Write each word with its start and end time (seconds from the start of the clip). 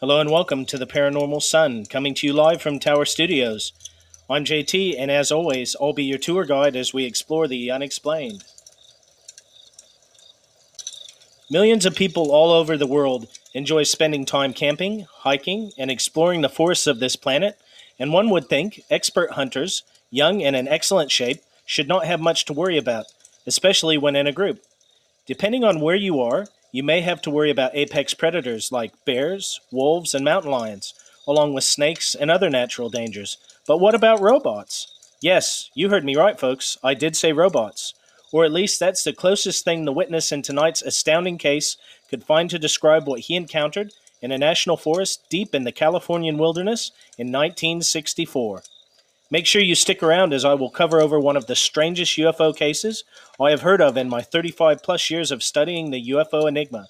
Hello 0.00 0.18
and 0.18 0.30
welcome 0.30 0.64
to 0.64 0.78
the 0.78 0.86
Paranormal 0.86 1.42
Son, 1.42 1.84
coming 1.84 2.14
to 2.14 2.26
you 2.26 2.32
live 2.32 2.62
from 2.62 2.78
Tower 2.78 3.04
Studios. 3.04 3.74
I'm 4.30 4.46
JT, 4.46 4.94
and 4.98 5.10
as 5.10 5.30
always, 5.30 5.76
I'll 5.78 5.92
be 5.92 6.04
your 6.04 6.16
tour 6.16 6.46
guide 6.46 6.74
as 6.74 6.94
we 6.94 7.04
explore 7.04 7.46
the 7.46 7.70
unexplained. 7.70 8.42
Millions 11.50 11.84
of 11.84 11.94
people 11.94 12.30
all 12.32 12.50
over 12.50 12.78
the 12.78 12.86
world 12.86 13.28
enjoy 13.52 13.82
spending 13.82 14.24
time 14.24 14.54
camping, 14.54 15.06
hiking, 15.18 15.72
and 15.76 15.90
exploring 15.90 16.40
the 16.40 16.48
forests 16.48 16.86
of 16.86 16.98
this 16.98 17.14
planet, 17.14 17.58
and 17.98 18.10
one 18.10 18.30
would 18.30 18.48
think 18.48 18.82
expert 18.88 19.32
hunters, 19.32 19.82
young 20.10 20.42
and 20.42 20.56
in 20.56 20.66
excellent 20.66 21.10
shape, 21.10 21.42
should 21.66 21.88
not 21.88 22.06
have 22.06 22.20
much 22.20 22.46
to 22.46 22.54
worry 22.54 22.78
about, 22.78 23.04
especially 23.46 23.98
when 23.98 24.16
in 24.16 24.26
a 24.26 24.32
group. 24.32 24.62
Depending 25.26 25.62
on 25.62 25.82
where 25.82 25.94
you 25.94 26.22
are, 26.22 26.46
you 26.72 26.82
may 26.82 27.00
have 27.00 27.20
to 27.22 27.30
worry 27.30 27.50
about 27.50 27.74
apex 27.74 28.14
predators 28.14 28.70
like 28.70 29.04
bears, 29.04 29.60
wolves, 29.72 30.14
and 30.14 30.24
mountain 30.24 30.50
lions, 30.50 30.94
along 31.26 31.54
with 31.54 31.64
snakes 31.64 32.14
and 32.14 32.30
other 32.30 32.50
natural 32.50 32.88
dangers. 32.88 33.36
But 33.66 33.78
what 33.78 33.94
about 33.94 34.20
robots? 34.20 34.92
Yes, 35.20 35.70
you 35.74 35.90
heard 35.90 36.04
me 36.04 36.16
right, 36.16 36.38
folks. 36.38 36.78
I 36.82 36.94
did 36.94 37.16
say 37.16 37.32
robots. 37.32 37.94
Or 38.32 38.44
at 38.44 38.52
least 38.52 38.78
that's 38.78 39.02
the 39.02 39.12
closest 39.12 39.64
thing 39.64 39.84
the 39.84 39.92
witness 39.92 40.32
in 40.32 40.42
tonight's 40.42 40.82
astounding 40.82 41.36
case 41.36 41.76
could 42.08 42.24
find 42.24 42.48
to 42.50 42.58
describe 42.58 43.06
what 43.06 43.20
he 43.20 43.34
encountered 43.34 43.92
in 44.22 44.32
a 44.32 44.38
national 44.38 44.76
forest 44.76 45.24
deep 45.28 45.54
in 45.54 45.64
the 45.64 45.72
Californian 45.72 46.38
wilderness 46.38 46.92
in 47.18 47.28
1964. 47.28 48.62
Make 49.30 49.46
sure 49.46 49.62
you 49.62 49.76
stick 49.76 50.02
around 50.02 50.34
as 50.34 50.44
I 50.44 50.54
will 50.54 50.70
cover 50.70 51.00
over 51.00 51.20
one 51.20 51.36
of 51.36 51.46
the 51.46 51.54
strangest 51.54 52.18
UFO 52.18 52.54
cases 52.54 53.04
I 53.40 53.50
have 53.50 53.62
heard 53.62 53.80
of 53.80 53.96
in 53.96 54.08
my 54.08 54.22
35 54.22 54.82
plus 54.82 55.08
years 55.08 55.30
of 55.30 55.44
studying 55.44 55.90
the 55.90 56.10
UFO 56.10 56.48
enigma. 56.48 56.88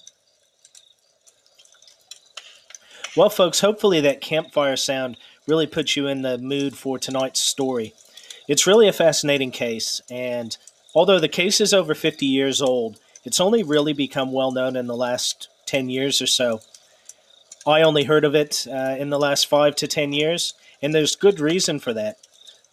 Well, 3.15 3.29
folks, 3.29 3.59
hopefully 3.59 4.01
that 4.01 4.21
campfire 4.21 4.75
sound 4.75 5.17
really 5.47 5.67
puts 5.67 5.95
you 5.95 6.07
in 6.07 6.23
the 6.23 6.39
mood 6.39 6.75
for 6.75 6.97
tonight's 6.97 7.41
story. 7.41 7.93
It's 8.47 8.65
really 8.65 8.87
a 8.87 8.93
fascinating 8.93 9.51
case, 9.51 10.01
and 10.09 10.57
although 10.95 11.19
the 11.19 11.27
case 11.27 11.61
is 11.61 11.73
over 11.73 11.93
50 11.93 12.25
years 12.25 12.61
old, 12.61 12.99
it's 13.23 13.39
only 13.39 13.61
really 13.61 13.93
become 13.93 14.31
well 14.31 14.51
known 14.51 14.75
in 14.75 14.87
the 14.87 14.95
last 14.95 15.49
10 15.67 15.89
years 15.89 16.21
or 16.21 16.27
so. 16.27 16.61
I 17.67 17.81
only 17.81 18.05
heard 18.05 18.25
of 18.25 18.33
it 18.33 18.65
uh, 18.67 18.95
in 18.97 19.09
the 19.09 19.19
last 19.19 19.45
five 19.45 19.75
to 19.75 19.87
10 19.87 20.13
years, 20.13 20.55
and 20.81 20.95
there's 20.95 21.15
good 21.15 21.39
reason 21.39 21.79
for 21.79 21.93
that 21.93 22.17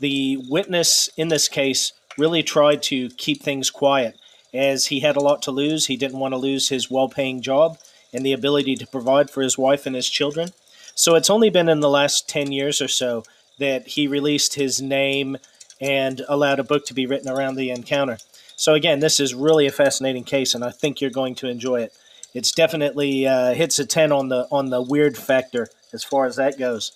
the 0.00 0.38
witness 0.48 1.08
in 1.16 1.28
this 1.28 1.48
case 1.48 1.92
really 2.16 2.42
tried 2.42 2.82
to 2.84 3.08
keep 3.10 3.42
things 3.42 3.70
quiet 3.70 4.18
as 4.52 4.86
he 4.86 5.00
had 5.00 5.16
a 5.16 5.20
lot 5.20 5.42
to 5.42 5.50
lose. 5.50 5.86
He 5.86 5.96
didn't 5.96 6.18
want 6.18 6.32
to 6.32 6.38
lose 6.38 6.68
his 6.68 6.90
well 6.90 7.08
paying 7.08 7.42
job 7.42 7.78
and 8.12 8.24
the 8.24 8.32
ability 8.32 8.74
to 8.76 8.86
provide 8.86 9.30
for 9.30 9.42
his 9.42 9.58
wife 9.58 9.86
and 9.86 9.94
his 9.94 10.08
children. 10.08 10.50
So 10.94 11.14
it's 11.14 11.30
only 11.30 11.50
been 11.50 11.68
in 11.68 11.80
the 11.80 11.90
last 11.90 12.28
10 12.28 12.50
years 12.52 12.80
or 12.80 12.88
so 12.88 13.22
that 13.58 13.88
he 13.88 14.08
released 14.08 14.54
his 14.54 14.80
name 14.80 15.36
and 15.80 16.22
allowed 16.28 16.58
a 16.58 16.64
book 16.64 16.86
to 16.86 16.94
be 16.94 17.06
written 17.06 17.30
around 17.30 17.54
the 17.54 17.70
encounter. 17.70 18.18
So 18.56 18.74
again, 18.74 18.98
this 18.98 19.20
is 19.20 19.34
really 19.34 19.66
a 19.66 19.72
fascinating 19.72 20.24
case, 20.24 20.54
and 20.54 20.64
I 20.64 20.70
think 20.70 21.00
you're 21.00 21.10
going 21.10 21.36
to 21.36 21.48
enjoy 21.48 21.82
it. 21.82 21.92
It's 22.34 22.50
definitely 22.50 23.26
uh, 23.26 23.54
hits 23.54 23.78
a 23.78 23.86
10 23.86 24.10
on 24.10 24.28
the 24.28 24.48
on 24.50 24.70
the 24.70 24.82
weird 24.82 25.16
factor 25.16 25.68
as 25.92 26.02
far 26.02 26.26
as 26.26 26.36
that 26.36 26.58
goes. 26.58 26.92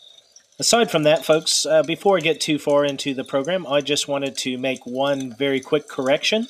Aside 0.58 0.91
from 0.91 1.05
that, 1.05 1.25
folks, 1.25 1.64
uh, 1.64 1.83
before 1.83 2.19
I 2.19 2.20
get 2.20 2.41
too 2.41 2.58
far 2.58 2.84
into 2.84 3.14
the 3.14 3.25
program, 3.25 3.67
I 3.67 3.81
just 3.81 4.06
wanted 4.06 4.36
to 4.39 4.58
make 4.58 4.84
one 4.84 5.34
very 5.34 5.61
quick 5.61 5.89
correction. 5.89 6.47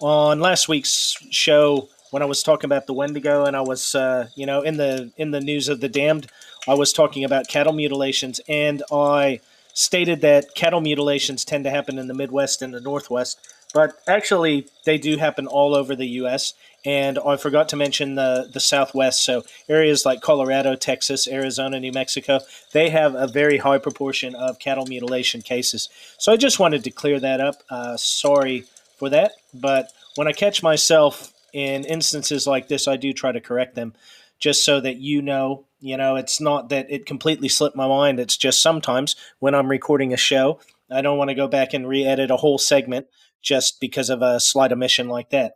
On 0.00 0.40
last 0.40 0.68
week's 0.68 1.16
show, 1.30 1.88
when 2.10 2.22
I 2.22 2.26
was 2.26 2.42
talking 2.42 2.66
about 2.66 2.86
the 2.86 2.92
Wendigo 2.92 3.44
and 3.44 3.56
I 3.56 3.60
was, 3.60 3.94
uh, 3.94 4.28
you 4.34 4.46
know, 4.46 4.62
in 4.62 4.78
the 4.78 5.12
in 5.16 5.30
the 5.30 5.40
news 5.40 5.68
of 5.68 5.80
the 5.80 5.88
damned, 5.88 6.26
I 6.66 6.74
was 6.74 6.92
talking 6.92 7.22
about 7.22 7.46
cattle 7.46 7.72
mutilations, 7.72 8.40
and 8.48 8.82
I 8.90 9.40
stated 9.72 10.22
that 10.22 10.54
cattle 10.56 10.80
mutilations 10.80 11.44
tend 11.44 11.64
to 11.64 11.70
happen 11.70 11.98
in 11.98 12.08
the 12.08 12.14
Midwest 12.14 12.62
and 12.62 12.74
the 12.74 12.80
Northwest, 12.80 13.38
but 13.72 13.92
actually 14.08 14.66
they 14.84 14.98
do 14.98 15.18
happen 15.18 15.46
all 15.46 15.76
over 15.76 15.94
the 15.94 16.08
U.S. 16.22 16.54
And 16.84 17.18
I 17.18 17.36
forgot 17.36 17.68
to 17.70 17.76
mention 17.76 18.14
the, 18.14 18.48
the 18.52 18.60
Southwest. 18.60 19.22
So 19.24 19.42
areas 19.68 20.06
like 20.06 20.22
Colorado, 20.22 20.74
Texas, 20.76 21.28
Arizona, 21.28 21.78
New 21.78 21.92
Mexico, 21.92 22.40
they 22.72 22.88
have 22.88 23.14
a 23.14 23.26
very 23.26 23.58
high 23.58 23.78
proportion 23.78 24.34
of 24.34 24.58
cattle 24.58 24.86
mutilation 24.86 25.42
cases. 25.42 25.88
So 26.18 26.32
I 26.32 26.36
just 26.36 26.58
wanted 26.58 26.84
to 26.84 26.90
clear 26.90 27.20
that 27.20 27.40
up. 27.40 27.62
Uh, 27.68 27.96
sorry 27.96 28.64
for 28.98 29.10
that. 29.10 29.32
But 29.52 29.92
when 30.16 30.28
I 30.28 30.32
catch 30.32 30.62
myself 30.62 31.32
in 31.52 31.84
instances 31.84 32.46
like 32.46 32.68
this, 32.68 32.88
I 32.88 32.96
do 32.96 33.12
try 33.12 33.32
to 33.32 33.40
correct 33.40 33.74
them 33.74 33.94
just 34.38 34.64
so 34.64 34.80
that 34.80 34.96
you 34.96 35.20
know, 35.20 35.66
you 35.80 35.96
know, 35.96 36.16
it's 36.16 36.40
not 36.40 36.70
that 36.70 36.86
it 36.90 37.06
completely 37.06 37.48
slipped 37.48 37.76
my 37.76 37.86
mind. 37.86 38.18
It's 38.18 38.36
just 38.36 38.62
sometimes 38.62 39.16
when 39.38 39.54
I'm 39.54 39.68
recording 39.68 40.12
a 40.12 40.16
show, 40.16 40.60
I 40.90 41.02
don't 41.02 41.18
want 41.18 41.28
to 41.28 41.34
go 41.34 41.46
back 41.46 41.72
and 41.72 41.86
re 41.86 42.04
edit 42.04 42.30
a 42.30 42.38
whole 42.38 42.58
segment 42.58 43.06
just 43.42 43.80
because 43.80 44.10
of 44.10 44.22
a 44.22 44.40
slight 44.40 44.72
omission 44.72 45.08
like 45.08 45.30
that. 45.30 45.52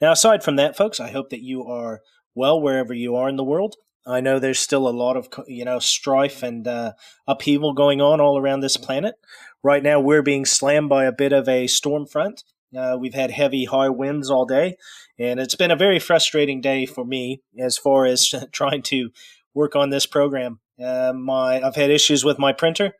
Now, 0.00 0.12
aside 0.12 0.42
from 0.42 0.56
that, 0.56 0.76
folks, 0.76 1.00
I 1.00 1.10
hope 1.10 1.30
that 1.30 1.42
you 1.42 1.64
are 1.64 2.00
well 2.34 2.60
wherever 2.60 2.92
you 2.92 3.16
are 3.16 3.28
in 3.28 3.36
the 3.36 3.44
world. 3.44 3.76
I 4.06 4.20
know 4.20 4.38
there's 4.38 4.58
still 4.58 4.86
a 4.86 4.90
lot 4.90 5.16
of 5.16 5.28
you 5.46 5.64
know 5.64 5.78
strife 5.78 6.42
and 6.42 6.66
uh, 6.68 6.92
upheaval 7.26 7.72
going 7.72 8.00
on 8.00 8.20
all 8.20 8.38
around 8.38 8.60
this 8.60 8.76
planet. 8.76 9.14
Right 9.62 9.82
now, 9.82 9.98
we're 9.98 10.22
being 10.22 10.44
slammed 10.44 10.90
by 10.90 11.04
a 11.04 11.12
bit 11.12 11.32
of 11.32 11.48
a 11.48 11.66
storm 11.66 12.06
front. 12.06 12.44
Uh, 12.76 12.96
we've 13.00 13.14
had 13.14 13.30
heavy, 13.30 13.64
high 13.64 13.88
winds 13.88 14.30
all 14.30 14.44
day, 14.44 14.76
and 15.18 15.40
it's 15.40 15.54
been 15.54 15.70
a 15.70 15.76
very 15.76 15.98
frustrating 15.98 16.60
day 16.60 16.84
for 16.86 17.04
me 17.04 17.40
as 17.58 17.78
far 17.78 18.04
as 18.04 18.34
trying 18.52 18.82
to 18.82 19.10
work 19.54 19.74
on 19.74 19.90
this 19.90 20.06
program. 20.06 20.60
Uh, 20.82 21.12
my 21.14 21.62
I've 21.62 21.76
had 21.76 21.90
issues 21.90 22.24
with 22.24 22.38
my 22.38 22.52
printer. 22.52 22.92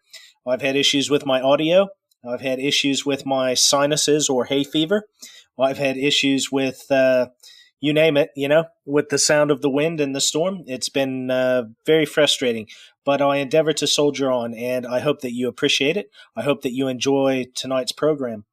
I've 0.46 0.62
had 0.62 0.76
issues 0.76 1.10
with 1.10 1.26
my 1.26 1.40
audio. 1.40 1.88
I've 2.26 2.40
had 2.40 2.58
issues 2.58 3.04
with 3.04 3.26
my 3.26 3.52
sinuses 3.54 4.30
or 4.30 4.46
hay 4.46 4.64
fever. 4.64 5.04
I've 5.58 5.78
had 5.78 5.96
issues 5.96 6.50
with 6.50 6.90
uh, 6.90 7.28
you 7.80 7.92
name 7.92 8.16
it, 8.16 8.30
you 8.34 8.48
know, 8.48 8.64
with 8.86 9.10
the 9.10 9.18
sound 9.18 9.50
of 9.50 9.60
the 9.60 9.70
wind 9.70 10.00
and 10.00 10.14
the 10.14 10.20
storm. 10.20 10.64
It's 10.66 10.88
been 10.88 11.30
uh, 11.30 11.64
very 11.84 12.06
frustrating, 12.06 12.66
but 13.04 13.20
I 13.20 13.36
endeavor 13.36 13.72
to 13.74 13.86
soldier 13.86 14.32
on, 14.32 14.54
and 14.54 14.86
I 14.86 15.00
hope 15.00 15.20
that 15.20 15.34
you 15.34 15.48
appreciate 15.48 15.96
it. 15.96 16.10
I 16.34 16.42
hope 16.42 16.62
that 16.62 16.72
you 16.72 16.88
enjoy 16.88 17.46
tonight's 17.54 17.92
program. 17.92 18.44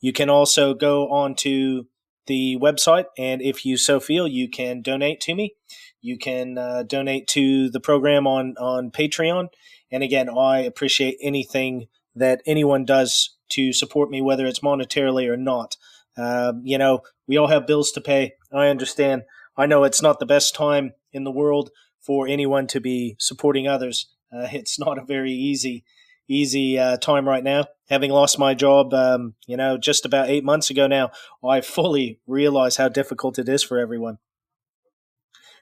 You 0.00 0.12
can 0.12 0.28
also 0.28 0.74
go 0.74 1.08
on 1.10 1.34
to 1.36 1.86
the 2.26 2.56
website, 2.60 3.06
and 3.18 3.42
if 3.42 3.64
you 3.64 3.76
so 3.76 4.00
feel, 4.00 4.26
you 4.28 4.48
can 4.48 4.82
donate 4.82 5.20
to 5.22 5.34
me. 5.34 5.54
You 6.00 6.18
can 6.18 6.58
uh, 6.58 6.82
donate 6.84 7.26
to 7.28 7.70
the 7.70 7.80
program 7.80 8.26
on 8.26 8.54
on 8.58 8.90
Patreon. 8.90 9.48
And 9.90 10.02
again, 10.02 10.28
I 10.28 10.60
appreciate 10.60 11.18
anything 11.20 11.86
that 12.14 12.42
anyone 12.46 12.84
does 12.84 13.36
to 13.50 13.72
support 13.72 14.10
me, 14.10 14.20
whether 14.20 14.46
it's 14.46 14.60
monetarily 14.60 15.28
or 15.28 15.36
not. 15.36 15.76
Uh, 16.16 16.54
you 16.62 16.78
know, 16.78 17.00
we 17.26 17.36
all 17.36 17.48
have 17.48 17.66
bills 17.66 17.90
to 17.92 18.00
pay. 18.00 18.34
I 18.52 18.68
understand. 18.68 19.22
I 19.56 19.66
know 19.66 19.84
it's 19.84 20.02
not 20.02 20.18
the 20.18 20.26
best 20.26 20.54
time 20.54 20.92
in 21.12 21.24
the 21.24 21.30
world 21.30 21.70
for 22.00 22.26
anyone 22.26 22.66
to 22.68 22.80
be 22.80 23.16
supporting 23.18 23.68
others. 23.68 24.08
Uh, 24.32 24.48
it's 24.52 24.78
not 24.78 24.98
a 24.98 25.04
very 25.04 25.32
easy 25.32 25.84
easy 26.28 26.78
uh, 26.78 26.96
time 26.96 27.28
right 27.28 27.44
now. 27.44 27.66
Having 27.90 28.12
lost 28.12 28.38
my 28.38 28.54
job, 28.54 28.94
um, 28.94 29.34
you 29.46 29.56
know, 29.56 29.76
just 29.76 30.06
about 30.06 30.30
eight 30.30 30.44
months 30.44 30.70
ago 30.70 30.86
now, 30.86 31.10
I 31.44 31.60
fully 31.60 32.20
realize 32.26 32.76
how 32.76 32.88
difficult 32.88 33.38
it 33.38 33.48
is 33.48 33.62
for 33.62 33.78
everyone. 33.78 34.18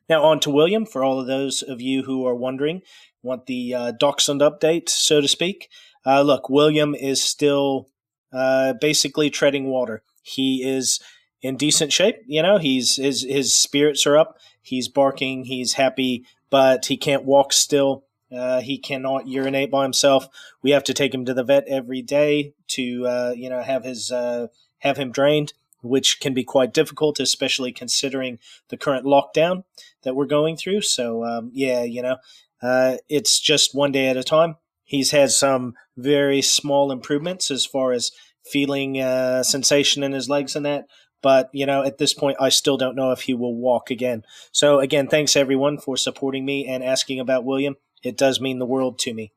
Now, 0.09 0.25
on 0.25 0.41
to 0.41 0.51
William. 0.51 0.87
For 0.87 1.03
all 1.03 1.21
of 1.21 1.27
those 1.27 1.63
of 1.63 1.81
you 1.81 2.03
who 2.03 2.27
are 2.27 2.35
wondering, 2.35 2.83
want 3.23 3.47
the 3.47 3.75
uh, 3.75 3.93
Dachshund 3.93 4.41
update, 4.41 4.89
so 4.89 5.21
to 5.21 5.29
speak. 5.29 5.69
Uh, 6.05 6.23
look, 6.23 6.49
William 6.49 6.95
is 6.95 7.23
still 7.23 7.89
uh, 8.33 8.75
basically 8.75 9.31
treading 9.31 9.67
water. 9.67 10.03
He 10.23 10.63
is 10.69 11.01
in 11.43 11.57
decent 11.57 11.93
shape. 11.93 12.17
You 12.27 12.43
know, 12.43 12.59
he's 12.59 12.97
his 12.97 13.23
his 13.23 13.57
spirits 13.57 14.07
are 14.07 14.17
up. 14.17 14.39
He's 14.63 14.89
barking. 14.89 15.45
He's 15.45 15.75
happy, 15.75 16.25
but 16.51 16.87
he 16.87 16.97
can't 16.97 17.25
walk 17.25 17.53
still. 17.53 18.05
Uh, 18.35 18.61
he 18.61 18.79
cannot 18.79 19.27
urinate 19.27 19.71
by 19.71 19.83
himself. 19.83 20.29
We 20.63 20.71
have 20.71 20.85
to 20.85 20.95
take 20.95 21.13
him 21.13 21.25
to 21.25 21.35
the 21.35 21.45
vet 21.45 21.65
every 21.67 22.03
day 22.03 22.55
to, 22.69 23.07
uh, 23.07 23.35
you 23.37 23.51
know, 23.51 23.63
have 23.63 23.85
his 23.85 24.13
uh, 24.13 24.49
have 24.81 24.97
him 24.97 25.11
drained, 25.11 25.53
which 25.83 26.21
can 26.21 26.35
be 26.35 26.45
quite 26.45 26.73
difficult, 26.73 27.21
especially 27.21 27.73
considering 27.73 28.39
the 28.69 28.77
current 28.77 29.05
lockdown 29.05 29.65
that 30.03 30.15
we're 30.15 30.27
going 30.27 30.57
through. 30.57 30.83
So, 30.83 31.25
um, 31.25 31.51
yeah, 31.53 31.83
you 31.83 32.03
know, 32.03 32.17
uh, 32.63 32.97
it's 33.09 33.41
just 33.41 33.75
one 33.75 33.93
day 33.93 34.09
at 34.09 34.17
a 34.17 34.25
time. 34.25 34.57
He's 34.85 35.11
had 35.13 35.31
some 35.31 35.75
very 35.97 36.43
small 36.43 36.91
improvements 36.91 37.51
as 37.51 37.65
far 37.67 37.93
as 37.93 38.11
feeling 38.45 39.01
uh, 39.01 39.43
sensation 39.43 40.03
in 40.03 40.13
his 40.13 40.29
legs 40.29 40.57
and 40.57 40.67
that. 40.67 40.87
But, 41.23 41.51
you 41.53 41.67
know, 41.67 41.83
at 41.83 41.99
this 41.99 42.15
point, 42.15 42.39
I 42.41 42.49
still 42.49 42.79
don't 42.79 42.97
know 42.97 43.13
if 43.13 43.23
he 43.23 43.35
will 43.35 43.55
walk 43.55 43.91
again. 43.91 44.25
So, 44.53 44.81
again, 44.81 45.07
thanks 45.07 45.37
everyone 45.37 45.79
for 45.79 45.97
supporting 45.97 46.47
me 46.47 46.67
and 46.67 46.83
asking 46.83 47.21
about 47.21 47.45
William. 47.45 47.77
It 48.03 48.17
does 48.17 48.41
mean 48.41 48.59
the 48.59 48.67
world 48.67 48.99
to 49.01 49.15
me. 49.15 49.33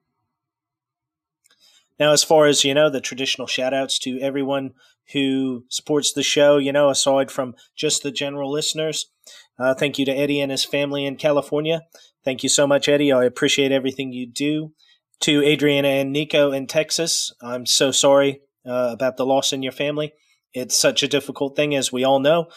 Now, 1.99 2.11
as 2.11 2.23
far 2.23 2.47
as, 2.47 2.63
you 2.63 2.73
know, 2.73 2.89
the 2.89 3.01
traditional 3.01 3.47
shout 3.47 3.73
outs 3.73 3.99
to 3.99 4.19
everyone 4.19 4.71
who 5.11 5.65
supports 5.69 6.11
the 6.11 6.23
show, 6.23 6.57
you 6.57 6.71
know, 6.71 6.89
aside 6.89 7.29
from 7.29 7.55
just 7.75 8.03
the 8.03 8.11
general 8.11 8.51
listeners, 8.51 9.11
uh, 9.59 9.73
thank 9.73 9.99
you 9.99 10.05
to 10.05 10.11
Eddie 10.11 10.41
and 10.41 10.51
his 10.51 10.65
family 10.65 11.05
in 11.05 11.17
California. 11.17 11.81
Thank 12.25 12.41
you 12.41 12.49
so 12.49 12.65
much, 12.65 12.87
Eddie. 12.87 13.11
I 13.11 13.25
appreciate 13.25 13.71
everything 13.71 14.11
you 14.11 14.25
do. 14.25 14.73
To 15.21 15.43
Adriana 15.43 15.87
and 15.87 16.11
Nico 16.11 16.51
in 16.51 16.67
Texas, 16.67 17.31
I'm 17.41 17.65
so 17.65 17.91
sorry 17.91 18.41
uh, 18.65 18.89
about 18.91 19.15
the 19.15 19.25
loss 19.25 19.53
in 19.53 19.63
your 19.63 19.71
family. 19.71 20.13
It's 20.53 20.77
such 20.77 21.03
a 21.03 21.07
difficult 21.07 21.55
thing, 21.55 21.75
as 21.75 21.91
we 21.91 22.03
all 22.03 22.19
know. 22.19 22.47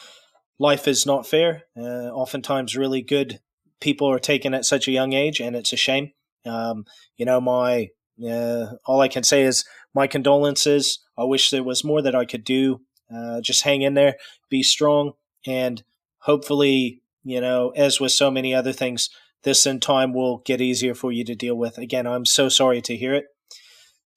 Life 0.58 0.88
is 0.88 1.06
not 1.06 1.26
fair. 1.26 1.64
Uh, 1.76 2.10
oftentimes, 2.10 2.76
really 2.76 3.02
good 3.02 3.40
people 3.80 4.10
are 4.10 4.18
taken 4.18 4.54
at 4.54 4.64
such 4.64 4.88
a 4.88 4.92
young 4.92 5.12
age, 5.12 5.40
and 5.40 5.56
it's 5.56 5.72
a 5.72 5.76
shame. 5.76 6.12
Um, 6.44 6.84
you 7.16 7.26
know, 7.26 7.40
my 7.40 7.88
uh, 8.24 8.66
all 8.86 9.00
I 9.00 9.08
can 9.08 9.22
say 9.22 9.42
is 9.42 9.64
my 9.94 10.06
condolences. 10.06 10.98
I 11.18 11.24
wish 11.24 11.50
there 11.50 11.64
was 11.64 11.84
more 11.84 12.02
that 12.02 12.14
I 12.14 12.24
could 12.24 12.44
do. 12.44 12.80
Uh, 13.14 13.40
just 13.40 13.62
hang 13.62 13.82
in 13.82 13.94
there, 13.94 14.16
be 14.50 14.62
strong, 14.62 15.12
and 15.46 15.82
hopefully, 16.18 17.02
you 17.22 17.40
know, 17.40 17.70
as 17.76 18.00
with 18.00 18.12
so 18.12 18.30
many 18.30 18.54
other 18.54 18.72
things, 18.72 19.10
this 19.44 19.64
in 19.64 19.78
time 19.80 20.12
will 20.12 20.38
get 20.38 20.60
easier 20.60 20.94
for 20.94 21.12
you 21.12 21.24
to 21.24 21.34
deal 21.34 21.56
with. 21.56 21.78
Again, 21.78 22.06
I'm 22.06 22.24
so 22.24 22.48
sorry 22.48 22.80
to 22.82 22.96
hear 22.96 23.14
it 23.14 23.26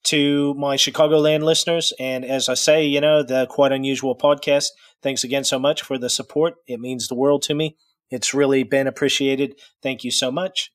to 0.04 0.54
my 0.54 0.76
Chicagoland 0.76 1.42
listeners. 1.42 1.92
And 2.00 2.24
as 2.24 2.48
I 2.48 2.54
say, 2.54 2.84
you 2.84 3.00
know, 3.00 3.22
the 3.22 3.46
Quite 3.46 3.72
Unusual 3.72 4.16
podcast, 4.16 4.66
thanks 5.02 5.24
again 5.24 5.44
so 5.44 5.58
much 5.58 5.82
for 5.82 5.98
the 5.98 6.10
support. 6.10 6.54
It 6.66 6.80
means 6.80 7.08
the 7.08 7.14
world 7.14 7.42
to 7.42 7.54
me. 7.54 7.76
It's 8.10 8.34
really 8.34 8.62
been 8.62 8.86
appreciated. 8.86 9.54
Thank 9.82 10.04
you 10.04 10.10
so 10.10 10.30
much. 10.30 10.72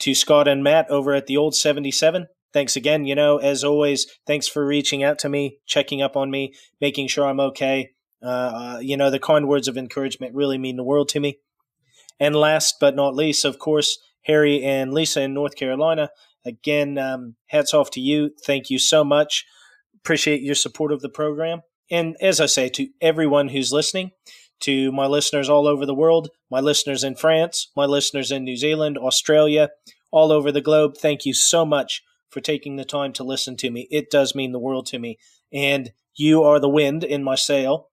To 0.00 0.14
Scott 0.14 0.48
and 0.48 0.64
Matt 0.64 0.88
over 0.90 1.12
at 1.12 1.26
the 1.26 1.36
Old 1.36 1.54
77, 1.54 2.26
thanks 2.52 2.76
again. 2.76 3.04
You 3.04 3.14
know, 3.14 3.38
as 3.38 3.64
always, 3.64 4.06
thanks 4.26 4.48
for 4.48 4.64
reaching 4.64 5.02
out 5.02 5.18
to 5.20 5.28
me, 5.28 5.58
checking 5.66 6.00
up 6.00 6.16
on 6.16 6.30
me, 6.30 6.54
making 6.80 7.08
sure 7.08 7.26
I'm 7.26 7.40
okay. 7.40 7.90
Uh, 8.22 8.26
uh 8.26 8.78
you 8.80 8.96
know, 8.96 9.10
the 9.10 9.18
kind 9.18 9.48
words 9.48 9.68
of 9.68 9.76
encouragement 9.76 10.34
really 10.34 10.58
mean 10.58 10.76
the 10.76 10.84
world 10.84 11.08
to 11.10 11.20
me. 11.20 11.38
And 12.18 12.36
last 12.36 12.76
but 12.80 12.94
not 12.94 13.14
least, 13.14 13.44
of 13.44 13.58
course, 13.58 13.98
Harry 14.24 14.62
and 14.62 14.92
Lisa 14.92 15.22
in 15.22 15.34
North 15.34 15.56
Carolina. 15.56 16.10
Again, 16.44 16.98
um, 16.98 17.36
hats 17.46 17.74
off 17.74 17.90
to 17.92 18.00
you. 18.00 18.30
Thank 18.44 18.70
you 18.70 18.78
so 18.78 19.04
much. 19.04 19.44
Appreciate 19.96 20.42
your 20.42 20.54
support 20.54 20.92
of 20.92 21.00
the 21.00 21.08
program. 21.08 21.60
And 21.90 22.16
as 22.20 22.40
I 22.40 22.46
say, 22.46 22.68
to 22.70 22.88
everyone 23.00 23.48
who's 23.48 23.72
listening, 23.72 24.12
to 24.60 24.92
my 24.92 25.06
listeners 25.06 25.48
all 25.48 25.66
over 25.66 25.86
the 25.86 25.94
world, 25.94 26.30
my 26.50 26.60
listeners 26.60 27.04
in 27.04 27.14
France, 27.14 27.68
my 27.76 27.84
listeners 27.84 28.30
in 28.30 28.44
New 28.44 28.56
Zealand, 28.56 28.98
Australia, 28.98 29.70
all 30.10 30.32
over 30.32 30.50
the 30.52 30.60
globe, 30.60 30.96
thank 30.96 31.24
you 31.24 31.34
so 31.34 31.64
much 31.64 32.02
for 32.28 32.40
taking 32.40 32.76
the 32.76 32.84
time 32.84 33.12
to 33.14 33.24
listen 33.24 33.56
to 33.56 33.70
me. 33.70 33.88
It 33.90 34.10
does 34.10 34.34
mean 34.34 34.52
the 34.52 34.58
world 34.58 34.86
to 34.86 34.98
me. 34.98 35.18
And 35.52 35.92
you 36.14 36.42
are 36.42 36.60
the 36.60 36.68
wind 36.68 37.02
in 37.02 37.24
my 37.24 37.34
sail 37.34 37.88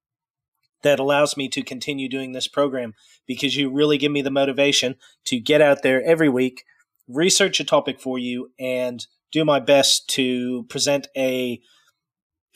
that 0.84 1.00
allows 1.00 1.36
me 1.38 1.50
to 1.50 1.64
continue 1.64 2.08
doing 2.08 2.34
this 2.34 2.48
program 2.48 2.94
because 3.26 3.56
you 3.56 3.72
really 3.72 3.98
give 3.98 4.12
me 4.12 4.22
the 4.22 4.30
motivation 4.30 4.96
to 5.26 5.40
get 5.40 5.62
out 5.62 5.82
there 5.82 6.04
every 6.04 6.30
week 6.30 6.64
research 7.08 7.60
a 7.60 7.64
topic 7.64 8.00
for 8.00 8.20
you 8.20 8.52
and 8.60 9.08
do 9.32 9.46
my 9.46 9.60
best 9.60 10.08
to 10.10 10.64
present 10.64 11.08
a 11.16 11.62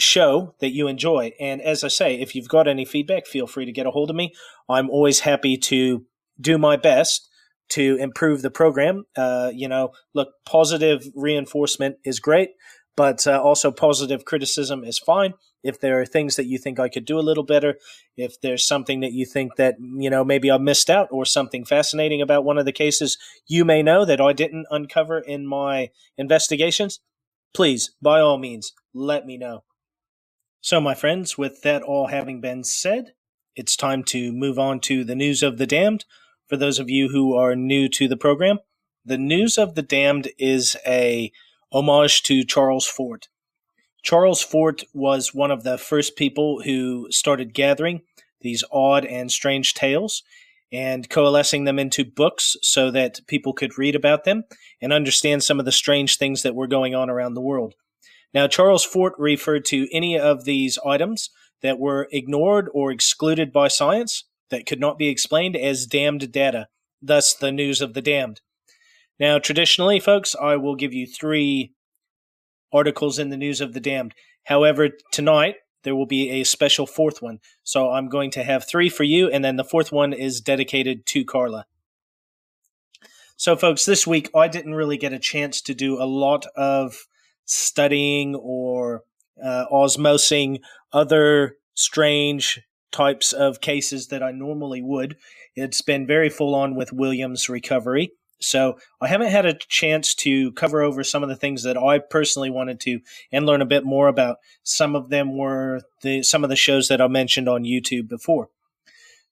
show 0.02 0.56
that 0.60 0.72
you 0.72 0.88
enjoy. 0.88 1.32
And 1.40 1.62
as 1.62 1.84
I 1.84 1.88
say, 1.88 2.20
if 2.20 2.36
you've 2.36 2.48
got 2.48 2.68
any 2.68 2.86
feedback, 2.86 3.26
feel 3.28 3.48
free 3.48 3.66
to 3.66 3.72
get 3.72 3.86
a 3.86 3.92
hold 3.92 4.10
of 4.10 4.16
me. 4.16 4.34
I'm 4.70 4.90
always 4.90 5.22
happy 5.22 5.58
to 5.58 6.06
do 6.40 6.58
my 6.58 6.76
best 6.76 7.30
to 7.70 7.98
improve 8.00 8.42
the 8.42 8.52
program. 8.52 9.06
Uh, 9.16 9.52
you 9.54 9.68
know, 9.68 9.92
look, 10.14 10.30
positive 10.46 11.06
reinforcement 11.16 11.98
is 12.04 12.20
great, 12.20 12.52
but 12.96 13.26
uh, 13.26 13.42
also 13.42 13.72
positive 13.72 14.26
criticism 14.26 14.84
is 14.84 15.00
fine 15.00 15.34
if 15.64 15.80
there 15.80 16.00
are 16.00 16.06
things 16.06 16.36
that 16.36 16.46
you 16.46 16.58
think 16.58 16.80
I 16.80 16.90
could 16.90 17.06
do 17.06 17.20
a 17.20 17.22
little 17.22 17.44
better, 17.44 17.76
if 18.18 18.40
there's 18.42 18.68
something 18.68 19.02
that 19.02 19.14
you 19.14 19.26
think 19.26 19.56
that, 19.56 19.76
you 19.80 20.10
know, 20.10 20.24
maybe 20.24 20.52
I 20.52 20.58
missed 20.58 20.90
out 20.90 21.08
or 21.12 21.26
something 21.26 21.66
fascinating 21.66 22.22
about 22.22 22.44
one 22.44 22.58
of 22.58 22.66
the 22.66 22.72
cases 22.72 23.18
you 23.48 23.64
may 23.64 23.84
know 23.84 24.06
that 24.06 24.22
I 24.22 24.34
didn't 24.34 24.68
uncover 24.72 25.20
in 25.20 25.46
my 25.46 25.90
investigations, 26.18 27.00
please, 27.54 27.92
by 28.02 28.20
all 28.20 28.38
means, 28.38 28.74
let 28.94 29.26
me 29.26 29.38
know. 29.38 29.64
So, 30.64 30.80
my 30.80 30.94
friends, 30.94 31.40
with 31.40 31.64
that 31.64 31.82
all 31.82 32.08
having 32.08 32.40
been 32.40 32.64
said, 32.64 33.14
it's 33.56 33.76
time 33.76 34.04
to 34.06 34.32
move 34.32 34.60
on 34.60 34.80
to 34.82 35.04
the 35.04 35.16
news 35.16 35.42
of 35.42 35.58
the 35.58 35.66
damned. 35.66 36.06
For 36.48 36.56
those 36.56 36.78
of 36.78 36.88
you 36.88 37.10
who 37.10 37.34
are 37.36 37.56
new 37.56 37.90
to 37.90 38.08
the 38.08 38.16
program, 38.16 38.60
the 39.04 39.18
news 39.18 39.58
of 39.58 39.74
the 39.74 39.82
damned 39.82 40.30
is 40.38 40.78
a 40.86 41.32
homage 41.72 42.22
to 42.24 42.44
Charles 42.44 42.86
Fort. 42.86 43.28
Charles 44.04 44.44
Fort 44.44 44.84
was 44.94 45.34
one 45.34 45.50
of 45.50 45.64
the 45.64 45.80
first 45.80 46.16
people 46.16 46.62
who 46.62 47.08
started 47.10 47.56
gathering 47.56 48.02
these 48.42 48.64
odd 48.72 49.04
and 49.04 49.32
strange 49.32 49.74
tales 49.74 50.22
and 50.72 51.10
coalescing 51.10 51.64
them 51.64 51.80
into 51.80 52.06
books 52.06 52.56
so 52.62 52.92
that 52.92 53.20
people 53.26 53.54
could 53.54 53.80
read 53.80 53.96
about 53.96 54.26
them 54.26 54.44
and 54.80 54.94
understand 54.94 55.44
some 55.44 55.60
of 55.60 55.66
the 55.66 55.72
strange 55.72 56.18
things 56.18 56.44
that 56.44 56.54
were 56.54 56.68
going 56.68 56.94
on 56.94 57.10
around 57.10 57.34
the 57.34 57.42
world. 57.42 57.74
Now, 58.34 58.48
Charles 58.48 58.86
Fort 58.86 59.14
referred 59.18 59.66
to 59.66 59.88
any 59.92 60.18
of 60.18 60.46
these 60.46 60.80
items 60.86 61.30
that 61.62 61.80
were 61.80 62.08
ignored 62.12 62.70
or 62.74 62.92
excluded 62.92 63.52
by 63.52 63.68
science 63.68 64.26
that 64.50 64.66
could 64.66 64.80
not 64.80 64.98
be 64.98 65.10
explained 65.10 65.56
as 65.56 65.86
damned 65.86 66.32
data, 66.32 66.68
thus, 67.02 67.34
the 67.34 67.52
news 67.52 67.82
of 67.82 67.94
the 67.94 68.02
damned. 68.02 68.42
Now, 69.20 69.38
traditionally, 69.38 70.00
folks, 70.00 70.36
I 70.42 70.56
will 70.56 70.76
give 70.76 70.94
you 70.94 71.06
three 71.06 71.74
articles 72.74 73.20
in 73.20 73.30
the 73.30 73.38
News 73.38 73.62
of 73.62 73.74
the 73.74 73.80
Damned. 73.80 74.16
However, 74.46 74.90
tonight 75.12 75.56
there 75.84 75.96
will 75.96 76.06
be 76.06 76.30
a 76.30 76.44
special 76.44 76.88
fourth 76.88 77.22
one. 77.22 77.40
So 77.64 77.92
I'm 77.92 78.10
going 78.10 78.32
to 78.32 78.44
have 78.44 78.68
three 78.68 78.90
for 78.90 79.04
you, 79.04 79.30
and 79.30 79.44
then 79.44 79.58
the 79.58 79.64
fourth 79.64 79.92
one 79.92 80.14
is 80.14 80.42
dedicated 80.42 81.06
to 81.08 81.26
Karla. 81.26 81.66
So, 83.36 83.56
folks, 83.56 83.86
this 83.86 84.06
week 84.06 84.30
I 84.36 84.48
didn't 84.48 84.76
really 84.76 84.98
get 84.98 85.14
a 85.14 85.20
chance 85.20 85.62
to 85.62 85.74
do 85.74 86.02
a 86.02 86.06
lot 86.06 86.46
of 86.56 87.08
studying 87.52 88.36
or 88.36 89.04
uh, 89.44 89.66
osmosing 89.72 90.60
other 90.94 91.56
strange 91.74 92.62
types 92.92 93.34
of 93.34 93.62
cases 93.62 94.08
that 94.08 94.24
I 94.24 94.32
normally 94.32 94.82
would. 94.82 95.18
It's 95.56 95.82
been 95.82 96.06
very 96.08 96.30
full 96.30 96.56
on 96.56 96.76
with 96.76 96.94
Williams' 96.94 97.50
recovery. 97.50 98.12
So 98.40 98.80
I 99.00 99.08
haven't 99.08 99.30
had 99.30 99.46
a 99.46 99.54
chance 99.54 100.16
to 100.16 100.52
cover 100.54 100.82
over 100.82 101.04
some 101.04 101.22
of 101.24 101.30
the 101.30 101.36
things 101.36 101.64
that 101.64 101.78
I 101.78 102.00
personally 102.00 102.50
wanted 102.50 102.80
to 102.82 103.00
and 103.32 103.46
learn 103.46 103.62
a 103.62 103.68
bit 103.68 103.84
more 103.84 104.08
about. 104.08 104.38
Some 104.64 104.96
of 104.96 105.10
them 105.10 105.38
were 105.38 105.82
the 106.02 106.24
some 106.24 106.44
of 106.44 106.50
the 106.50 106.56
shows 106.56 106.88
that 106.88 107.02
I 107.02 107.08
mentioned 107.08 107.48
on 107.48 107.64
YouTube 107.64 108.08
before. 108.08 108.50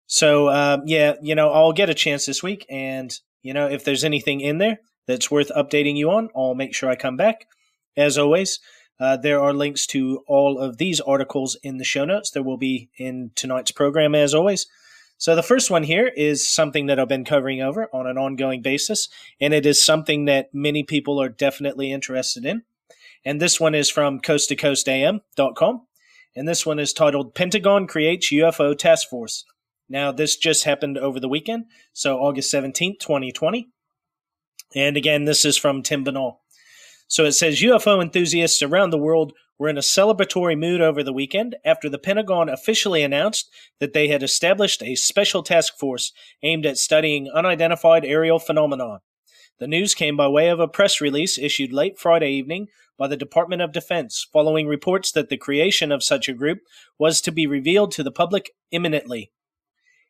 So 0.05 0.49
um, 0.49 0.83
yeah, 0.85 1.13
you 1.21 1.35
know, 1.35 1.51
I'll 1.51 1.73
get 1.73 1.89
a 1.89 1.95
chance 1.95 2.25
this 2.25 2.43
week, 2.43 2.65
and 2.69 3.17
you 3.41 3.53
know, 3.53 3.67
if 3.67 3.83
there's 3.83 4.03
anything 4.03 4.41
in 4.41 4.59
there 4.59 4.79
that's 5.07 5.31
worth 5.31 5.51
updating 5.55 5.97
you 5.97 6.11
on, 6.11 6.29
I'll 6.35 6.55
make 6.55 6.75
sure 6.75 6.89
I 6.89 6.95
come 6.95 7.17
back. 7.17 7.47
As 7.99 8.17
always, 8.17 8.59
uh, 8.97 9.17
there 9.17 9.41
are 9.41 9.53
links 9.53 9.85
to 9.87 10.23
all 10.25 10.57
of 10.57 10.77
these 10.77 11.01
articles 11.01 11.57
in 11.63 11.77
the 11.77 11.83
show 11.83 12.05
notes. 12.05 12.31
There 12.31 12.43
will 12.43 12.57
be 12.57 12.89
in 12.97 13.31
tonight's 13.35 13.71
program, 13.71 14.15
as 14.15 14.33
always. 14.33 14.67
So 15.17 15.35
the 15.35 15.43
first 15.43 15.69
one 15.69 15.83
here 15.83 16.07
is 16.07 16.47
something 16.47 16.85
that 16.85 16.97
I've 16.97 17.09
been 17.09 17.25
covering 17.25 17.61
over 17.61 17.89
on 17.91 18.07
an 18.07 18.17
ongoing 18.17 18.61
basis, 18.61 19.09
and 19.41 19.53
it 19.53 19.65
is 19.65 19.83
something 19.83 20.25
that 20.25 20.53
many 20.53 20.81
people 20.81 21.21
are 21.21 21.27
definitely 21.27 21.91
interested 21.91 22.45
in. 22.45 22.63
And 23.25 23.41
this 23.41 23.59
one 23.59 23.75
is 23.75 23.89
from 23.89 24.21
coasttocoastam.com. 24.21 25.81
And 26.37 26.47
this 26.47 26.65
one 26.65 26.79
is 26.79 26.93
titled 26.93 27.35
Pentagon 27.35 27.85
Creates 27.85 28.31
UFO 28.31 28.77
Task 28.77 29.09
Force. 29.09 29.43
Now, 29.89 30.13
this 30.13 30.37
just 30.37 30.63
happened 30.63 30.97
over 30.97 31.19
the 31.19 31.27
weekend, 31.27 31.65
so 31.91 32.19
August 32.19 32.53
17th, 32.53 32.99
2020. 32.99 33.67
And 34.73 34.95
again, 34.95 35.25
this 35.25 35.43
is 35.43 35.57
from 35.57 35.83
Tim 35.83 36.05
Binnall. 36.05 36.37
So 37.09 37.25
it 37.25 37.31
says 37.31 37.61
UFO 37.61 38.01
enthusiasts 38.03 38.61
around 38.61 38.91
the 38.91 38.97
world 38.99 39.33
were 39.57 39.67
in 39.67 39.79
a 39.79 39.81
celebratory 39.81 40.57
mood 40.57 40.79
over 40.79 41.01
the 41.01 41.11
weekend 41.11 41.55
after 41.65 41.89
the 41.89 41.97
Pentagon 41.97 42.49
officially 42.49 43.01
announced 43.01 43.49
that 43.79 43.93
they 43.93 44.09
had 44.09 44.21
established 44.21 44.83
a 44.83 44.93
special 44.93 45.41
task 45.41 45.75
force 45.75 46.13
aimed 46.43 46.67
at 46.67 46.77
studying 46.77 47.27
unidentified 47.33 48.05
aerial 48.05 48.37
phenomena. 48.37 48.99
The 49.57 49.67
news 49.67 49.95
came 49.95 50.15
by 50.15 50.27
way 50.27 50.49
of 50.49 50.59
a 50.59 50.67
press 50.67 51.01
release 51.01 51.39
issued 51.39 51.73
late 51.73 51.97
Friday 51.97 52.29
evening 52.29 52.67
by 52.95 53.07
the 53.07 53.17
Department 53.17 53.63
of 53.63 53.71
Defense, 53.71 54.27
following 54.31 54.67
reports 54.67 55.11
that 55.13 55.29
the 55.29 55.37
creation 55.37 55.91
of 55.91 56.03
such 56.03 56.29
a 56.29 56.33
group 56.33 56.59
was 56.99 57.21
to 57.21 57.31
be 57.31 57.47
revealed 57.47 57.91
to 57.93 58.03
the 58.03 58.11
public 58.11 58.51
imminently. 58.69 59.31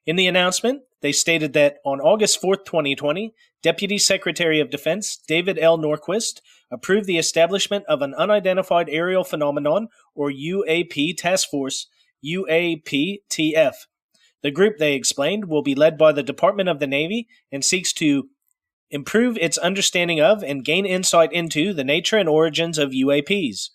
In 0.06 0.18
the 0.18 0.27
announcement, 0.27 0.82
they 1.01 1.13
stated 1.13 1.53
that 1.53 1.77
on 1.86 2.01
August 2.01 2.41
4, 2.41 2.58
2020, 2.58 3.34
Deputy 3.62 3.98
Secretary 3.98 4.60
of 4.62 4.70
Defense 4.70 5.18
David 5.28 5.60
L. 5.60 5.78
Norquist 5.78 6.42
approved 6.72 7.08
the 7.08 7.18
establishment 7.18 7.84
of 7.89 8.01
an 8.01 8.13
Unidentified 8.13 8.88
Aerial 8.89 9.24
Phenomenon, 9.24 9.89
or 10.16 10.32
UAP 10.32 11.18
Task 11.18 11.50
Force, 11.50 11.88
UAPTF. 12.25 13.74
The 14.42 14.51
group, 14.51 14.78
they 14.78 14.94
explained, 14.94 15.46
will 15.46 15.62
be 15.62 15.75
led 15.75 15.98
by 15.98 16.13
the 16.13 16.24
Department 16.24 16.70
of 16.70 16.80
the 16.80 16.88
Navy 16.88 17.28
and 17.51 17.66
seeks 17.66 17.92
to 17.94 18.30
improve 18.92 19.38
its 19.38 19.58
understanding 19.58 20.22
of 20.22 20.42
and 20.42 20.63
gain 20.63 20.86
insight 20.86 21.34
into 21.34 21.74
the 21.74 21.84
nature 21.84 22.18
and 22.18 22.30
origins 22.30 22.78
of 22.78 22.92
UAPs. 22.92 23.70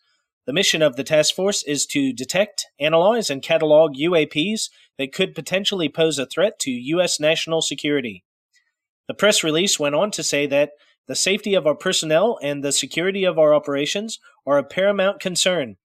The 0.47 0.53
mission 0.53 0.83
of 0.83 0.97
the 0.97 1.05
task 1.05 1.35
force 1.35 1.63
is 1.63 1.87
to 1.87 2.13
detect, 2.13 2.67
analyze, 2.81 3.31
and 3.31 3.43
catalog 3.43 3.97
UAPs 3.97 4.71
that 4.99 5.13
could 5.13 5.35
potentially 5.35 5.89
pose 5.89 6.19
a 6.19 6.27
threat 6.27 6.59
to 6.61 6.71
U.S. 6.71 7.21
national 7.21 7.63
security. 7.63 8.24
The 9.07 9.15
press 9.15 9.45
release 9.45 9.79
went 9.79 9.95
on 9.95 10.11
to 10.13 10.23
say 10.23 10.47
that 10.47 10.73
the 11.07 11.15
safety 11.15 11.55
of 11.55 11.67
our 11.67 11.75
personnel 11.75 12.39
and 12.43 12.65
the 12.65 12.73
security 12.73 13.25
of 13.25 13.39
our 13.39 13.55
operations 13.55 14.19
are 14.47 14.57
a 14.57 14.65
paramount 14.65 15.21
concern. 15.21 15.77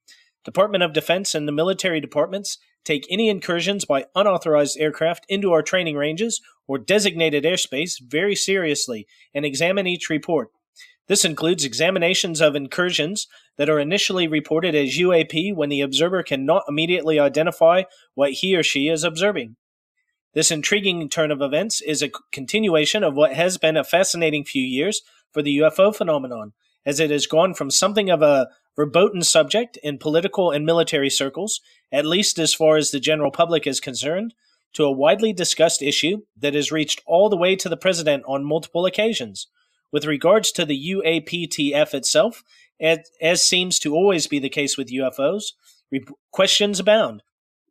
Department 0.46 0.84
of 0.84 0.94
Defense 0.94 1.36
and 1.36 1.48
the 1.48 1.52
military 1.52 2.00
departments 2.00 2.58
take 2.86 3.06
any 3.10 3.28
incursions 3.28 3.84
by 3.84 4.06
unauthorized 4.16 4.80
aircraft 4.80 5.26
into 5.28 5.52
our 5.52 5.62
training 5.62 5.98
ranges 5.98 6.42
or 6.68 6.78
designated 6.78 7.44
airspace 7.44 8.00
very 8.02 8.36
seriously 8.36 9.06
and 9.34 9.46
examine 9.46 9.86
each 9.86 10.10
report. 10.10 10.50
This 11.08 11.26
includes 11.26 11.66
examinations 11.66 12.40
of 12.40 12.56
incursions 12.56 13.28
that 13.58 13.70
are 13.70 13.80
initially 13.80 14.28
reported 14.28 14.76
as 14.76 14.98
UAP 14.98 15.54
when 15.56 15.70
the 15.70 15.82
observer 15.82 16.24
cannot 16.24 16.64
immediately 16.70 17.20
identify 17.20 17.84
what 18.14 18.32
he 18.32 18.56
or 18.56 18.64
she 18.64 18.88
is 18.88 19.04
observing. 19.04 19.58
This 20.40 20.52
intriguing 20.52 21.10
turn 21.10 21.32
of 21.32 21.42
events 21.42 21.82
is 21.82 22.02
a 22.02 22.12
continuation 22.32 23.04
of 23.04 23.14
what 23.14 23.34
has 23.34 23.58
been 23.58 23.76
a 23.76 23.84
fascinating 23.84 24.46
few 24.46 24.64
years 24.64 25.02
for 25.34 25.42
the 25.42 25.58
UFO 25.58 25.94
phenomenon, 25.94 26.54
as 26.86 27.02
it 27.02 27.12
has 27.12 27.28
gone 27.28 27.54
from 27.54 27.70
something 27.70 28.10
of 28.10 28.22
a 28.22 28.48
verboten 28.74 29.22
subject 29.22 29.78
in 29.84 29.98
political 29.98 30.50
and 30.50 30.66
military 30.66 31.10
circles, 31.10 31.60
at 31.92 32.06
least 32.06 32.40
as 32.40 32.54
far 32.54 32.78
as 32.78 32.92
the 32.92 33.02
general 33.02 33.32
public 33.32 33.68
is 33.68 33.82
concerned, 33.82 34.34
to 34.72 34.86
a 34.86 34.92
widely 34.94 35.34
discussed 35.34 35.82
issue 35.82 36.22
that 36.38 36.54
has 36.54 36.72
reached 36.72 37.02
all 37.06 37.28
the 37.28 37.36
way 37.36 37.58
to 37.58 37.68
the 37.68 37.76
president 37.76 38.24
on 38.26 38.46
multiple 38.46 38.86
occasions. 38.86 39.48
With 39.92 40.06
regards 40.06 40.54
to 40.54 40.64
the 40.64 40.94
UAPTF 40.96 41.94
itself, 41.94 42.44
as 42.80 43.44
seems 43.44 43.78
to 43.80 43.94
always 43.94 44.26
be 44.26 44.40
the 44.40 44.48
case 44.48 44.78
with 44.78 44.88
UFOs, 44.88 45.52
questions 46.32 46.80
abound. 46.80 47.24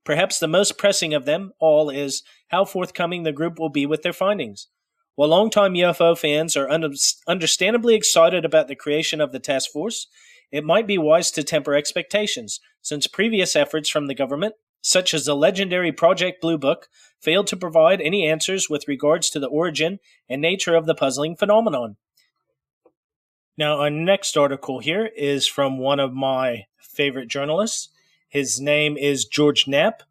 Perhaps 0.09 0.39
the 0.39 0.49
most 0.49 0.79
pressing 0.79 1.13
of 1.13 1.27
them 1.27 1.53
all 1.61 1.91
is 1.91 2.23
how 2.47 2.65
forthcoming 2.65 3.25
the 3.25 3.33
group 3.33 3.59
will 3.59 3.69
be 3.69 3.85
with 3.85 4.01
their 4.01 4.15
findings. 4.15 4.69
While 5.17 5.29
longtime 5.29 5.75
UFO 5.75 6.17
fans 6.17 6.57
are 6.57 6.71
un- 6.71 6.95
understandably 7.27 7.95
excited 7.95 8.47
about 8.47 8.69
the 8.69 8.75
creation 8.75 9.21
of 9.21 9.33
the 9.33 9.39
task 9.39 9.71
force, 9.71 10.07
it 10.51 10.65
might 10.65 10.87
be 10.87 10.97
wise 10.97 11.31
to 11.33 11.45
temper 11.45 11.75
expectations, 11.75 12.59
since 12.81 13.07
previous 13.07 13.55
efforts 13.55 13.91
from 13.91 14.07
the 14.07 14.15
government 14.15 14.55
such 14.81 15.13
as 15.13 15.27
the 15.27 15.37
legendary 15.37 15.93
Project 15.93 16.41
Blue 16.41 16.57
Book, 16.57 16.89
failed 17.21 17.47
to 17.49 17.57
provide 17.59 18.01
any 18.01 18.27
answers 18.27 18.71
with 18.71 18.89
regards 18.89 19.29
to 19.29 19.39
the 19.39 19.49
origin 19.49 19.99
and 20.27 20.41
nature 20.41 20.75
of 20.75 20.87
the 20.87 20.95
puzzling 20.95 21.37
phenomenon. 21.37 21.97
Now, 23.59 23.81
our 23.81 23.91
next 23.91 24.39
article 24.39 24.79
here 24.79 25.11
is 25.15 25.47
from 25.47 25.77
one 25.77 26.01
of 26.01 26.15
my 26.15 26.65
favorite 26.79 27.29
journalists. 27.29 27.91
His 28.29 28.61
name 28.61 28.97
is 28.97 29.25
George 29.25 29.67
Knapp. 29.67 30.03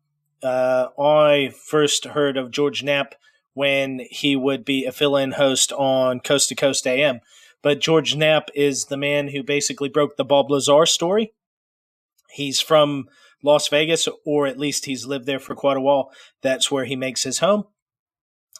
Uh, 0.42 0.88
I 1.00 1.52
first 1.70 2.06
heard 2.06 2.36
of 2.38 2.52
George 2.52 2.84
Knapp 2.84 3.16
when 3.54 4.02
he 4.10 4.36
would 4.36 4.66
be 4.66 4.86
a 4.86 4.92
fill 4.92 5.16
in 5.16 5.34
host 5.34 5.72
on 5.74 6.20
Coast 6.20 6.50
to 6.50 6.56
Coast 6.56 6.86
AM. 6.88 7.22
But 7.62 7.80
George 7.80 8.16
Knapp 8.16 8.50
is 8.56 8.86
the 8.86 8.98
man 8.98 9.30
who 9.30 9.44
basically 9.44 9.90
broke 9.90 10.16
the 10.16 10.26
Bob 10.26 10.50
Lazar 10.50 10.86
story. 10.86 11.34
He's 12.32 12.60
from 12.60 13.08
Las 13.44 13.68
Vegas, 13.68 14.08
or 14.26 14.48
at 14.48 14.60
least 14.60 14.86
he's 14.86 15.06
lived 15.06 15.26
there 15.26 15.40
for 15.40 15.56
quite 15.56 15.78
a 15.78 15.82
while. 15.82 16.12
That's 16.42 16.72
where 16.72 16.86
he 16.86 16.96
makes 16.96 17.24
his 17.24 17.40
home. 17.40 17.66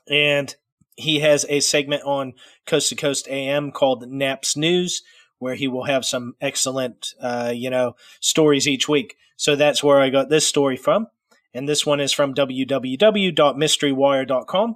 And 0.10 0.56
he 0.96 1.20
has 1.20 1.46
a 1.50 1.60
segment 1.60 2.04
on 2.04 2.34
Coast 2.66 2.90
to 2.90 2.96
Coast 2.96 3.28
AM 3.28 3.72
called 3.72 4.08
Knapp's 4.08 4.56
News, 4.56 5.04
where 5.39 5.56
he 5.56 5.67
will 5.67 5.86
have 5.86 6.06
some 6.06 6.36
excellent, 6.41 7.15
uh, 7.22 7.51
you 7.53 7.70
know, 7.70 7.96
stories 8.20 8.67
each 8.67 8.89
week. 8.89 9.15
So 9.36 9.56
that's 9.56 9.84
where 9.84 10.00
I 10.00 10.10
got 10.10 10.29
this 10.29 10.48
story 10.48 10.77
from. 10.77 11.08
And 11.53 11.70
this 11.70 11.86
one 11.86 12.00
is 12.00 12.12
from 12.12 12.34
www.mysterywire.com. 12.34 14.75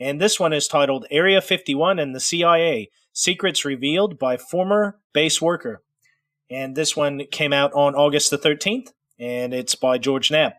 And 0.00 0.20
this 0.20 0.38
one 0.38 0.52
is 0.52 0.68
titled 0.68 1.06
Area 1.10 1.40
51 1.40 1.98
and 1.98 2.14
the 2.14 2.20
CIA 2.20 2.90
Secrets 3.12 3.64
Revealed 3.64 4.16
by 4.18 4.36
Former 4.36 5.00
Base 5.12 5.42
Worker. 5.42 5.82
And 6.50 6.76
this 6.76 6.96
one 6.96 7.22
came 7.30 7.52
out 7.52 7.72
on 7.72 7.94
August 7.94 8.30
the 8.30 8.38
13th 8.38 8.88
and 9.18 9.52
it's 9.52 9.74
by 9.74 9.98
George 9.98 10.30
Knapp. 10.30 10.54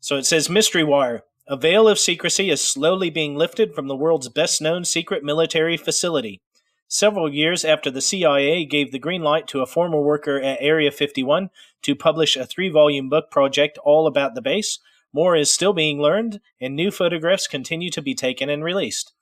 So 0.00 0.16
it 0.16 0.26
says 0.26 0.48
Mystery 0.48 0.84
Wire. 0.84 1.22
A 1.46 1.58
veil 1.58 1.86
of 1.88 1.98
secrecy 1.98 2.48
is 2.48 2.66
slowly 2.66 3.10
being 3.10 3.36
lifted 3.36 3.74
from 3.74 3.86
the 3.86 3.96
world's 3.96 4.30
best 4.30 4.62
known 4.62 4.84
secret 4.84 5.22
military 5.22 5.76
facility. 5.76 6.40
Several 6.88 7.32
years 7.32 7.64
after 7.64 7.90
the 7.90 8.00
CIA 8.00 8.64
gave 8.64 8.92
the 8.92 8.98
green 8.98 9.22
light 9.22 9.48
to 9.48 9.62
a 9.62 9.66
former 9.66 10.00
worker 10.00 10.40
at 10.40 10.58
Area 10.60 10.90
51 10.90 11.50
to 11.82 11.94
publish 11.94 12.36
a 12.36 12.46
three 12.46 12.68
volume 12.68 13.08
book 13.08 13.30
project 13.30 13.78
all 13.84 14.06
about 14.06 14.34
the 14.34 14.42
base, 14.42 14.78
more 15.12 15.36
is 15.36 15.52
still 15.52 15.72
being 15.72 16.00
learned, 16.00 16.40
and 16.60 16.74
new 16.74 16.90
photographs 16.90 17.46
continue 17.46 17.90
to 17.90 18.02
be 18.02 18.14
taken 18.14 18.50
and 18.50 18.64
released. 18.64 19.12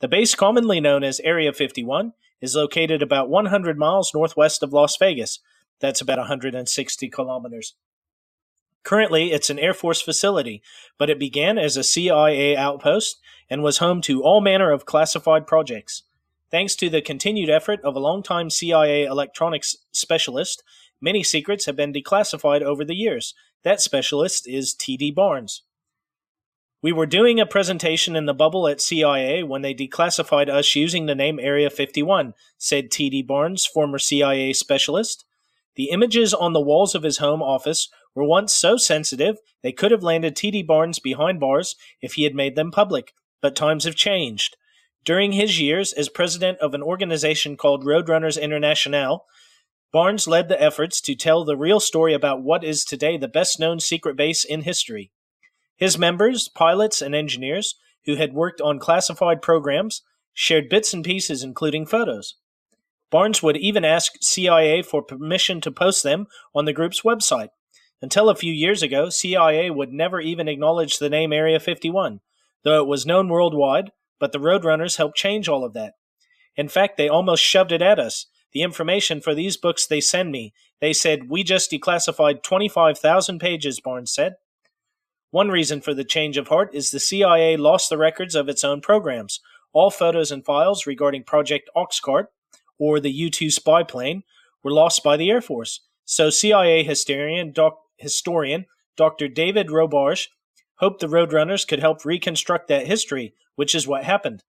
The 0.00 0.08
base, 0.08 0.34
commonly 0.34 0.80
known 0.80 1.04
as 1.04 1.20
Area 1.20 1.52
51, 1.52 2.12
is 2.40 2.56
located 2.56 3.02
about 3.02 3.28
100 3.28 3.78
miles 3.78 4.12
northwest 4.12 4.62
of 4.62 4.72
Las 4.72 4.96
Vegas. 4.96 5.40
That's 5.80 6.00
about 6.00 6.18
160 6.18 7.08
kilometers. 7.08 7.74
Currently, 8.84 9.32
it's 9.32 9.50
an 9.50 9.58
Air 9.58 9.74
Force 9.74 10.00
facility, 10.00 10.62
but 10.98 11.10
it 11.10 11.18
began 11.18 11.58
as 11.58 11.76
a 11.76 11.84
CIA 11.84 12.56
outpost 12.56 13.20
and 13.50 13.62
was 13.62 13.78
home 13.78 14.00
to 14.02 14.22
all 14.22 14.40
manner 14.40 14.72
of 14.72 14.86
classified 14.86 15.46
projects. 15.46 16.02
Thanks 16.50 16.74
to 16.76 16.88
the 16.88 17.02
continued 17.02 17.50
effort 17.50 17.80
of 17.84 17.94
a 17.94 18.00
longtime 18.00 18.48
CIA 18.48 19.04
electronics 19.04 19.76
specialist, 19.92 20.62
many 21.00 21.22
secrets 21.22 21.66
have 21.66 21.76
been 21.76 21.92
declassified 21.92 22.62
over 22.62 22.84
the 22.84 22.94
years. 22.94 23.34
That 23.64 23.80
specialist 23.80 24.48
is 24.48 24.72
T.D. 24.72 25.10
Barnes. 25.10 25.62
We 26.80 26.92
were 26.92 27.06
doing 27.06 27.40
a 27.40 27.46
presentation 27.46 28.14
in 28.14 28.26
the 28.26 28.32
bubble 28.32 28.68
at 28.68 28.80
CIA 28.80 29.42
when 29.42 29.62
they 29.62 29.74
declassified 29.74 30.48
us 30.48 30.76
using 30.76 31.06
the 31.06 31.14
name 31.14 31.38
Area 31.40 31.68
51, 31.68 32.34
said 32.56 32.90
T.D. 32.90 33.22
Barnes, 33.22 33.66
former 33.66 33.98
CIA 33.98 34.52
specialist. 34.52 35.24
The 35.74 35.90
images 35.90 36.32
on 36.32 36.52
the 36.52 36.60
walls 36.60 36.94
of 36.94 37.02
his 37.02 37.18
home 37.18 37.42
office 37.42 37.88
were 38.14 38.24
once 38.24 38.54
so 38.54 38.76
sensitive 38.76 39.38
they 39.62 39.72
could 39.72 39.90
have 39.90 40.02
landed 40.02 40.34
T.D. 40.34 40.62
Barnes 40.62 40.98
behind 40.98 41.40
bars 41.40 41.76
if 42.00 42.14
he 42.14 42.22
had 42.22 42.34
made 42.34 42.56
them 42.56 42.70
public, 42.70 43.12
but 43.42 43.54
times 43.54 43.84
have 43.84 43.96
changed. 43.96 44.56
During 45.08 45.32
his 45.32 45.58
years 45.58 45.94
as 45.94 46.10
president 46.10 46.58
of 46.58 46.74
an 46.74 46.82
organization 46.82 47.56
called 47.56 47.82
Roadrunners 47.82 48.38
International, 48.38 49.24
Barnes 49.90 50.28
led 50.28 50.50
the 50.50 50.62
efforts 50.62 51.00
to 51.00 51.14
tell 51.14 51.46
the 51.46 51.56
real 51.56 51.80
story 51.80 52.12
about 52.12 52.42
what 52.42 52.62
is 52.62 52.84
today 52.84 53.16
the 53.16 53.26
best 53.26 53.58
known 53.58 53.80
secret 53.80 54.18
base 54.18 54.44
in 54.44 54.64
history. 54.64 55.10
His 55.78 55.96
members, 55.96 56.50
pilots, 56.50 57.00
and 57.00 57.14
engineers 57.14 57.76
who 58.04 58.16
had 58.16 58.34
worked 58.34 58.60
on 58.60 58.78
classified 58.78 59.40
programs 59.40 60.02
shared 60.34 60.68
bits 60.68 60.92
and 60.92 61.02
pieces, 61.02 61.42
including 61.42 61.86
photos. 61.86 62.34
Barnes 63.10 63.42
would 63.42 63.56
even 63.56 63.86
ask 63.86 64.12
CIA 64.20 64.82
for 64.82 65.00
permission 65.02 65.62
to 65.62 65.70
post 65.70 66.02
them 66.02 66.26
on 66.54 66.66
the 66.66 66.74
group's 66.74 67.00
website. 67.00 67.48
Until 68.02 68.28
a 68.28 68.36
few 68.36 68.52
years 68.52 68.82
ago, 68.82 69.08
CIA 69.08 69.70
would 69.70 69.90
never 69.90 70.20
even 70.20 70.48
acknowledge 70.48 70.98
the 70.98 71.08
name 71.08 71.32
Area 71.32 71.58
51, 71.58 72.20
though 72.62 72.82
it 72.82 72.86
was 72.86 73.06
known 73.06 73.30
worldwide, 73.30 73.90
but 74.18 74.32
the 74.32 74.38
Roadrunners 74.38 74.96
helped 74.96 75.16
change 75.16 75.48
all 75.48 75.64
of 75.64 75.74
that. 75.74 75.94
In 76.56 76.68
fact, 76.68 76.96
they 76.96 77.08
almost 77.08 77.42
shoved 77.42 77.72
it 77.72 77.82
at 77.82 77.98
us. 77.98 78.26
The 78.52 78.62
information 78.62 79.20
for 79.20 79.34
these 79.34 79.56
books 79.56 79.86
they 79.86 80.00
send 80.00 80.32
me, 80.32 80.52
they 80.80 80.92
said, 80.92 81.28
we 81.28 81.42
just 81.44 81.70
declassified 81.70 82.42
25,000 82.42 83.38
pages, 83.38 83.80
Barnes 83.80 84.12
said. 84.12 84.34
One 85.30 85.50
reason 85.50 85.80
for 85.80 85.92
the 85.92 86.04
change 86.04 86.38
of 86.38 86.48
heart 86.48 86.70
is 86.72 86.90
the 86.90 87.00
CIA 87.00 87.56
lost 87.56 87.90
the 87.90 87.98
records 87.98 88.34
of 88.34 88.48
its 88.48 88.64
own 88.64 88.80
programs. 88.80 89.40
All 89.72 89.90
photos 89.90 90.32
and 90.32 90.44
files 90.44 90.86
regarding 90.86 91.24
Project 91.24 91.68
Oxcart, 91.76 92.26
or 92.78 92.98
the 92.98 93.10
U 93.10 93.28
2 93.28 93.50
spy 93.50 93.82
plane, 93.82 94.22
were 94.64 94.72
lost 94.72 95.04
by 95.04 95.16
the 95.16 95.30
Air 95.30 95.42
Force. 95.42 95.80
So 96.06 96.30
CIA 96.30 96.82
historian, 96.82 97.52
doc, 97.52 97.78
historian 97.98 98.64
Dr. 98.96 99.28
David 99.28 99.68
Robarge 99.68 100.28
hoped 100.78 101.00
the 101.00 101.06
Roadrunners 101.06 101.66
could 101.66 101.80
help 101.80 102.04
reconstruct 102.04 102.68
that 102.68 102.86
history, 102.86 103.34
which 103.54 103.74
is 103.74 103.86
what 103.86 104.04
happened. 104.04 104.42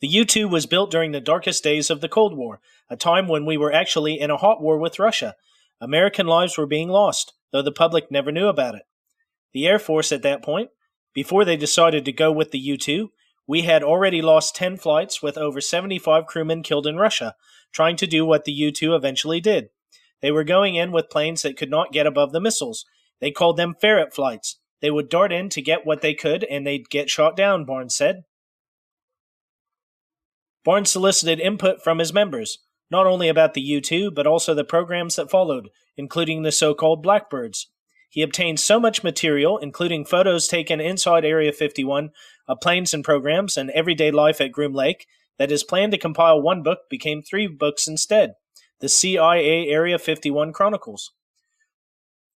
The 0.00 0.08
U 0.08 0.24
2 0.24 0.48
was 0.48 0.66
built 0.66 0.90
during 0.90 1.12
the 1.12 1.20
darkest 1.20 1.62
days 1.62 1.90
of 1.90 2.00
the 2.00 2.08
Cold 2.08 2.36
War, 2.36 2.60
a 2.88 2.96
time 2.96 3.28
when 3.28 3.44
we 3.44 3.56
were 3.56 3.72
actually 3.72 4.18
in 4.18 4.30
a 4.30 4.36
hot 4.36 4.62
war 4.62 4.78
with 4.78 4.98
Russia. 4.98 5.36
American 5.80 6.26
lives 6.26 6.56
were 6.56 6.66
being 6.66 6.88
lost, 6.88 7.34
though 7.52 7.62
the 7.62 7.72
public 7.72 8.10
never 8.10 8.32
knew 8.32 8.48
about 8.48 8.74
it. 8.74 8.82
The 9.52 9.66
Air 9.66 9.78
Force 9.78 10.12
at 10.12 10.22
that 10.22 10.42
point, 10.42 10.70
before 11.12 11.44
they 11.44 11.56
decided 11.56 12.04
to 12.04 12.12
go 12.12 12.32
with 12.32 12.50
the 12.50 12.58
U 12.58 12.76
2, 12.76 13.10
we 13.46 13.62
had 13.62 13.82
already 13.82 14.22
lost 14.22 14.54
10 14.54 14.76
flights 14.76 15.22
with 15.22 15.36
over 15.36 15.60
75 15.60 16.24
crewmen 16.26 16.62
killed 16.62 16.86
in 16.86 16.96
Russia, 16.96 17.34
trying 17.72 17.96
to 17.96 18.06
do 18.06 18.24
what 18.24 18.44
the 18.44 18.52
U 18.52 18.70
2 18.70 18.94
eventually 18.94 19.40
did. 19.40 19.70
They 20.22 20.30
were 20.30 20.44
going 20.44 20.76
in 20.76 20.92
with 20.92 21.10
planes 21.10 21.42
that 21.42 21.56
could 21.56 21.70
not 21.70 21.92
get 21.92 22.06
above 22.06 22.32
the 22.32 22.40
missiles. 22.40 22.86
They 23.20 23.32
called 23.32 23.56
them 23.56 23.74
ferret 23.78 24.14
flights. 24.14 24.59
They 24.80 24.90
would 24.90 25.08
dart 25.08 25.32
in 25.32 25.48
to 25.50 25.62
get 25.62 25.86
what 25.86 26.00
they 26.00 26.14
could, 26.14 26.44
and 26.44 26.66
they'd 26.66 26.88
get 26.88 27.10
shot 27.10 27.36
down, 27.36 27.64
Barnes 27.64 27.94
said. 27.94 28.24
Barnes 30.64 30.90
solicited 30.90 31.40
input 31.40 31.82
from 31.82 31.98
his 31.98 32.12
members, 32.12 32.58
not 32.90 33.06
only 33.06 33.28
about 33.28 33.54
the 33.54 33.60
U 33.60 33.80
2, 33.80 34.10
but 34.10 34.26
also 34.26 34.54
the 34.54 34.64
programs 34.64 35.16
that 35.16 35.30
followed, 35.30 35.70
including 35.96 36.42
the 36.42 36.52
so 36.52 36.74
called 36.74 37.02
Blackbirds. 37.02 37.68
He 38.10 38.22
obtained 38.22 38.58
so 38.58 38.80
much 38.80 39.04
material, 39.04 39.56
including 39.58 40.04
photos 40.04 40.48
taken 40.48 40.80
inside 40.80 41.24
Area 41.24 41.52
51 41.52 42.10
of 42.48 42.60
planes 42.60 42.92
and 42.92 43.04
programs 43.04 43.56
and 43.56 43.70
everyday 43.70 44.10
life 44.10 44.40
at 44.40 44.50
Groom 44.50 44.74
Lake, 44.74 45.06
that 45.38 45.50
his 45.50 45.64
plan 45.64 45.90
to 45.92 45.98
compile 45.98 46.42
one 46.42 46.62
book 46.62 46.80
became 46.90 47.22
three 47.22 47.46
books 47.46 47.86
instead 47.86 48.34
the 48.80 48.88
CIA 48.88 49.68
Area 49.68 49.98
51 49.98 50.52
Chronicles. 50.52 51.12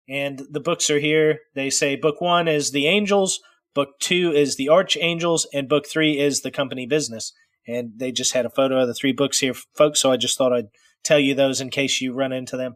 And 0.09 0.43
the 0.51 0.61
books 0.61 0.91
are 0.91 0.99
here. 0.99 1.41
They 1.55 1.71
say 1.71 1.97
book 1.97 2.21
one 2.21 2.49
is 2.49 2.73
The 2.73 2.87
Angels, 2.87 3.41
book 3.75 3.91
two 4.01 4.33
is 4.33 4.57
The 4.57 4.69
Archangels, 4.69 5.47
and 5.53 5.69
book 5.69 5.87
three 5.87 6.19
is 6.19 6.41
The 6.41 6.51
Company 6.51 6.87
Business. 6.87 7.33
And 7.67 7.93
they 7.97 8.11
just 8.11 8.33
had 8.33 8.47
a 8.47 8.51
photo 8.51 8.81
of 8.81 8.89
the 8.89 8.95
three 8.95 9.13
books 9.13 9.39
here, 9.39 9.55
folks, 9.77 10.01
so 10.01 10.11
I 10.11 10.17
just 10.17 10.37
thought 10.37 10.53
I'd 10.53 10.69
tell 11.05 11.19
you 11.19 11.35
those 11.35 11.61
in 11.61 11.71
case 11.71 12.01
you 12.01 12.13
run 12.13 12.33
into 12.33 12.57
them. 12.57 12.75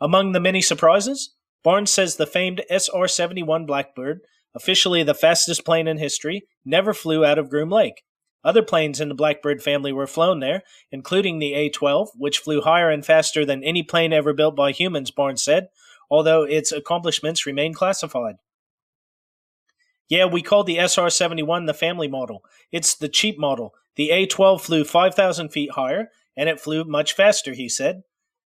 Among 0.00 0.32
the 0.32 0.40
many 0.40 0.62
surprises, 0.62 1.34
Barnes 1.62 1.90
says 1.90 2.16
the 2.16 2.26
famed 2.26 2.64
SR 2.70 3.06
71 3.06 3.66
Blackbird, 3.66 4.20
officially 4.54 5.02
the 5.02 5.14
fastest 5.14 5.64
plane 5.64 5.86
in 5.86 5.98
history, 5.98 6.42
never 6.64 6.92
flew 6.92 7.24
out 7.24 7.38
of 7.38 7.48
Groom 7.48 7.70
Lake. 7.70 8.02
Other 8.44 8.62
planes 8.62 9.00
in 9.00 9.08
the 9.08 9.14
Blackbird 9.14 9.62
family 9.62 9.92
were 9.92 10.06
flown 10.06 10.40
there, 10.40 10.62
including 10.90 11.38
the 11.38 11.54
A 11.54 11.68
12, 11.68 12.10
which 12.16 12.38
flew 12.38 12.60
higher 12.60 12.90
and 12.90 13.06
faster 13.06 13.44
than 13.44 13.62
any 13.62 13.84
plane 13.84 14.12
ever 14.12 14.32
built 14.32 14.56
by 14.56 14.72
humans, 14.72 15.12
Barnes 15.12 15.44
said, 15.44 15.68
although 16.12 16.42
its 16.42 16.70
accomplishments 16.70 17.46
remain 17.46 17.72
classified. 17.72 18.36
Yeah, 20.10 20.26
we 20.26 20.42
called 20.42 20.66
the 20.66 20.76
SR 20.78 21.08
71 21.08 21.64
the 21.64 21.72
family 21.72 22.06
model. 22.06 22.44
It's 22.70 22.94
the 22.94 23.08
cheap 23.08 23.38
model. 23.38 23.72
The 23.96 24.10
A 24.10 24.26
12 24.26 24.60
flew 24.60 24.84
5,000 24.84 25.48
feet 25.48 25.70
higher, 25.70 26.10
and 26.36 26.50
it 26.50 26.60
flew 26.60 26.84
much 26.84 27.14
faster, 27.14 27.54
he 27.54 27.66
said. 27.66 28.02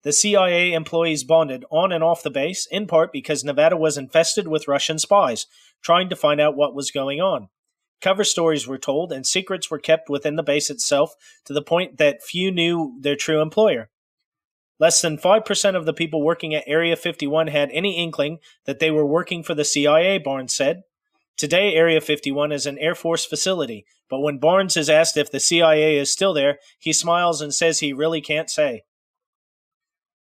The 0.04 0.12
CIA 0.12 0.74
employees 0.74 1.24
bonded 1.24 1.64
on 1.72 1.94
and 1.94 2.04
off 2.04 2.24
the 2.24 2.30
base, 2.30 2.68
in 2.70 2.88
part 2.88 3.14
because 3.14 3.46
Nevada 3.46 3.78
was 3.78 3.98
infested 3.98 4.50
with 4.50 4.68
Russian 4.68 5.00
spies, 5.00 5.46
trying 5.82 6.10
to 6.10 6.16
find 6.16 6.42
out 6.42 6.58
what 6.58 6.76
was 6.76 6.92
going 6.92 7.22
on. 7.22 7.48
Cover 8.02 8.26
stories 8.26 8.68
were 8.68 8.78
told, 8.78 9.14
and 9.14 9.26
secrets 9.26 9.72
were 9.72 9.80
kept 9.80 10.10
within 10.10 10.36
the 10.36 10.44
base 10.44 10.70
itself 10.70 11.14
to 11.46 11.54
the 11.54 11.62
point 11.62 12.00
that 12.00 12.22
few 12.22 12.52
knew 12.52 12.98
their 13.00 13.16
true 13.16 13.42
employer. 13.42 13.90
Less 14.80 15.02
than 15.02 15.18
5% 15.18 15.76
of 15.76 15.86
the 15.86 15.94
people 15.94 16.22
working 16.22 16.54
at 16.54 16.64
Area 16.68 16.96
51 16.96 17.48
had 17.48 17.70
any 17.72 17.98
inkling 17.98 18.40
that 18.66 18.80
they 18.80 18.92
were 18.92 19.06
working 19.06 19.42
for 19.42 19.54
the 19.54 19.64
CIA, 19.64 20.18
Barnes 20.18 20.56
said. 20.56 20.82
Today, 21.38 21.74
Area 21.74 22.02
51 22.02 22.52
is 22.52 22.66
an 22.66 22.78
Air 22.80 22.96
Force 22.96 23.26
facility, 23.26 23.86
but 24.10 24.20
when 24.20 24.38
Barnes 24.38 24.78
is 24.78 24.90
asked 24.90 25.18
if 25.18 25.32
the 25.32 25.40
CIA 25.40 25.98
is 25.98 26.12
still 26.12 26.34
there, 26.34 26.60
he 26.80 26.94
smiles 26.94 27.42
and 27.42 27.54
says 27.54 27.80
he 27.80 27.94
really 27.94 28.22
can't 28.22 28.50
say. 28.50 28.84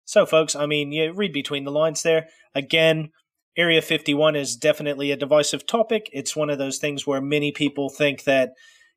So, 0.06 0.26
folks, 0.26 0.56
I 0.56 0.66
mean, 0.66 0.92
you 0.92 1.14
read 1.14 1.34
between 1.34 1.64
the 1.64 1.72
lines 1.72 2.04
there. 2.04 2.28
Again, 2.54 3.12
Area 3.56 3.82
51 3.82 4.36
is 4.36 4.56
definitely 4.56 5.12
a 5.12 5.18
divisive 5.18 5.66
topic. 5.66 6.10
It's 6.12 6.36
one 6.36 6.50
of 6.50 6.58
those 6.58 6.80
things 6.80 7.06
where 7.06 7.22
many 7.22 7.52
people 7.52 7.90
think 7.90 8.24
that, 8.24 8.54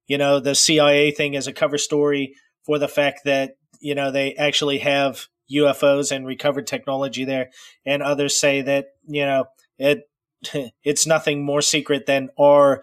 you 0.07 0.19
know, 0.19 0.41
the 0.41 0.55
CIA 0.55 1.11
thing 1.11 1.35
is 1.35 1.47
a 1.47 1.53
cover 1.53 1.79
story 1.79 2.35
for 2.65 2.79
the 2.79 2.89
fact 2.89 3.21
that, 3.25 3.53
you 3.81 3.95
know, 3.95 4.11
they 4.11 4.35
actually 4.35 4.79
have 4.79 5.29
UFOs 5.53 6.15
and 6.15 6.27
recovered 6.27 6.67
technology 6.67 7.25
there. 7.25 7.51
And 7.85 8.03
others 8.03 8.39
say 8.39 8.63
that, 8.63 8.87
you 9.07 9.25
know, 9.25 9.47
it 9.79 10.09
it's 10.85 11.07
nothing 11.07 11.45
more 11.45 11.63
secret 11.63 12.07
than 12.07 12.31
our, 12.39 12.83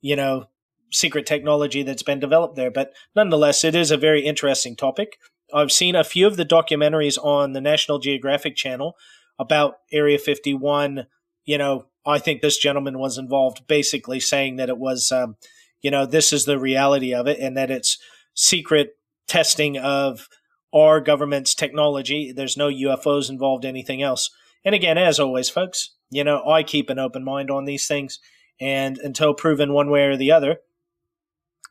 you 0.00 0.16
know, 0.16 0.46
secret 0.92 1.26
technology 1.26 1.82
that's 1.82 2.02
been 2.02 2.20
developed 2.20 2.56
there. 2.56 2.70
But 2.70 2.92
nonetheless, 3.14 3.64
it 3.64 3.74
is 3.74 3.90
a 3.90 3.96
very 3.96 4.24
interesting 4.24 4.76
topic. 4.76 5.18
I've 5.52 5.72
seen 5.72 5.94
a 5.94 6.04
few 6.04 6.26
of 6.26 6.36
the 6.36 6.44
documentaries 6.44 7.22
on 7.22 7.52
the 7.52 7.60
National 7.60 7.98
Geographic 7.98 8.56
Channel 8.56 8.96
about 9.38 9.74
Area 9.92 10.18
51. 10.18 11.06
You 11.44 11.58
know, 11.58 11.86
I 12.06 12.18
think 12.18 12.40
this 12.40 12.58
gentleman 12.58 12.98
was 12.98 13.18
involved, 13.18 13.66
basically 13.66 14.20
saying 14.20 14.56
that 14.56 14.68
it 14.68 14.78
was, 14.78 15.12
um, 15.12 15.36
you 15.82 15.90
know, 15.90 16.06
this 16.06 16.32
is 16.32 16.44
the 16.44 16.58
reality 16.58 17.12
of 17.12 17.26
it, 17.26 17.38
and 17.38 17.56
that 17.56 17.70
it's 17.70 17.98
secret 18.34 18.96
testing 19.26 19.76
of 19.78 20.28
our 20.74 21.00
government's 21.00 21.54
technology. 21.54 22.32
There's 22.32 22.56
no 22.56 22.68
UFOs 22.68 23.30
involved, 23.30 23.64
anything 23.64 24.02
else. 24.02 24.30
And 24.64 24.74
again, 24.74 24.98
as 24.98 25.20
always, 25.20 25.48
folks, 25.48 25.90
you 26.10 26.24
know, 26.24 26.44
I 26.46 26.62
keep 26.62 26.90
an 26.90 26.98
open 26.98 27.22
mind 27.24 27.50
on 27.50 27.64
these 27.64 27.86
things, 27.86 28.18
and 28.60 28.98
until 28.98 29.34
proven 29.34 29.72
one 29.72 29.90
way 29.90 30.04
or 30.04 30.16
the 30.16 30.32
other, 30.32 30.58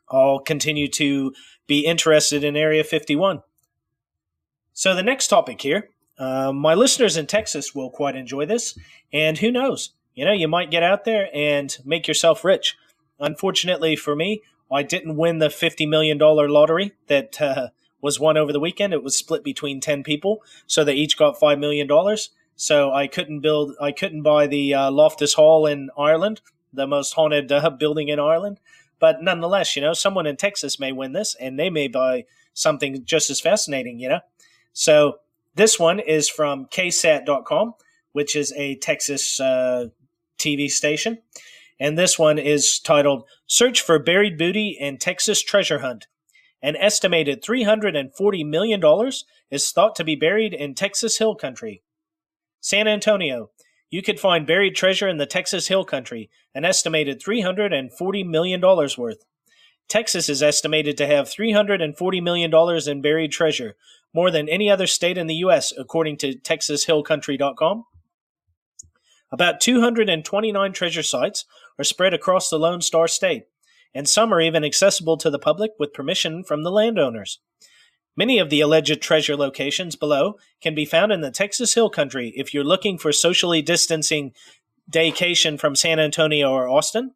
I'll 0.08 0.38
continue 0.38 0.88
to 0.88 1.32
be 1.66 1.86
interested 1.86 2.44
in 2.44 2.56
Area 2.56 2.84
51. 2.84 3.42
So, 4.72 4.94
the 4.94 5.02
next 5.02 5.28
topic 5.28 5.60
here, 5.60 5.90
uh, 6.18 6.52
my 6.52 6.74
listeners 6.74 7.16
in 7.16 7.26
Texas 7.26 7.74
will 7.74 7.90
quite 7.90 8.16
enjoy 8.16 8.46
this. 8.46 8.78
And 9.12 9.38
who 9.38 9.50
knows? 9.50 9.90
You 10.14 10.24
know, 10.24 10.32
you 10.32 10.48
might 10.48 10.70
get 10.70 10.82
out 10.82 11.04
there 11.04 11.28
and 11.34 11.76
make 11.84 12.06
yourself 12.06 12.44
rich. 12.44 12.76
Unfortunately 13.18 13.96
for 13.96 14.14
me, 14.14 14.42
I 14.70 14.82
didn't 14.82 15.16
win 15.16 15.38
the 15.38 15.48
$50 15.48 15.88
million 15.88 16.18
lottery 16.18 16.92
that 17.08 17.40
uh, 17.40 17.68
was 18.04 18.20
won 18.20 18.36
over 18.36 18.52
the 18.52 18.60
weekend. 18.60 18.92
It 18.92 19.02
was 19.02 19.16
split 19.16 19.42
between 19.42 19.80
10 19.80 20.02
people, 20.02 20.42
so 20.66 20.84
they 20.84 20.92
each 20.92 21.16
got 21.16 21.40
$5 21.40 21.58
million. 21.58 21.88
So 22.54 22.92
I 22.92 23.06
couldn't 23.06 23.40
build, 23.40 23.72
I 23.80 23.92
couldn't 23.92 24.20
buy 24.20 24.46
the 24.46 24.74
uh, 24.74 24.90
Loftus 24.90 25.32
Hall 25.32 25.64
in 25.64 25.88
Ireland, 25.98 26.42
the 26.70 26.86
most 26.86 27.14
haunted 27.14 27.50
uh, 27.50 27.70
building 27.70 28.08
in 28.08 28.20
Ireland. 28.20 28.60
But 29.00 29.22
nonetheless, 29.22 29.74
you 29.74 29.80
know, 29.80 29.94
someone 29.94 30.26
in 30.26 30.36
Texas 30.36 30.78
may 30.78 30.92
win 30.92 31.12
this 31.12 31.34
and 31.40 31.58
they 31.58 31.70
may 31.70 31.88
buy 31.88 32.26
something 32.52 33.06
just 33.06 33.30
as 33.30 33.40
fascinating, 33.40 33.98
you 33.98 34.10
know? 34.10 34.20
So 34.74 35.20
this 35.54 35.78
one 35.78 35.98
is 35.98 36.28
from 36.28 36.66
ksat.com, 36.66 37.72
which 38.12 38.36
is 38.36 38.52
a 38.52 38.76
Texas 38.76 39.40
uh, 39.40 39.86
TV 40.38 40.70
station. 40.70 41.22
And 41.80 41.96
this 41.96 42.18
one 42.18 42.38
is 42.38 42.78
titled 42.78 43.24
Search 43.46 43.80
for 43.80 43.98
Buried 43.98 44.36
Booty 44.36 44.76
and 44.78 45.00
Texas 45.00 45.42
Treasure 45.42 45.78
Hunt. 45.78 46.06
An 46.64 46.76
estimated 46.76 47.42
$340 47.42 48.46
million 48.46 48.82
is 49.50 49.70
thought 49.70 49.94
to 49.96 50.02
be 50.02 50.16
buried 50.16 50.54
in 50.54 50.74
Texas 50.74 51.18
Hill 51.18 51.34
Country. 51.34 51.82
San 52.58 52.88
Antonio. 52.88 53.50
You 53.90 54.02
could 54.02 54.18
find 54.18 54.46
buried 54.46 54.74
treasure 54.74 55.06
in 55.06 55.18
the 55.18 55.26
Texas 55.26 55.68
Hill 55.68 55.84
Country, 55.84 56.30
an 56.54 56.64
estimated 56.64 57.22
$340 57.22 58.26
million 58.26 58.62
worth. 58.62 59.26
Texas 59.88 60.30
is 60.30 60.42
estimated 60.42 60.96
to 60.96 61.06
have 61.06 61.26
$340 61.26 62.22
million 62.22 62.50
in 62.88 63.02
buried 63.02 63.30
treasure, 63.30 63.76
more 64.14 64.30
than 64.30 64.48
any 64.48 64.70
other 64.70 64.86
state 64.86 65.18
in 65.18 65.26
the 65.26 65.34
U.S., 65.34 65.70
according 65.76 66.16
to 66.16 66.32
TexasHillCountry.com. 66.32 67.84
About 69.30 69.60
229 69.60 70.72
treasure 70.72 71.02
sites 71.02 71.44
are 71.78 71.84
spread 71.84 72.14
across 72.14 72.48
the 72.48 72.58
Lone 72.58 72.80
Star 72.80 73.06
State, 73.06 73.48
and 73.94 74.08
some 74.08 74.32
are 74.32 74.40
even 74.40 74.64
accessible 74.64 75.16
to 75.18 75.30
the 75.30 75.38
public 75.38 75.72
with 75.78 75.92
permission 75.92 76.42
from 76.44 76.62
the 76.62 76.70
landowners. 76.70 77.40
Many 78.16 78.38
of 78.38 78.48
the 78.48 78.60
alleged 78.60 79.00
treasure 79.02 79.36
locations 79.36 79.96
below 79.96 80.34
can 80.60 80.74
be 80.74 80.84
found 80.84 81.12
in 81.12 81.20
the 81.20 81.30
Texas 81.30 81.74
Hill 81.74 81.90
Country 81.90 82.32
if 82.36 82.54
you're 82.54 82.64
looking 82.64 82.96
for 82.96 83.12
socially 83.12 83.60
distancing 83.60 84.32
daycation 84.90 85.58
from 85.58 85.74
San 85.74 85.98
Antonio 85.98 86.50
or 86.50 86.68
Austin. 86.68 87.14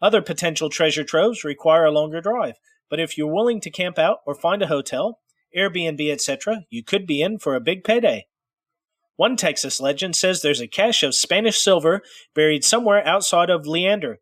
Other 0.00 0.22
potential 0.22 0.70
treasure 0.70 1.04
troves 1.04 1.44
require 1.44 1.84
a 1.84 1.90
longer 1.90 2.20
drive, 2.20 2.56
but 2.88 3.00
if 3.00 3.18
you're 3.18 3.32
willing 3.32 3.60
to 3.60 3.70
camp 3.70 3.98
out 3.98 4.18
or 4.26 4.34
find 4.34 4.62
a 4.62 4.66
hotel, 4.66 5.20
Airbnb, 5.56 6.10
etc., 6.10 6.64
you 6.70 6.82
could 6.82 7.06
be 7.06 7.22
in 7.22 7.38
for 7.38 7.54
a 7.54 7.60
big 7.60 7.84
payday. 7.84 8.26
One 9.16 9.36
Texas 9.36 9.80
legend 9.80 10.16
says 10.16 10.42
there's 10.42 10.60
a 10.60 10.66
cache 10.66 11.02
of 11.02 11.14
Spanish 11.14 11.58
silver 11.58 12.02
buried 12.34 12.64
somewhere 12.64 13.06
outside 13.06 13.50
of 13.50 13.66
Leander. 13.66 14.20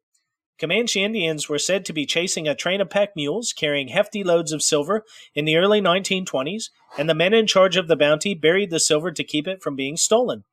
Comanche 0.63 1.03
Indians 1.03 1.49
were 1.49 1.59
said 1.59 1.85
to 1.85 1.93
be 1.93 2.07
chasing 2.07 2.47
a 2.47 2.55
train 2.55 2.81
of 2.81 2.89
pack 2.89 3.17
mules 3.17 3.53
carrying 3.53 3.89
hefty 3.89 4.23
loads 4.23 4.53
of 4.53 4.63
silver 4.63 5.05
in 5.35 5.45
the 5.45 5.57
early 5.57 5.81
1920s, 5.81 6.71
and 6.97 7.11
the 7.11 7.17
men 7.17 7.35
in 7.35 7.49
charge 7.49 7.77
of 7.77 7.89
the 7.89 7.97
bounty 7.97 8.33
buried 8.33 8.71
the 8.71 8.79
silver 8.79 9.11
to 9.11 9.25
keep 9.25 9.49
it 9.49 9.61
from 9.61 9.75
being 9.75 9.97
stolen. 9.97 10.45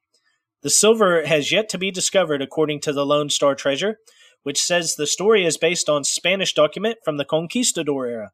The 0.64 0.72
silver 0.72 1.28
has 1.28 1.52
yet 1.52 1.70
to 1.70 1.78
be 1.78 1.92
discovered, 1.92 2.42
according 2.42 2.80
to 2.82 2.92
the 2.92 3.06
Lone 3.06 3.30
Star 3.30 3.54
Treasure, 3.54 4.00
which 4.42 4.60
says 4.60 4.96
the 4.96 5.06
story 5.06 5.46
is 5.46 5.58
based 5.58 5.88
on 5.88 6.04
Spanish 6.04 6.56
document 6.56 6.98
from 7.06 7.18
the 7.18 7.26
conquistador 7.26 8.08
era. 8.08 8.32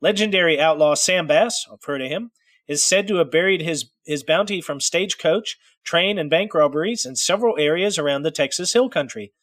Legendary 0.00 0.58
outlaw 0.58 0.94
Sam 0.94 1.26
Bass, 1.26 1.66
I've 1.70 1.84
heard 1.84 2.00
of 2.00 2.08
him, 2.08 2.30
is 2.66 2.82
said 2.82 3.06
to 3.08 3.16
have 3.16 3.30
buried 3.30 3.60
his, 3.60 3.90
his 4.06 4.22
bounty 4.22 4.62
from 4.62 4.80
stagecoach, 4.80 5.58
train, 5.84 6.16
and 6.16 6.30
bank 6.30 6.54
robberies 6.54 7.04
in 7.04 7.14
several 7.14 7.58
areas 7.58 7.98
around 7.98 8.22
the 8.22 8.30
Texas 8.30 8.72
Hill 8.72 8.88
Country, 8.88 9.34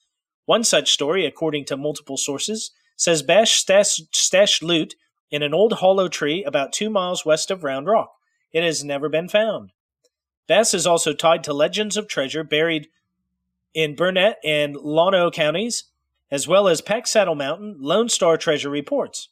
one 0.45 0.63
such 0.63 0.91
story, 0.91 1.25
according 1.25 1.65
to 1.65 1.77
multiple 1.77 2.17
sources, 2.17 2.71
says 2.95 3.23
Bass 3.23 3.51
stashed 3.51 4.63
loot 4.63 4.95
in 5.31 5.43
an 5.43 5.53
old 5.53 5.73
hollow 5.73 6.08
tree 6.08 6.43
about 6.43 6.71
two 6.71 6.89
miles 6.89 7.25
west 7.25 7.51
of 7.51 7.63
Round 7.63 7.88
Rock. 7.88 8.13
It 8.53 8.63
has 8.63 8.84
never 8.84 9.10
been 9.10 9.27
found. 9.27 9.71
Bass 10.47 10.73
is 10.73 10.88
also 10.88 11.13
tied 11.13 11.43
to 11.43 11.53
legends 11.53 11.97
of 11.97 12.08
treasure 12.08 12.43
buried 12.43 12.88
in 13.73 13.95
Burnet 13.95 14.38
and 14.43 14.75
Llano 14.75 15.31
counties, 15.31 15.86
as 16.31 16.47
well 16.47 16.67
as 16.67 16.81
Pack 16.81 17.08
Saddle 17.08 17.36
Mountain 17.36 17.77
Lone 17.79 18.08
Star 18.10 18.38
treasure 18.38 18.69
reports. 18.69 19.29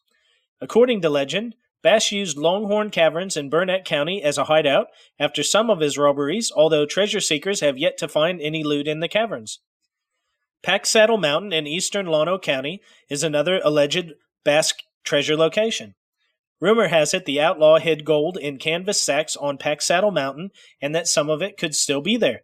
According 0.60 1.02
to 1.02 1.10
legend, 1.10 1.56
Bass 1.82 2.12
used 2.12 2.38
Longhorn 2.38 2.90
Caverns 2.90 3.38
in 3.38 3.50
Burnet 3.50 3.86
County 3.86 4.24
as 4.24 4.38
a 4.38 4.46
hideout 4.46 4.88
after 5.20 5.44
some 5.44 5.70
of 5.70 5.80
his 5.80 5.98
robberies, 5.98 6.52
although 6.56 6.86
treasure 6.86 7.20
seekers 7.20 7.60
have 7.60 7.78
yet 7.78 7.98
to 7.98 8.08
find 8.08 8.42
any 8.42 8.64
loot 8.64 8.88
in 8.88 9.00
the 9.00 9.08
caverns. 9.08 9.60
Pack 10.64 10.86
Saddle 10.86 11.18
Mountain 11.18 11.52
in 11.52 11.68
eastern 11.68 12.06
Llano 12.06 12.40
County 12.40 12.82
is 13.10 13.22
another 13.22 13.60
alleged 13.66 14.14
Basque 14.46 14.80
treasure 15.04 15.36
location. 15.36 15.94
Rumor 16.62 16.88
has 16.88 17.14
it 17.14 17.26
the 17.26 17.42
outlaw 17.42 17.80
hid 17.80 18.06
gold 18.06 18.38
in 18.38 18.58
canvas 18.58 19.02
sacks 19.02 19.36
on 19.36 19.58
Pack 19.58 19.82
Saddle 19.82 20.12
Mountain 20.12 20.52
and 20.82 20.96
that 20.96 21.10
some 21.10 21.30
of 21.30 21.42
it 21.42 21.58
could 21.58 21.76
still 21.76 22.00
be 22.00 22.16
there. 22.16 22.44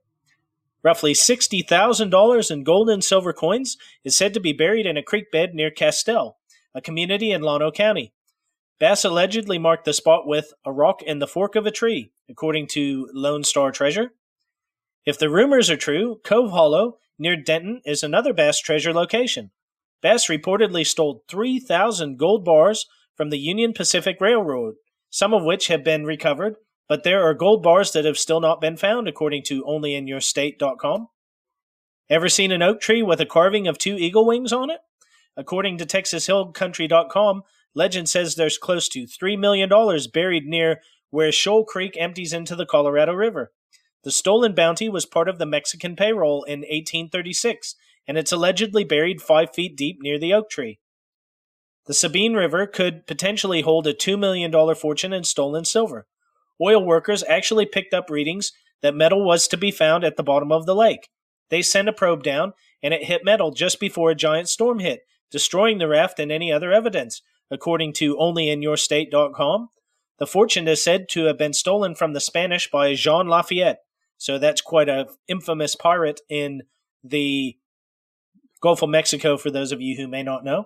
Roughly 0.84 1.14
$60,000 1.14 2.52
in 2.52 2.64
gold 2.66 2.90
and 2.90 3.02
silver 3.02 3.32
coins 3.32 3.78
is 4.04 4.18
said 4.18 4.34
to 4.34 4.42
be 4.42 4.52
buried 4.52 4.86
in 4.86 4.98
a 4.98 5.04
creek 5.04 5.32
bed 5.32 5.56
near 5.56 5.72
Castell, 5.72 6.38
a 6.76 6.82
community 6.82 7.32
in 7.32 7.42
Llano 7.42 7.72
County. 7.72 8.12
Bass 8.80 9.06
allegedly 9.06 9.58
marked 9.58 9.86
the 9.86 9.94
spot 9.94 10.28
with 10.28 10.54
a 10.66 10.74
rock 10.74 11.02
in 11.02 11.20
the 11.20 11.28
fork 11.28 11.56
of 11.56 11.66
a 11.66 11.72
tree, 11.72 12.12
according 12.30 12.68
to 12.68 13.10
Lone 13.14 13.46
Star 13.46 13.72
Treasure. 13.72 14.12
If 15.06 15.18
the 15.18 15.30
rumors 15.30 15.70
are 15.70 15.78
true, 15.78 16.20
Cove 16.24 16.52
Hollow 16.52 16.98
near 17.20 17.36
Denton 17.36 17.82
is 17.86 18.02
another 18.02 18.34
Bass 18.34 18.60
treasure 18.60 18.94
location. 18.94 19.52
Bass 20.02 20.28
reportedly 20.28 20.86
stole 20.86 21.24
3,000 21.28 22.18
gold 22.18 22.46
bars 22.46 22.88
from 23.16 23.30
the 23.30 23.38
Union 23.38 23.74
Pacific 23.74 24.18
Railroad, 24.22 24.76
some 25.10 25.34
of 25.34 25.44
which 25.44 25.68
have 25.68 25.84
been 25.84 26.06
recovered, 26.06 26.56
but 26.88 27.04
there 27.04 27.22
are 27.24 27.34
gold 27.34 27.62
bars 27.62 27.92
that 27.92 28.06
have 28.06 28.18
still 28.18 28.40
not 28.40 28.62
been 28.62 28.78
found, 28.78 29.08
according 29.08 29.44
to 29.44 29.64
onlyinyourstate.com. 29.64 31.08
Ever 32.10 32.30
seen 32.30 32.52
an 32.52 32.64
oak 32.64 32.80
tree 32.80 33.04
with 33.04 33.22
a 33.22 33.26
carving 33.26 33.68
of 33.68 33.78
two 33.78 33.96
eagle 33.96 34.26
wings 34.26 34.52
on 34.52 34.70
it? 34.72 34.80
According 35.38 35.78
to 35.78 35.86
TexasHillCountry.com, 35.86 37.44
legend 37.76 38.10
says 38.10 38.36
there's 38.36 38.58
close 38.58 38.90
to 38.90 39.04
$3 39.04 39.38
million 39.38 39.70
buried 40.12 40.46
near 40.46 40.82
where 41.12 41.32
Shoal 41.32 41.66
Creek 41.66 41.96
empties 41.98 42.34
into 42.34 42.56
the 42.56 42.66
Colorado 42.66 43.14
River. 43.14 43.52
The 44.04 44.12
stolen 44.12 44.56
bounty 44.56 44.88
was 44.88 45.06
part 45.06 45.28
of 45.28 45.40
the 45.40 45.46
Mexican 45.46 45.96
payroll 45.96 46.44
in 46.44 46.60
1836, 46.60 47.76
and 48.08 48.18
it's 48.18 48.32
allegedly 48.32 48.84
buried 48.84 49.22
five 49.22 49.54
feet 49.54 49.76
deep 49.76 49.98
near 50.02 50.18
the 50.18 50.34
oak 50.34 50.50
tree. 50.50 50.80
The 51.86 51.94
Sabine 51.94 52.34
River 52.34 52.66
could 52.66 53.08
potentially 53.08 53.62
hold 53.62 53.88
a 53.88 53.94
$2 53.94 54.18
million 54.18 54.52
fortune 54.76 55.12
in 55.12 55.24
stolen 55.24 55.66
silver. 55.66 56.08
Oil 56.62 56.84
workers 56.84 57.24
actually 57.28 57.66
picked 57.66 57.94
up 57.94 58.10
readings 58.10 58.52
that 58.82 58.96
metal 58.96 59.26
was 59.26 59.48
to 59.48 59.58
be 59.58 59.72
found 59.72 60.04
at 60.04 60.16
the 60.16 60.24
bottom 60.24 60.52
of 60.52 60.66
the 60.66 60.76
lake. 60.76 61.10
They 61.50 61.62
sent 61.62 61.90
a 61.90 61.94
probe 61.94 62.24
down, 62.24 62.54
and 62.82 62.94
it 62.94 63.06
hit 63.06 63.26
metal 63.26 63.52
just 63.52 63.80
before 63.80 64.12
a 64.12 64.16
giant 64.16 64.48
storm 64.48 64.80
hit, 64.80 65.02
destroying 65.32 65.78
the 65.78 65.88
raft 65.88 66.20
and 66.20 66.32
any 66.32 66.52
other 66.52 66.72
evidence, 66.72 67.22
according 67.52 67.94
to 67.94 68.16
onlyinyourstate.com. 68.16 69.70
The 70.20 70.28
fortune 70.28 70.68
is 70.68 70.84
said 70.84 71.10
to 71.10 71.26
have 71.26 71.38
been 71.38 71.54
stolen 71.54 71.96
from 71.96 72.14
the 72.14 72.20
Spanish 72.20 72.70
by 72.70 72.94
Jean 72.94 73.28
Lafayette, 73.28 73.80
so 74.20 74.38
that's 74.38 74.62
quite 74.62 74.90
a 74.90 75.08
infamous 75.28 75.76
pirate 75.76 76.22
in 76.30 76.64
the 77.04 77.58
Gulf 78.62 78.84
of 78.84 78.90
Mexico 78.90 79.38
for 79.38 79.50
those 79.50 79.72
of 79.72 79.82
you 79.82 79.96
who 79.96 80.08
may 80.08 80.22
not 80.22 80.44
know. 80.44 80.66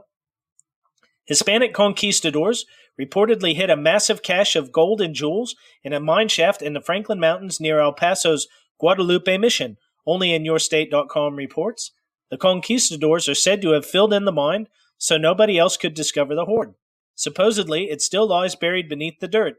Hispanic 1.26 1.72
conquistadors 1.72 2.66
reportedly 3.00 3.56
hid 3.56 3.70
a 3.70 3.78
massive 3.78 4.24
cache 4.24 4.56
of 4.56 4.72
gold 4.72 5.00
and 5.00 5.13
jewels 5.13 5.56
in 5.84 5.94
a 5.94 6.00
mine 6.00 6.28
shaft 6.28 6.63
in 6.63 6.74
the 6.74 6.82
Franklin 6.82 7.20
Mountains 7.20 7.60
near 7.60 7.80
El 7.80 7.94
Paso's 7.94 8.48
Guadalupe 8.80 9.38
Mission, 9.38 9.78
onlyinyourstate.com 10.08 11.36
reports. 11.36 11.92
The 12.32 12.38
conquistadors 12.38 13.30
are 13.30 13.36
said 13.36 13.62
to 13.62 13.74
have 13.74 13.86
filled 13.86 14.13
in 14.13 14.26
the 14.26 14.32
mine 14.32 14.68
so 14.98 15.18
nobody 15.18 15.60
else 15.60 15.78
could 15.78 15.94
discover 15.94 16.34
the 16.34 16.46
hoard. 16.46 16.74
Supposedly, 17.13 17.92
it 17.92 18.02
still 18.02 18.28
lies 18.28 18.56
buried 18.56 18.89
beneath 18.89 19.20
the 19.20 19.28
dirt. 19.28 19.58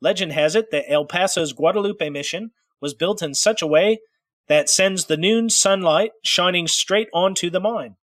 Legend 0.00 0.32
has 0.32 0.56
it 0.56 0.72
that 0.72 0.90
El 0.90 1.04
Paso's 1.04 1.52
Guadalupe 1.52 2.10
Mission 2.10 2.50
was 2.80 2.94
built 2.94 3.22
in 3.22 3.34
such 3.34 3.62
a 3.62 3.66
way 3.66 3.98
that 4.48 4.70
sends 4.70 5.04
the 5.04 5.16
noon 5.16 5.50
sunlight 5.50 6.12
shining 6.24 6.66
straight 6.66 7.08
onto 7.12 7.50
the 7.50 7.60
mine. 7.60 7.96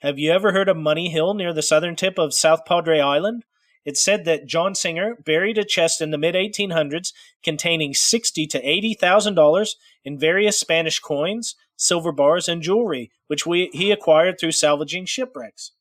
Have 0.00 0.18
you 0.18 0.30
ever 0.32 0.52
heard 0.52 0.68
of 0.68 0.76
Money 0.76 1.08
Hill 1.08 1.34
near 1.34 1.52
the 1.52 1.62
southern 1.62 1.96
tip 1.96 2.18
of 2.18 2.34
South 2.34 2.64
Padre 2.66 3.00
Island? 3.00 3.44
It's 3.84 4.02
said 4.02 4.24
that 4.24 4.46
John 4.46 4.74
Singer 4.74 5.16
buried 5.24 5.58
a 5.58 5.64
chest 5.64 6.00
in 6.00 6.10
the 6.10 6.18
mid 6.18 6.34
1800s 6.34 7.12
containing 7.42 7.94
sixty 7.94 8.46
to 8.46 8.60
eighty 8.68 8.94
thousand 8.94 9.34
dollars 9.34 9.76
in 10.04 10.18
various 10.18 10.58
Spanish 10.58 10.98
coins, 10.98 11.54
silver 11.76 12.12
bars, 12.12 12.48
and 12.48 12.62
jewelry, 12.62 13.10
which 13.26 13.46
we, 13.46 13.70
he 13.72 13.90
acquired 13.90 14.38
through 14.38 14.52
salvaging 14.52 15.06
shipwrecks. 15.06 15.72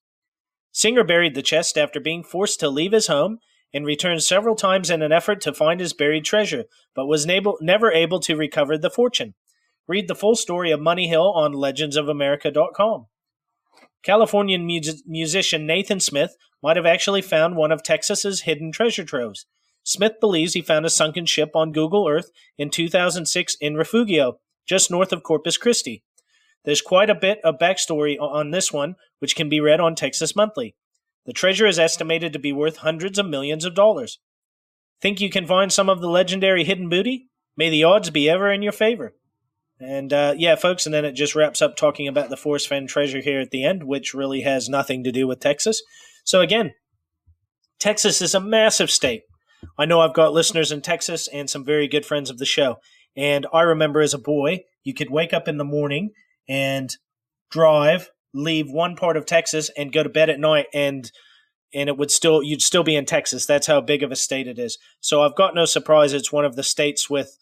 Singer 0.71 1.03
buried 1.03 1.35
the 1.35 1.41
chest 1.41 1.77
after 1.77 1.99
being 1.99 2.23
forced 2.23 2.59
to 2.59 2.69
leave 2.69 2.91
his 2.91 3.07
home 3.07 3.39
and 3.73 3.85
returned 3.85 4.23
several 4.23 4.55
times 4.55 4.89
in 4.89 5.01
an 5.01 5.11
effort 5.11 5.41
to 5.41 5.53
find 5.53 5.79
his 5.79 5.93
buried 5.93 6.25
treasure, 6.25 6.65
but 6.95 7.07
was 7.07 7.27
able, 7.27 7.57
never 7.61 7.91
able 7.91 8.19
to 8.19 8.35
recover 8.35 8.77
the 8.77 8.89
fortune. 8.89 9.33
Read 9.87 10.07
the 10.07 10.15
full 10.15 10.35
story 10.35 10.71
of 10.71 10.79
Money 10.79 11.07
Hill 11.07 11.31
on 11.31 11.53
legendsofamerica.com. 11.53 13.07
Californian 14.03 14.65
musician 14.65 15.65
Nathan 15.65 15.99
Smith 15.99 16.35
might 16.61 16.77
have 16.77 16.85
actually 16.85 17.21
found 17.21 17.55
one 17.55 17.71
of 17.71 17.83
Texas's 17.83 18.41
hidden 18.41 18.71
treasure 18.71 19.03
troves. 19.03 19.45
Smith 19.83 20.13
believes 20.21 20.53
he 20.53 20.61
found 20.61 20.85
a 20.85 20.89
sunken 20.89 21.25
ship 21.25 21.51
on 21.55 21.71
Google 21.71 22.07
Earth 22.07 22.29
in 22.57 22.69
2006 22.69 23.57
in 23.59 23.75
Refugio, 23.75 24.39
just 24.65 24.91
north 24.91 25.11
of 25.11 25.23
Corpus 25.23 25.57
Christi. 25.57 26.03
There's 26.63 26.81
quite 26.81 27.09
a 27.09 27.15
bit 27.15 27.39
of 27.43 27.59
backstory 27.59 28.17
on 28.19 28.51
this 28.51 28.71
one, 28.71 28.95
which 29.19 29.35
can 29.35 29.49
be 29.49 29.59
read 29.59 29.81
on 29.81 29.95
Texas 29.95 30.35
Monthly. 30.35 30.75
The 31.25 31.33
treasure 31.33 31.67
is 31.67 31.79
estimated 31.79 32.33
to 32.33 32.39
be 32.39 32.51
worth 32.51 32.77
hundreds 32.77 33.17
of 33.17 33.25
millions 33.25 33.65
of 33.65 33.75
dollars. 33.75 34.19
Think 35.01 35.21
you 35.21 35.29
can 35.29 35.45
find 35.45 35.71
some 35.71 35.89
of 35.89 36.01
the 36.01 36.09
legendary 36.09 36.63
hidden 36.63 36.89
booty? 36.89 37.29
May 37.55 37.69
the 37.69 37.83
odds 37.83 38.09
be 38.09 38.29
ever 38.29 38.51
in 38.51 38.61
your 38.61 38.71
favor. 38.71 39.13
And 39.79 40.13
uh, 40.13 40.33
yeah, 40.37 40.55
folks, 40.55 40.85
and 40.85 40.93
then 40.93 41.05
it 41.05 41.13
just 41.13 41.35
wraps 41.35 41.61
up 41.61 41.75
talking 41.75 42.07
about 42.07 42.29
the 42.29 42.37
Forrest 42.37 42.67
Fenn 42.67 42.87
treasure 42.87 43.21
here 43.21 43.41
at 43.41 43.51
the 43.51 43.65
end, 43.65 43.83
which 43.83 44.13
really 44.13 44.41
has 44.41 44.69
nothing 44.69 45.03
to 45.03 45.11
do 45.11 45.27
with 45.27 45.39
Texas. 45.39 45.81
So 46.23 46.41
again, 46.41 46.73
Texas 47.79 48.21
is 48.21 48.33
a 48.33 48.39
massive 48.39 48.89
state. 48.89 49.23
I 49.77 49.85
know 49.85 50.01
I've 50.01 50.13
got 50.13 50.33
listeners 50.33 50.71
in 50.71 50.81
Texas 50.81 51.27
and 51.27 51.49
some 51.49 51.65
very 51.65 51.87
good 51.87 52.05
friends 52.05 52.29
of 52.29 52.37
the 52.37 52.45
show. 52.45 52.77
And 53.15 53.45
I 53.53 53.61
remember 53.61 54.01
as 54.01 54.13
a 54.13 54.19
boy, 54.19 54.61
you 54.83 54.93
could 54.93 55.09
wake 55.09 55.33
up 55.33 55.47
in 55.47 55.57
the 55.57 55.63
morning 55.63 56.11
and 56.47 56.89
drive 57.49 58.09
leave 58.33 58.69
one 58.69 58.95
part 58.95 59.17
of 59.17 59.25
Texas 59.25 59.69
and 59.77 59.93
go 59.93 60.03
to 60.03 60.09
bed 60.09 60.29
at 60.29 60.39
night 60.39 60.67
and 60.73 61.11
and 61.75 61.89
it 61.89 61.97
would 61.97 62.11
still 62.11 62.43
you'd 62.43 62.61
still 62.61 62.83
be 62.83 62.95
in 62.95 63.05
Texas. 63.05 63.45
That's 63.45 63.67
how 63.67 63.81
big 63.81 64.03
of 64.03 64.11
a 64.11 64.15
state 64.15 64.47
it 64.47 64.59
is. 64.59 64.77
So 64.99 65.23
I've 65.23 65.35
got 65.35 65.55
no 65.55 65.65
surprise 65.65 66.13
it's 66.13 66.31
one 66.31 66.45
of 66.45 66.55
the 66.55 66.63
states 66.63 67.09
with 67.09 67.37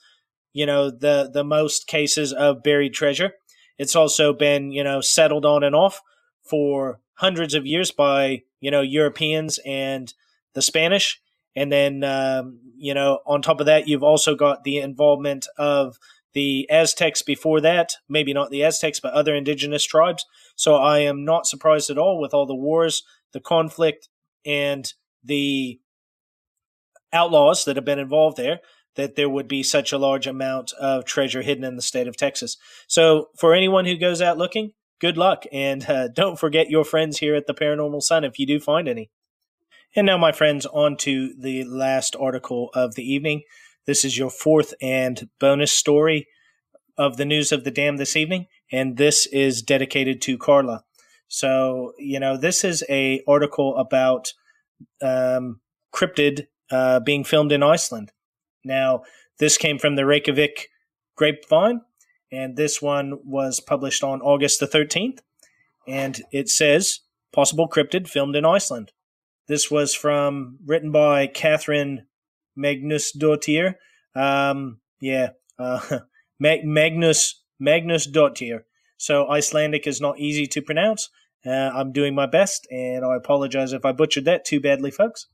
you 0.54 0.65
know 0.65 0.89
the 0.89 1.30
the 1.32 1.43
most 1.43 1.88
cases 1.88 2.34
of 2.34 2.63
buried 2.63 2.93
treasure. 2.93 3.34
It's 3.82 3.95
also 3.95 4.32
been, 4.32 4.71
you 4.71 4.84
know, 4.84 5.01
settled 5.01 5.43
on 5.43 5.63
and 5.63 5.75
off 5.75 6.01
for 6.43 6.99
hundreds 7.15 7.56
of 7.56 7.65
years 7.65 7.89
by, 7.89 8.43
you 8.60 8.69
know, 8.69 8.82
Europeans 8.82 9.60
and 9.65 10.13
the 10.54 10.62
Spanish. 10.62 11.19
And 11.56 11.71
then, 11.71 12.04
um, 12.04 12.60
you 12.77 12.93
know, 12.93 13.21
on 13.25 13.41
top 13.41 13.60
of 13.60 13.65
that, 13.65 13.88
you've 13.88 14.04
also 14.04 14.36
got 14.36 14.63
the 14.63 14.77
involvement 14.77 15.47
of 15.58 15.97
the 16.34 16.69
Aztecs 16.69 17.23
before 17.23 17.60
that, 17.62 17.93
maybe 18.08 18.34
not 18.34 18.51
the 18.51 18.63
Aztecs, 18.63 18.99
but 18.99 19.13
other 19.13 19.34
indigenous 19.34 19.84
tribes. 19.84 20.25
So 20.62 20.76
I 20.76 21.00
am 21.00 21.26
not 21.26 21.47
surprised 21.47 21.89
at 21.89 21.97
all 21.97 22.21
with 22.21 22.36
all 22.36 22.45
the 22.45 22.54
wars, 22.54 23.02
the 23.34 23.39
conflict, 23.39 24.10
and 24.45 24.93
the 25.24 25.80
outlaws 27.12 27.65
that 27.65 27.78
have 27.78 27.86
been 27.86 27.97
involved 27.97 28.38
there 28.38 28.60
that 28.95 29.15
there 29.15 29.28
would 29.28 29.47
be 29.47 29.63
such 29.63 29.91
a 29.91 29.97
large 29.97 30.28
amount 30.28 30.71
of 30.74 31.04
treasure 31.04 31.41
hidden 31.41 31.63
in 31.63 31.78
the 31.78 31.82
state 31.82 32.08
of 32.08 32.15
Texas. 32.15 32.58
So 32.88 33.30
for 33.39 33.56
anyone 33.56 33.86
who 33.86 33.97
goes 33.97 34.21
out 34.21 34.38
looking, 34.38 34.74
good 35.00 35.17
luck. 35.17 35.45
And 35.52 35.89
uh, 35.89 36.08
don't 36.15 36.38
forget 36.38 36.69
your 36.69 36.86
friends 36.86 37.17
here 37.17 37.34
at 37.34 37.47
the 37.47 37.56
Paranormal 37.56 38.04
Son 38.04 38.24
if 38.24 38.38
you 38.38 38.45
do 38.45 38.60
find 38.60 38.88
any. 38.88 39.10
And 39.95 40.06
now, 40.06 40.19
my 40.19 40.32
friends, 40.32 40.67
on 40.67 40.95
to 40.97 41.34
the 41.39 41.63
last 41.63 42.15
article 42.19 42.69
of 42.76 42.93
the 42.93 43.12
evening. 43.12 43.41
This 43.88 44.06
is 44.06 44.15
your 44.15 44.30
fourth 44.30 44.76
and 44.80 45.28
bonus 45.39 45.71
story 45.71 46.28
of 47.00 47.17
the 47.17 47.26
news 47.26 47.52
of 47.52 47.63
the 47.63 47.71
damned 47.71 47.97
this 47.97 48.15
evening, 48.15 48.45
and 48.72 48.98
this 48.98 49.26
is 49.28 49.62
dedicated 49.62 50.22
to 50.22 50.38
Karla. 50.38 50.84
So, 51.28 51.94
you 51.98 52.20
know, 52.20 52.38
this 52.38 52.64
is 52.64 52.84
a 52.90 53.22
article 53.28 53.78
about 53.78 54.34
um, 55.02 55.62
cryptid 55.94 56.48
uh, 56.70 57.00
being 57.00 57.24
filmed 57.24 57.52
in 57.52 57.64
Iceland. 57.64 58.12
Now, 58.64 59.04
this 59.40 59.58
came 59.58 59.80
from 59.80 59.96
the 59.96 60.06
Reykjavik 60.06 60.70
Grapevine, 61.16 61.82
and 62.32 62.56
this 62.56 62.82
one 62.82 63.20
was 63.24 63.60
published 63.60 64.04
on 64.04 64.22
August 64.22 64.60
the 64.60 64.68
13th. 64.68 65.20
And 65.88 66.22
it 66.32 66.50
says 66.50 67.00
possible 67.34 67.68
cryptid 67.68 68.08
filmed 68.08 68.36
in 68.36 68.46
Iceland. 68.46 68.92
This 69.48 69.72
was 69.72 69.94
from 69.94 70.60
written 70.66 70.92
by 70.92 71.28
Catherine 71.28 72.06
Magnusdottir. 72.58 73.76
Um, 74.16 74.80
yeah, 75.00 75.30
uh, 75.58 76.00
Magnus 76.40 77.40
Magnusdottir. 77.62 78.63
So 78.97 79.30
Icelandic 79.30 79.88
is 79.88 80.02
not 80.02 80.19
easy 80.19 80.47
to 80.47 80.62
pronounce. 80.62 81.10
Uh, 81.45 81.50
I'm 81.50 81.91
doing 81.91 82.13
my 82.13 82.26
best, 82.26 82.67
and 82.71 83.04
I 83.04 83.15
apologize 83.15 83.74
if 83.74 83.86
I 83.86 83.91
butchered 83.91 84.26
that 84.26 84.45
too 84.45 84.60
badly, 84.60 84.91
folks. 84.91 85.28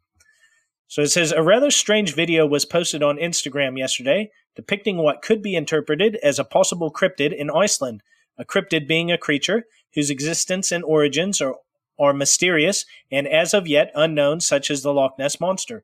So 0.88 1.02
it 1.02 1.08
says 1.08 1.32
a 1.34 1.44
rather 1.44 1.70
strange 1.70 2.16
video 2.16 2.46
was 2.46 2.64
posted 2.64 3.04
on 3.04 3.18
Instagram 3.18 3.78
yesterday 3.78 4.32
depicting 4.56 4.98
what 4.98 5.22
could 5.22 5.42
be 5.42 5.56
interpreted 5.56 6.18
as 6.24 6.40
a 6.40 6.44
possible 6.44 6.92
cryptid 6.92 7.36
in 7.36 7.52
Iceland. 7.52 8.02
A 8.40 8.46
cryptid 8.46 8.88
being 8.88 9.12
a 9.12 9.18
creature 9.18 9.66
whose 9.94 10.10
existence 10.10 10.72
and 10.72 10.84
origins 10.84 11.42
are, 11.42 11.56
are 12.00 12.14
mysterious 12.14 12.86
and 13.12 13.28
as 13.28 13.54
of 13.54 13.68
yet 13.68 13.92
unknown, 13.94 14.40
such 14.40 14.72
as 14.72 14.82
the 14.82 14.94
Loch 14.94 15.20
Ness 15.20 15.40
Monster. 15.40 15.84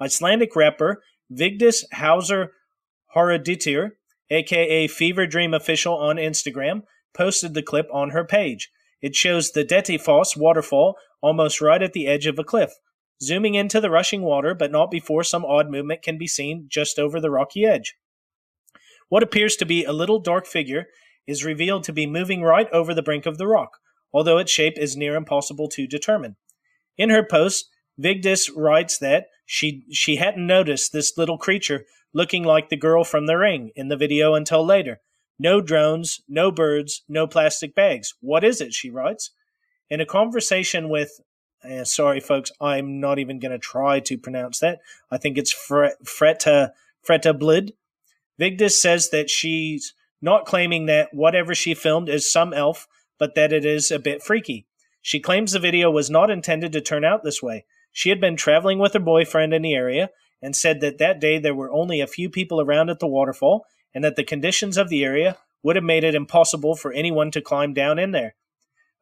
Icelandic 0.00 0.56
rapper 0.56 1.02
Vigdis 1.30 1.84
Howser 1.92 2.48
Haraldsdóttir, 3.14 3.92
aka 4.32 4.88
Fever 4.88 5.26
Dream 5.26 5.54
Official 5.54 5.96
on 5.96 6.16
Instagram, 6.16 6.82
posted 7.14 7.54
the 7.54 7.62
clip 7.62 7.88
on 7.92 8.10
her 8.10 8.24
page. 8.24 8.70
It 9.00 9.14
shows 9.14 9.52
the 9.52 9.64
Dettifoss 9.64 10.36
waterfall 10.36 10.96
almost 11.20 11.60
right 11.60 11.82
at 11.82 11.92
the 11.92 12.06
edge 12.06 12.26
of 12.26 12.38
a 12.38 12.44
cliff 12.44 12.72
zooming 13.22 13.54
into 13.54 13.80
the 13.80 13.90
rushing 13.90 14.22
water, 14.22 14.54
but 14.54 14.72
not 14.72 14.90
before 14.90 15.22
some 15.22 15.44
odd 15.44 15.70
movement 15.70 16.02
can 16.02 16.18
be 16.18 16.26
seen 16.26 16.66
just 16.68 16.98
over 16.98 17.20
the 17.20 17.30
rocky 17.30 17.64
edge. 17.64 17.94
What 19.08 19.22
appears 19.22 19.56
to 19.56 19.64
be 19.64 19.84
a 19.84 19.92
little 19.92 20.18
dark 20.18 20.46
figure 20.46 20.86
is 21.26 21.44
revealed 21.44 21.84
to 21.84 21.92
be 21.92 22.06
moving 22.06 22.42
right 22.42 22.68
over 22.72 22.92
the 22.92 23.02
brink 23.02 23.26
of 23.26 23.38
the 23.38 23.46
rock, 23.46 23.78
although 24.12 24.38
its 24.38 24.50
shape 24.50 24.76
is 24.76 24.96
near 24.96 25.14
impossible 25.14 25.68
to 25.68 25.86
determine. 25.86 26.36
In 26.98 27.10
her 27.10 27.22
post, 27.22 27.68
Vigdis 28.00 28.50
writes 28.56 28.98
that 28.98 29.26
she 29.46 29.84
she 29.92 30.16
hadn't 30.16 30.46
noticed 30.46 30.92
this 30.92 31.16
little 31.16 31.38
creature 31.38 31.84
looking 32.12 32.44
like 32.44 32.68
the 32.68 32.76
girl 32.76 33.04
from 33.04 33.26
the 33.26 33.36
ring 33.36 33.70
in 33.74 33.88
the 33.88 33.96
video 33.96 34.34
until 34.34 34.64
later. 34.64 35.00
No 35.38 35.60
drones, 35.60 36.20
no 36.28 36.50
birds, 36.50 37.02
no 37.08 37.26
plastic 37.26 37.74
bags. 37.74 38.14
What 38.20 38.44
is 38.44 38.60
it? 38.60 38.72
she 38.72 38.90
writes. 38.90 39.30
In 39.90 40.00
a 40.00 40.06
conversation 40.06 40.88
with 40.88 41.20
uh, 41.68 41.84
sorry, 41.84 42.20
folks, 42.20 42.50
I'm 42.60 43.00
not 43.00 43.18
even 43.18 43.38
going 43.38 43.52
to 43.52 43.58
try 43.58 44.00
to 44.00 44.18
pronounce 44.18 44.58
that. 44.58 44.80
I 45.10 45.18
think 45.18 45.38
it's 45.38 45.52
Fre- 45.52 45.96
Freta 46.04 46.70
Freta 47.06 47.38
Blid. 47.38 47.74
Vigdis 48.40 48.72
says 48.72 49.10
that 49.10 49.30
she's 49.30 49.94
not 50.20 50.46
claiming 50.46 50.86
that 50.86 51.12
whatever 51.12 51.54
she 51.54 51.74
filmed 51.74 52.08
is 52.08 52.30
some 52.30 52.52
elf, 52.52 52.88
but 53.18 53.34
that 53.34 53.52
it 53.52 53.64
is 53.64 53.90
a 53.90 53.98
bit 53.98 54.22
freaky. 54.22 54.66
She 55.00 55.20
claims 55.20 55.52
the 55.52 55.58
video 55.58 55.90
was 55.90 56.10
not 56.10 56.30
intended 56.30 56.72
to 56.72 56.80
turn 56.80 57.04
out 57.04 57.24
this 57.24 57.42
way. 57.42 57.64
She 57.92 58.08
had 58.08 58.20
been 58.20 58.36
traveling 58.36 58.78
with 58.78 58.94
her 58.94 59.00
boyfriend 59.00 59.52
in 59.52 59.62
the 59.62 59.74
area 59.74 60.10
and 60.42 60.56
said 60.56 60.80
that 60.80 60.98
that 60.98 61.20
day 61.20 61.38
there 61.38 61.54
were 61.54 61.70
only 61.70 62.00
a 62.00 62.06
few 62.06 62.28
people 62.28 62.60
around 62.60 62.90
at 62.90 62.98
the 62.98 63.06
waterfall 63.06 63.64
and 63.94 64.02
that 64.02 64.16
the 64.16 64.24
conditions 64.24 64.76
of 64.76 64.88
the 64.88 65.04
area 65.04 65.38
would 65.62 65.76
have 65.76 65.84
made 65.84 66.04
it 66.04 66.14
impossible 66.14 66.74
for 66.74 66.92
anyone 66.92 67.30
to 67.30 67.40
climb 67.40 67.72
down 67.72 67.98
in 67.98 68.10
there. 68.10 68.34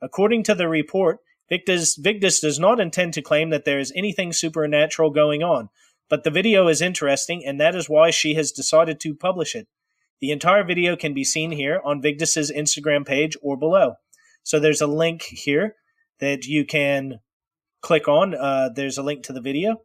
According 0.02 0.42
to 0.44 0.54
the 0.54 0.68
report, 0.68 1.18
Vigdis, 1.50 1.98
Vigdis 1.98 2.40
does 2.40 2.58
not 2.58 2.80
intend 2.80 3.14
to 3.14 3.22
claim 3.22 3.50
that 3.50 3.64
there 3.64 3.78
is 3.78 3.92
anything 3.96 4.32
supernatural 4.32 5.10
going 5.10 5.42
on, 5.42 5.68
but 6.08 6.24
the 6.24 6.30
video 6.30 6.68
is 6.68 6.80
interesting, 6.80 7.44
and 7.44 7.60
that 7.60 7.74
is 7.74 7.88
why 7.88 8.10
she 8.10 8.34
has 8.34 8.52
decided 8.52 9.00
to 9.00 9.14
publish 9.14 9.54
it. 9.54 9.66
The 10.20 10.30
entire 10.30 10.64
video 10.64 10.96
can 10.96 11.14
be 11.14 11.24
seen 11.24 11.50
here 11.50 11.80
on 11.84 12.02
Vigdis's 12.02 12.52
Instagram 12.52 13.06
page 13.06 13.36
or 13.42 13.56
below. 13.56 13.94
So 14.42 14.60
there's 14.60 14.80
a 14.80 14.86
link 14.86 15.22
here 15.22 15.76
that 16.18 16.46
you 16.46 16.64
can 16.64 17.20
click 17.80 18.06
on. 18.06 18.34
Uh, 18.34 18.68
there's 18.74 18.98
a 18.98 19.02
link 19.02 19.22
to 19.24 19.32
the 19.32 19.40
video. 19.40 19.80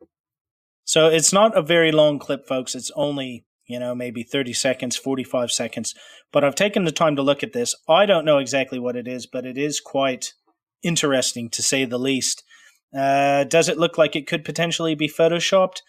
So 0.86 1.08
it's 1.08 1.34
not 1.34 1.58
a 1.58 1.62
very 1.62 1.92
long 1.92 2.20
clip, 2.20 2.48
folks. 2.48 2.76
It's 2.76 2.92
only, 2.96 3.46
you 3.68 3.80
know, 3.80 3.96
maybe 3.96 4.24
30 4.24 4.54
seconds, 4.54 4.96
45 4.96 5.52
seconds. 5.52 5.94
But 6.32 6.44
I've 6.44 6.56
taken 6.56 6.86
the 6.86 6.92
time 6.92 7.16
to 7.16 7.24
look 7.24 7.44
at 7.44 7.54
this. 7.54 7.76
I 7.90 8.06
don't 8.06 8.26
know 8.26 8.38
exactly 8.38 8.80
what 8.80 8.96
it 8.96 9.08
is, 9.08 9.26
but 9.26 9.46
it 9.46 9.58
is 9.58 9.80
quite 9.80 10.34
interesting 10.84 11.50
to 11.50 11.64
say 11.64 11.86
the 11.86 11.98
least. 11.98 12.44
Uh, 12.96 13.44
does 13.44 13.68
it 13.68 13.80
look 13.80 13.98
like 13.98 14.16
it 14.16 14.28
could 14.28 14.46
potentially 14.46 14.96
be 14.96 15.10
photoshopped? 15.10 15.82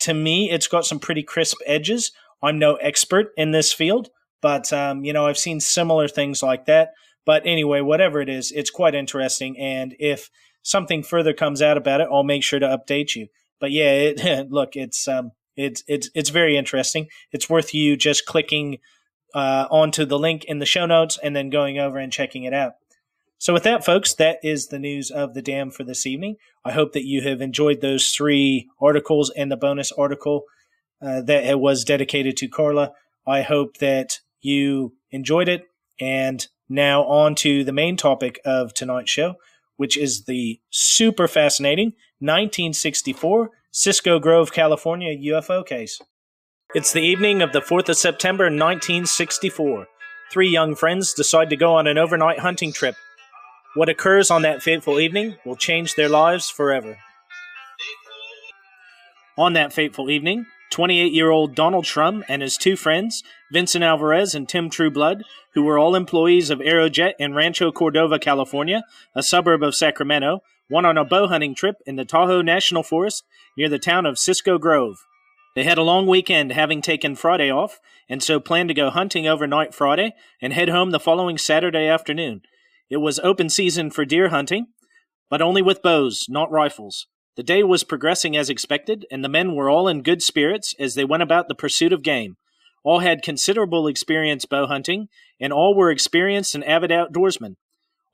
To 0.00 0.14
me, 0.14 0.50
it's 0.50 0.66
got 0.66 0.86
some 0.86 0.98
pretty 0.98 1.22
crisp 1.22 1.58
edges. 1.66 2.10
I'm 2.42 2.58
no 2.58 2.76
expert 2.76 3.28
in 3.36 3.52
this 3.52 3.72
field, 3.72 4.08
but 4.42 4.72
um, 4.72 5.04
you 5.04 5.12
know 5.12 5.26
I've 5.26 5.38
seen 5.38 5.60
similar 5.60 6.08
things 6.08 6.42
like 6.42 6.66
that. 6.66 6.92
But 7.24 7.42
anyway, 7.44 7.80
whatever 7.80 8.20
it 8.20 8.28
is, 8.28 8.52
it's 8.52 8.70
quite 8.70 8.94
interesting. 8.94 9.58
And 9.58 9.94
if 9.98 10.30
something 10.62 11.02
further 11.02 11.32
comes 11.32 11.60
out 11.62 11.76
about 11.76 12.00
it, 12.00 12.08
I'll 12.10 12.24
make 12.24 12.42
sure 12.42 12.60
to 12.60 12.66
update 12.66 13.14
you. 13.14 13.28
But 13.60 13.70
yeah, 13.70 13.92
it, 13.92 14.50
look, 14.50 14.76
it's 14.76 15.08
um, 15.08 15.32
it's 15.56 15.82
it's 15.86 16.10
it's 16.14 16.30
very 16.30 16.56
interesting. 16.56 17.08
It's 17.32 17.50
worth 17.50 17.74
you 17.74 17.96
just 17.96 18.26
clicking 18.26 18.78
uh, 19.34 19.66
onto 19.70 20.04
the 20.04 20.18
link 20.18 20.44
in 20.44 20.58
the 20.58 20.66
show 20.66 20.86
notes 20.86 21.18
and 21.22 21.34
then 21.34 21.50
going 21.50 21.78
over 21.78 21.98
and 21.98 22.12
checking 22.12 22.44
it 22.44 22.54
out. 22.54 22.74
So, 23.38 23.52
with 23.52 23.64
that, 23.64 23.84
folks, 23.84 24.14
that 24.14 24.38
is 24.42 24.68
the 24.68 24.78
news 24.78 25.10
of 25.10 25.34
the 25.34 25.42
damned 25.42 25.74
for 25.74 25.84
this 25.84 26.06
evening. 26.06 26.36
I 26.64 26.72
hope 26.72 26.92
that 26.92 27.04
you 27.04 27.20
have 27.22 27.42
enjoyed 27.42 27.80
those 27.80 28.08
three 28.10 28.68
articles 28.80 29.30
and 29.36 29.52
the 29.52 29.58
bonus 29.58 29.92
article 29.92 30.44
uh, 31.02 31.20
that 31.22 31.60
was 31.60 31.84
dedicated 31.84 32.36
to 32.38 32.48
Karla. 32.48 32.92
I 33.26 33.42
hope 33.42 33.76
that 33.78 34.20
you 34.40 34.94
enjoyed 35.10 35.48
it. 35.48 35.64
And 36.00 36.46
now, 36.68 37.04
on 37.04 37.34
to 37.36 37.62
the 37.62 37.72
main 37.72 37.98
topic 37.98 38.40
of 38.44 38.72
tonight's 38.72 39.10
show, 39.10 39.34
which 39.76 39.98
is 39.98 40.24
the 40.24 40.58
super 40.70 41.28
fascinating 41.28 41.92
1964 42.20 43.50
Cisco 43.70 44.18
Grove, 44.18 44.52
California 44.52 45.16
UFO 45.32 45.64
case. 45.64 46.00
It's 46.74 46.92
the 46.92 47.02
evening 47.02 47.42
of 47.42 47.52
the 47.52 47.60
4th 47.60 47.88
of 47.88 47.96
September 47.96 48.44
1964. 48.44 49.86
Three 50.32 50.48
young 50.48 50.74
friends 50.74 51.14
decide 51.14 51.50
to 51.50 51.56
go 51.56 51.74
on 51.74 51.86
an 51.86 51.98
overnight 51.98 52.40
hunting 52.40 52.72
trip 52.72 52.96
what 53.76 53.90
occurs 53.90 54.30
on 54.30 54.40
that 54.40 54.62
fateful 54.62 54.98
evening 54.98 55.36
will 55.44 55.54
change 55.54 55.94
their 55.94 56.08
lives 56.08 56.48
forever. 56.48 56.96
On 59.36 59.52
that 59.52 59.70
fateful 59.70 60.10
evening, 60.10 60.46
28 60.70 61.12
year 61.12 61.30
old 61.30 61.54
Donald 61.54 61.84
Shrum 61.84 62.24
and 62.26 62.40
his 62.40 62.56
two 62.56 62.74
friends, 62.74 63.22
Vincent 63.52 63.84
Alvarez 63.84 64.34
and 64.34 64.48
Tim 64.48 64.70
Trueblood, 64.70 65.24
who 65.52 65.62
were 65.62 65.78
all 65.78 65.94
employees 65.94 66.48
of 66.48 66.60
Aerojet 66.60 67.12
in 67.18 67.34
Rancho 67.34 67.70
Cordova, 67.70 68.18
California, 68.18 68.82
a 69.14 69.22
suburb 69.22 69.62
of 69.62 69.74
Sacramento, 69.74 70.40
went 70.70 70.86
on 70.86 70.98
a 70.98 71.04
bow 71.04 71.28
hunting 71.28 71.54
trip 71.54 71.76
in 71.86 71.96
the 71.96 72.04
Tahoe 72.04 72.42
National 72.42 72.82
Forest 72.82 73.24
near 73.56 73.68
the 73.68 73.78
town 73.78 74.06
of 74.06 74.18
Cisco 74.18 74.58
Grove. 74.58 74.96
They 75.54 75.64
had 75.64 75.78
a 75.78 75.82
long 75.82 76.06
weekend 76.06 76.52
having 76.52 76.82
taken 76.82 77.16
Friday 77.16 77.50
off, 77.50 77.78
and 78.08 78.22
so 78.22 78.38
planned 78.40 78.68
to 78.68 78.74
go 78.74 78.90
hunting 78.90 79.26
overnight 79.26 79.74
Friday 79.74 80.12
and 80.40 80.52
head 80.52 80.68
home 80.68 80.90
the 80.90 81.00
following 81.00 81.38
Saturday 81.38 81.86
afternoon, 81.88 82.42
it 82.88 82.98
was 82.98 83.18
open 83.20 83.48
season 83.50 83.90
for 83.90 84.04
deer 84.04 84.28
hunting, 84.28 84.68
but 85.28 85.42
only 85.42 85.60
with 85.60 85.82
bows, 85.82 86.26
not 86.28 86.50
rifles. 86.52 87.08
The 87.36 87.42
day 87.42 87.62
was 87.64 87.82
progressing 87.82 88.36
as 88.36 88.48
expected, 88.48 89.04
and 89.10 89.24
the 89.24 89.28
men 89.28 89.54
were 89.54 89.68
all 89.68 89.88
in 89.88 90.02
good 90.02 90.22
spirits 90.22 90.74
as 90.78 90.94
they 90.94 91.04
went 91.04 91.22
about 91.22 91.48
the 91.48 91.54
pursuit 91.54 91.92
of 91.92 92.02
game. 92.02 92.36
All 92.84 93.00
had 93.00 93.22
considerable 93.22 93.88
experience 93.88 94.44
bow 94.44 94.66
hunting, 94.66 95.08
and 95.40 95.52
all 95.52 95.74
were 95.74 95.90
experienced 95.90 96.54
and 96.54 96.64
avid 96.64 96.90
outdoorsmen. 96.90 97.56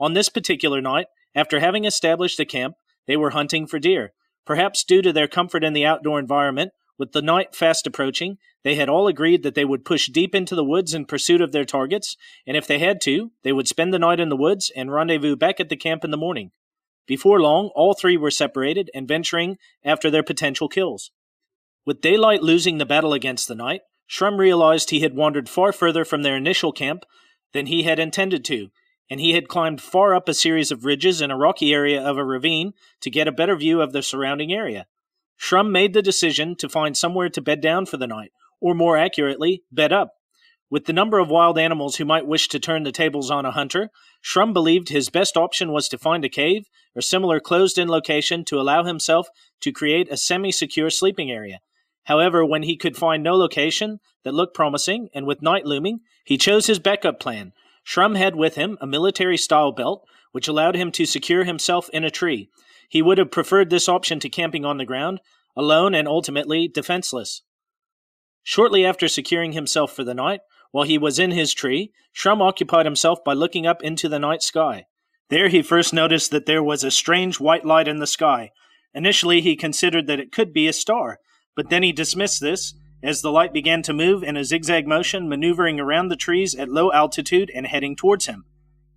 On 0.01 0.15
this 0.15 0.31
particular 0.31 0.81
night, 0.81 1.07
after 1.35 1.61
having 1.61 1.85
established 1.85 2.41
a 2.41 2.45
camp, 2.45 2.77
they 3.07 3.17
were 3.17 3.31
hunting 3.31 3.67
for 3.67 3.79
deer. 3.79 4.13
Perhaps 4.45 4.85
due 4.85 5.03
to 5.03 5.13
their 5.13 5.29
comfort 5.29 5.65
in 5.65 5.73
the 5.73 5.87
outdoor 5.87 6.19
environment, 6.19 6.73
with 6.99 7.13
the 7.13 7.23
night 7.23 7.55
fast 7.55 7.87
approaching, 7.87 8.39
they 8.65 8.75
had 8.75 8.89
all 8.89 9.09
agreed 9.09 9.43
that 9.43 9.55
they 9.55 9.65
would 9.65 9.85
push 9.85 10.09
deep 10.09 10.35
into 10.35 10.55
the 10.55 10.65
woods 10.65 10.95
in 10.95 11.05
pursuit 11.05 11.41
of 11.41 11.53
their 11.53 11.65
targets, 11.65 12.17
and 12.47 12.57
if 12.57 12.67
they 12.67 12.79
had 12.79 13.01
to, 13.03 13.33
they 13.43 13.53
would 13.53 13.67
spend 13.67 13.93
the 13.93 13.99
night 13.99 14.21
in 14.21 14.29
the 14.29 14.37
woods 14.37 14.71
and 14.77 14.93
rendezvous 14.93 15.37
back 15.37 15.59
at 15.59 15.69
the 15.69 15.77
camp 15.77 16.05
in 16.05 16.11
the 16.11 16.17
morning. 16.17 16.51
Before 17.07 17.41
long, 17.41 17.71
all 17.75 17.95
three 17.95 18.17
were 18.17 18.31
separated 18.31 18.91
and 18.95 19.09
venturing 19.09 19.59
after 19.85 20.11
their 20.11 20.23
potential 20.23 20.69
kills. 20.69 21.11
With 21.85 22.01
daylight 22.01 22.43
losing 22.43 22.79
the 22.79 22.87
battle 22.87 23.13
against 23.13 23.49
the 23.49 23.57
night, 23.57 23.81
Shrum 24.09 24.39
realized 24.39 24.91
he 24.91 25.01
had 25.01 25.15
wandered 25.15 25.49
far 25.49 25.73
further 25.73 26.05
from 26.05 26.23
their 26.23 26.37
initial 26.37 26.71
camp 26.71 27.05
than 27.53 27.67
he 27.67 27.83
had 27.83 27.99
intended 27.99 28.45
to, 28.45 28.71
and 29.13 29.21
he 29.21 29.35
had 29.35 29.47
climbed 29.47 29.79
far 29.79 30.15
up 30.15 30.27
a 30.27 30.33
series 30.33 30.73
of 30.73 30.87
ridges 30.87 31.21
in 31.21 31.31
a 31.31 31.37
rocky 31.37 31.75
area 31.75 32.03
of 32.03 32.17
a 32.17 32.25
ravine 32.25 32.73
to 32.99 33.11
get 33.11 33.29
a 33.29 33.33
better 33.33 33.55
view 33.55 33.83
of 33.83 33.93
the 33.93 34.03
surrounding 34.03 34.51
area. 34.51 34.87
Shrum 35.39 35.71
made 35.71 35.93
the 35.93 36.01
decision 36.01 36.57
to 36.57 36.67
find 36.67 36.97
somewhere 36.97 37.29
to 37.29 37.43
bed 37.43 37.61
down 37.61 37.85
for 37.85 37.99
the 37.99 38.07
night, 38.07 38.33
or 38.59 38.75
more 38.75 38.97
accurately, 38.97 39.65
bed 39.71 39.93
up. 39.93 40.15
With 40.71 40.87
the 40.87 40.95
number 40.95 41.19
of 41.19 41.29
wild 41.29 41.59
animals 41.59 41.97
who 41.97 42.07
might 42.07 42.27
wish 42.27 42.49
to 42.49 42.59
turn 42.59 42.85
the 42.85 42.91
tables 42.91 43.31
on 43.31 43.45
a 43.45 43.51
hunter, 43.51 43.91
Shrum 44.25 44.55
believed 44.55 44.89
his 44.89 45.11
best 45.11 45.37
option 45.37 45.73
was 45.73 45.91
to 45.91 45.99
find 45.99 46.25
a 46.25 46.31
cave 46.31 46.65
or 46.97 47.03
similar 47.03 47.39
closed 47.39 47.77
in 47.77 47.89
location 47.89 48.47
to 48.47 48.59
allow 48.59 48.83
himself 48.83 49.29
to 49.61 49.73
create 49.73 50.11
a 50.11 50.17
semi 50.17 50.51
secure 50.51 50.89
sleeping 50.89 51.31
area. 51.31 51.61
However, 52.05 52.47
when 52.47 52.63
he 52.63 52.79
could 52.79 52.97
find 52.97 53.23
no 53.23 53.37
location 53.37 54.01
that 54.25 54.33
looked 54.33 54.55
promising, 54.55 55.11
and 55.13 55.27
with 55.27 55.43
night 55.43 55.67
looming, 55.67 56.01
he 56.25 56.39
chose 56.39 56.67
his 56.67 56.79
backup 56.79 57.21
plan. 57.21 57.53
Shrum 57.85 58.17
had 58.17 58.37
with 58.37 58.55
him 58.55 58.79
a 58.81 58.87
military 58.87 59.37
style 59.37 59.73
belt, 59.73 60.07
which 60.33 60.49
allowed 60.49 60.77
him 60.77 60.93
to 60.93 61.07
secure 61.07 61.45
himself 61.45 61.89
in 61.93 62.05
a 62.05 62.11
tree. 62.11 62.49
He 62.89 63.03
would 63.03 63.19
have 63.19 63.31
preferred 63.31 63.71
this 63.71 63.89
option 63.89 64.21
to 64.21 64.29
camping 64.29 64.65
on 64.65 64.79
the 64.79 64.85
ground, 64.85 65.21
alone 65.57 65.95
and 65.95 66.09
ultimately 66.09 66.69
defenseless. 66.69 67.43
Shortly 68.43 68.85
after 68.85 69.09
securing 69.09 69.53
himself 69.53 69.93
for 69.93 70.05
the 70.05 70.15
night, 70.15 70.41
while 70.71 70.85
he 70.85 70.99
was 70.99 71.19
in 71.19 71.31
his 71.31 71.55
tree, 71.55 71.93
Shrum 72.15 72.41
occupied 72.41 72.87
himself 72.87 73.23
by 73.25 73.35
looking 73.35 73.67
up 73.67 73.83
into 73.83 74.09
the 74.09 74.19
night 74.19 74.43
sky. 74.43 74.87
There 75.29 75.49
he 75.49 75.63
first 75.63 75.95
noticed 75.95 76.31
that 76.31 76.47
there 76.47 76.63
was 76.63 76.83
a 76.83 76.91
strange 76.91 77.41
white 77.41 77.65
light 77.65 77.89
in 77.89 77.99
the 77.99 78.07
sky. 78.07 78.51
Initially, 78.95 79.41
he 79.41 79.57
considered 79.57 80.07
that 80.07 80.21
it 80.21 80.33
could 80.33 80.53
be 80.53 80.67
a 80.67 80.73
star, 80.73 81.19
but 81.57 81.71
then 81.71 81.83
he 81.83 81.93
dismissed 81.93 82.41
this 82.41 82.75
as 83.03 83.21
the 83.21 83.33
light 83.33 83.53
began 83.53 83.83
to 83.83 83.93
move 83.93 84.23
in 84.23 84.37
a 84.37 84.45
zigzag 84.45 84.87
motion, 84.87 85.29
maneuvering 85.29 85.81
around 85.81 86.09
the 86.09 86.17
trees 86.17 86.55
at 86.55 86.69
low 86.69 86.93
altitude 86.93 87.51
and 87.55 87.67
heading 87.67 87.97
towards 87.97 88.27
him. 88.27 88.45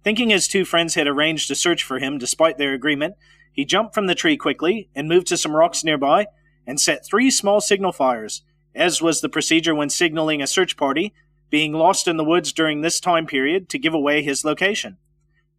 Thinking 0.04 0.30
his 0.30 0.48
two 0.48 0.66
friends 0.66 0.94
had 0.94 1.08
arranged 1.08 1.50
a 1.50 1.56
search 1.56 1.84
for 1.84 2.00
him 2.00 2.18
despite 2.18 2.58
their 2.58 2.74
agreement, 2.74 3.16
he 3.52 3.66
jumped 3.66 3.96
from 3.96 4.08
the 4.08 4.16
tree 4.16 4.38
quickly 4.38 4.90
and 4.94 5.10
moved 5.10 5.28
to 5.28 5.38
some 5.38 5.56
rocks 5.56 5.84
nearby 5.84 6.28
and 6.68 6.80
set 6.80 7.06
three 7.06 7.32
small 7.32 7.62
signal 7.62 7.92
fires, 7.92 8.44
as 8.76 9.02
was 9.02 9.22
the 9.22 9.30
procedure 9.30 9.74
when 9.74 9.90
signaling 9.90 10.42
a 10.42 10.48
search 10.48 10.78
party 10.78 11.14
being 11.50 11.74
lost 11.74 12.08
in 12.08 12.18
the 12.18 12.24
woods 12.24 12.52
during 12.52 12.82
this 12.82 13.00
time 13.00 13.26
period 13.26 13.70
to 13.70 13.80
give 13.80 13.94
away 13.94 14.22
his 14.22 14.44
location. 14.44 14.98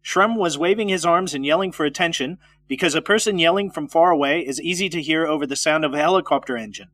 Shrum 0.03 0.37
was 0.37 0.57
waving 0.57 0.89
his 0.89 1.05
arms 1.05 1.33
and 1.33 1.45
yelling 1.45 1.71
for 1.71 1.85
attention 1.85 2.37
because 2.67 2.95
a 2.95 3.01
person 3.01 3.39
yelling 3.39 3.71
from 3.71 3.87
far 3.87 4.11
away 4.11 4.39
is 4.39 4.61
easy 4.61 4.89
to 4.89 5.01
hear 5.01 5.25
over 5.25 5.45
the 5.45 5.55
sound 5.55 5.83
of 5.83 5.93
a 5.93 5.97
helicopter 5.97 6.55
engine. 6.55 6.89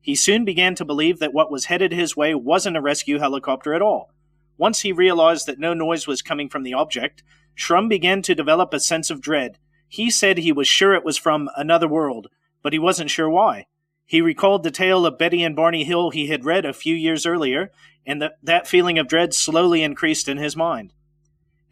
He 0.00 0.14
soon 0.14 0.44
began 0.44 0.74
to 0.76 0.84
believe 0.84 1.18
that 1.18 1.32
what 1.32 1.50
was 1.50 1.66
headed 1.66 1.92
his 1.92 2.16
way 2.16 2.34
wasn't 2.34 2.76
a 2.76 2.80
rescue 2.80 3.18
helicopter 3.18 3.74
at 3.74 3.82
all. 3.82 4.12
Once 4.56 4.80
he 4.80 4.92
realized 4.92 5.46
that 5.46 5.58
no 5.58 5.74
noise 5.74 6.06
was 6.06 6.22
coming 6.22 6.48
from 6.48 6.62
the 6.62 6.74
object, 6.74 7.22
Shrum 7.56 7.88
began 7.88 8.22
to 8.22 8.34
develop 8.34 8.72
a 8.72 8.80
sense 8.80 9.10
of 9.10 9.20
dread. 9.20 9.58
He 9.88 10.10
said 10.10 10.38
he 10.38 10.52
was 10.52 10.68
sure 10.68 10.94
it 10.94 11.04
was 11.04 11.16
from 11.16 11.48
another 11.56 11.88
world, 11.88 12.28
but 12.62 12.72
he 12.72 12.78
wasn't 12.78 13.10
sure 13.10 13.30
why. 13.30 13.66
He 14.04 14.20
recalled 14.20 14.62
the 14.62 14.70
tale 14.70 15.04
of 15.04 15.18
Betty 15.18 15.42
and 15.42 15.54
Barney 15.54 15.84
Hill 15.84 16.10
he 16.10 16.28
had 16.28 16.44
read 16.44 16.64
a 16.64 16.72
few 16.72 16.94
years 16.94 17.26
earlier, 17.26 17.70
and 18.06 18.22
that, 18.22 18.38
that 18.42 18.66
feeling 18.66 18.98
of 18.98 19.06
dread 19.06 19.34
slowly 19.34 19.82
increased 19.82 20.28
in 20.28 20.38
his 20.38 20.56
mind. 20.56 20.92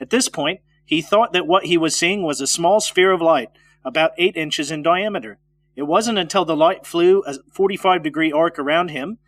At 0.00 0.10
this 0.10 0.28
point, 0.28 0.60
he 0.84 1.00
thought 1.02 1.32
that 1.32 1.46
what 1.46 1.64
he 1.64 1.78
was 1.78 1.96
seeing 1.96 2.22
was 2.22 2.40
a 2.40 2.46
small 2.46 2.80
sphere 2.80 3.10
of 3.10 3.22
light, 3.22 3.50
about 3.84 4.12
eight 4.18 4.36
inches 4.36 4.70
in 4.70 4.82
diameter. 4.82 5.38
It 5.76 5.82
wasn't 5.82 6.18
until 6.18 6.44
the 6.44 6.56
light 6.56 6.86
flew 6.86 7.22
a 7.26 7.34
45 7.52 8.02
degree 8.02 8.32
arc 8.32 8.58
around 8.58 8.88
him 8.88 9.18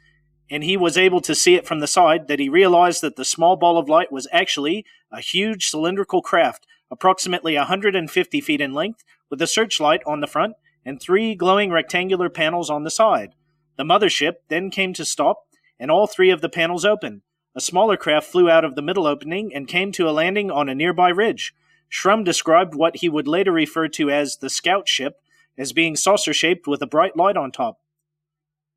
and 0.50 0.64
he 0.64 0.76
was 0.76 0.96
able 0.96 1.20
to 1.20 1.34
see 1.34 1.54
it 1.54 1.66
from 1.66 1.80
the 1.80 1.87
side 1.87 2.26
that 2.28 2.38
he 2.38 2.48
realized 2.48 3.02
that 3.02 3.16
the 3.16 3.24
small 3.24 3.56
ball 3.56 3.76
of 3.76 3.88
light 3.88 4.11
was 4.11 4.26
actually 4.32 4.84
a 5.12 5.20
huge 5.20 5.66
cylindrical 5.66 6.22
craft, 6.22 6.66
approximately 6.90 7.54
150 7.54 8.40
feet 8.40 8.61
in 8.61 8.72
length, 8.72 9.04
with 9.28 9.42
a 9.42 9.46
searchlight 9.46 10.00
on 10.06 10.20
the 10.20 10.26
front 10.26 10.54
and 10.87 11.00
three 11.00 11.34
glowing 11.34 11.70
rectangular 11.70 12.30
panels 12.30 12.70
on 12.70 12.82
the 12.82 12.90
side. 12.90 13.34
The 13.76 13.84
mothership 13.84 14.37
then 14.48 14.70
came 14.70 14.94
to 14.94 15.04
stop 15.04 15.44
and 15.78 15.90
all 15.90 16.06
three 16.06 16.30
of 16.30 16.40
the 16.40 16.48
panels 16.48 16.84
opened. 16.84 17.22
A 17.54 17.61
smaller 17.61 17.96
craft 17.96 18.30
flew 18.30 18.48
out 18.48 18.64
of 18.64 18.74
the 18.74 18.82
middle 18.82 19.06
opening 19.06 19.52
and 19.54 19.68
came 19.68 19.92
to 19.92 20.08
a 20.08 20.12
landing 20.12 20.50
on 20.50 20.68
a 20.68 20.74
nearby 20.74 21.11
ridge. 21.11 21.54
Shrum 21.90 22.24
described 22.24 22.74
what 22.74 22.96
he 22.96 23.08
would 23.08 23.28
later 23.28 23.52
refer 23.52 23.88
to 23.88 24.11
as 24.11 24.38
the 24.38 24.50
scout 24.50 24.88
ship 24.88 25.20
as 25.59 25.73
being 25.73 25.97
saucer 25.97 26.33
shaped 26.33 26.66
with 26.66 26.81
a 26.81 26.87
bright 26.87 27.16
light 27.16 27.37
on 27.37 27.51
top. 27.51 27.81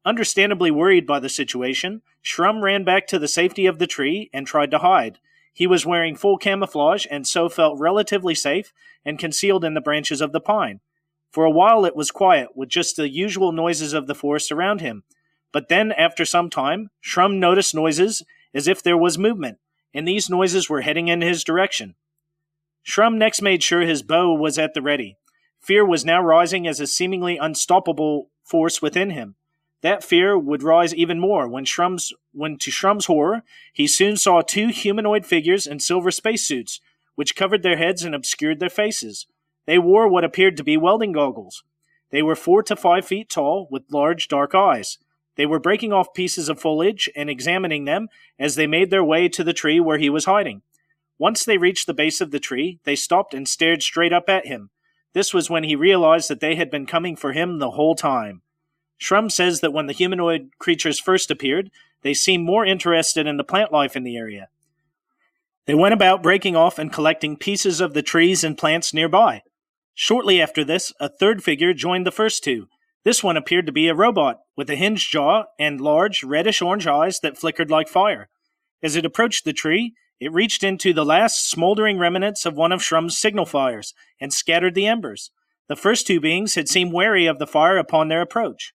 Understandably 0.03 0.71
worried 0.71 1.05
by 1.05 1.19
the 1.19 1.29
situation, 1.29 2.01
Shrum 2.23 2.61
ran 2.61 2.83
back 2.83 3.05
to 3.07 3.19
the 3.19 3.27
safety 3.27 3.67
of 3.67 3.77
the 3.77 3.87
tree 3.87 4.29
and 4.33 4.47
tried 4.47 4.71
to 4.71 4.79
hide. 4.79 5.19
He 5.53 5.67
was 5.67 5.85
wearing 5.85 6.15
full 6.15 6.37
camouflage 6.37 7.05
and 7.11 7.27
so 7.27 7.49
felt 7.49 7.79
relatively 7.79 8.33
safe 8.33 8.73
and 9.05 9.19
concealed 9.19 9.63
in 9.63 9.75
the 9.75 9.81
branches 9.81 10.19
of 10.19 10.31
the 10.31 10.41
pine. 10.41 10.79
For 11.31 11.45
a 11.45 11.51
while 11.51 11.85
it 11.85 11.95
was 11.95 12.11
quiet, 12.11 12.49
with 12.55 12.69
just 12.69 12.95
the 12.95 13.09
usual 13.09 13.51
noises 13.51 13.93
of 13.93 14.07
the 14.07 14.15
forest 14.15 14.51
around 14.51 14.81
him, 14.81 15.03
but 15.53 15.67
then, 15.67 15.91
after 15.91 16.25
some 16.25 16.49
time, 16.49 16.89
Shrum 17.03 17.37
noticed 17.37 17.75
noises 17.75 18.23
as 18.53 18.67
if 18.67 18.81
there 18.81 18.97
was 18.97 19.17
movement, 19.17 19.59
and 19.93 20.07
these 20.07 20.29
noises 20.29 20.69
were 20.69 20.81
heading 20.81 21.09
in 21.09 21.21
his 21.21 21.43
direction. 21.43 21.95
Shrum 22.85 23.17
next 23.17 23.41
made 23.41 23.61
sure 23.61 23.81
his 23.81 24.01
bow 24.01 24.33
was 24.33 24.57
at 24.57 24.73
the 24.73 24.81
ready. 24.81 25.17
Fear 25.61 25.85
was 25.85 26.03
now 26.03 26.21
rising 26.21 26.67
as 26.67 26.79
a 26.79 26.87
seemingly 26.87 27.37
unstoppable 27.37 28.29
force 28.43 28.81
within 28.81 29.11
him. 29.11 29.35
That 29.81 30.03
fear 30.03 30.37
would 30.37 30.63
rise 30.63 30.93
even 30.93 31.19
more 31.19 31.47
when 31.47 31.65
Shrum's 31.65 32.13
when 32.33 32.57
to 32.59 32.71
Shrum's 32.71 33.05
horror, 33.05 33.43
he 33.73 33.87
soon 33.87 34.17
saw 34.17 34.41
two 34.41 34.67
humanoid 34.67 35.25
figures 35.25 35.67
in 35.67 35.79
silver 35.79 36.11
spacesuits, 36.11 36.79
which 37.15 37.35
covered 37.35 37.63
their 37.63 37.77
heads 37.77 38.03
and 38.03 38.13
obscured 38.13 38.59
their 38.59 38.69
faces. 38.69 39.27
They 39.65 39.77
wore 39.77 40.07
what 40.07 40.23
appeared 40.23 40.57
to 40.57 40.63
be 40.63 40.77
welding 40.77 41.11
goggles. 41.11 41.63
They 42.11 42.21
were 42.21 42.35
four 42.35 42.61
to 42.63 42.75
five 42.75 43.05
feet 43.05 43.29
tall, 43.29 43.67
with 43.71 43.83
large 43.91 44.27
dark 44.27 44.53
eyes. 44.53 44.97
They 45.35 45.45
were 45.45 45.59
breaking 45.59 45.93
off 45.93 46.13
pieces 46.13 46.49
of 46.49 46.59
foliage 46.59 47.09
and 47.15 47.29
examining 47.29 47.85
them 47.85 48.09
as 48.37 48.55
they 48.55 48.67
made 48.67 48.89
their 48.89 49.03
way 49.03 49.29
to 49.29 49.43
the 49.43 49.53
tree 49.53 49.79
where 49.79 49.97
he 49.97 50.09
was 50.09 50.25
hiding. 50.25 50.61
Once 51.17 51.45
they 51.45 51.57
reached 51.57 51.87
the 51.87 51.93
base 51.93 52.19
of 52.19 52.31
the 52.31 52.39
tree, 52.39 52.79
they 52.83 52.95
stopped 52.95 53.33
and 53.33 53.47
stared 53.47 53.81
straight 53.81 54.11
up 54.11 54.27
at 54.27 54.47
him. 54.47 54.69
This 55.13 55.33
was 55.33 55.49
when 55.49 55.63
he 55.63 55.75
realized 55.75 56.29
that 56.29 56.39
they 56.39 56.55
had 56.55 56.71
been 56.71 56.85
coming 56.85 57.15
for 57.15 57.33
him 57.33 57.59
the 57.59 57.71
whole 57.71 57.95
time. 57.95 58.41
Shrum 58.99 59.31
says 59.31 59.61
that 59.61 59.73
when 59.73 59.87
the 59.87 59.93
humanoid 59.93 60.51
creatures 60.59 60.99
first 60.99 61.31
appeared, 61.31 61.71
they 62.01 62.13
seemed 62.13 62.45
more 62.45 62.65
interested 62.65 63.27
in 63.27 63.37
the 63.37 63.43
plant 63.43 63.71
life 63.71 63.95
in 63.95 64.03
the 64.03 64.17
area. 64.17 64.47
They 65.65 65.75
went 65.75 65.93
about 65.93 66.23
breaking 66.23 66.55
off 66.55 66.79
and 66.79 66.93
collecting 66.93 67.37
pieces 67.37 67.81
of 67.81 67.93
the 67.93 68.01
trees 68.01 68.43
and 68.43 68.57
plants 68.57 68.93
nearby. 68.93 69.41
Shortly 69.93 70.41
after 70.41 70.63
this, 70.63 70.93
a 70.99 71.09
third 71.09 71.43
figure 71.43 71.73
joined 71.73 72.07
the 72.07 72.11
first 72.11 72.43
two, 72.43 72.67
this 73.03 73.23
one 73.23 73.37
appeared 73.37 73.65
to 73.65 73.71
be 73.71 73.87
a 73.87 73.95
robot, 73.95 74.41
with 74.55 74.69
a 74.69 74.75
hinged 74.75 75.11
jaw 75.11 75.45
and 75.57 75.81
large, 75.81 76.23
reddish 76.23 76.61
orange 76.61 76.85
eyes 76.85 77.19
that 77.21 77.37
flickered 77.37 77.71
like 77.71 77.87
fire. 77.87 78.29
As 78.83 78.95
it 78.95 79.05
approached 79.05 79.43
the 79.43 79.53
tree, 79.53 79.95
it 80.21 80.31
reached 80.31 80.63
into 80.63 80.93
the 80.93 81.03
last 81.03 81.49
smoldering 81.49 81.97
remnants 81.97 82.45
of 82.45 82.55
one 82.55 82.71
of 82.71 82.79
Shrum's 82.79 83.17
signal 83.17 83.47
fires 83.47 83.95
and 84.19 84.31
scattered 84.31 84.75
the 84.75 84.85
embers. 84.85 85.31
The 85.67 85.75
first 85.75 86.05
two 86.05 86.19
beings 86.19 86.53
had 86.53 86.69
seemed 86.69 86.93
wary 86.93 87.25
of 87.25 87.39
the 87.39 87.47
fire 87.47 87.79
upon 87.79 88.07
their 88.07 88.21
approach. 88.21 88.71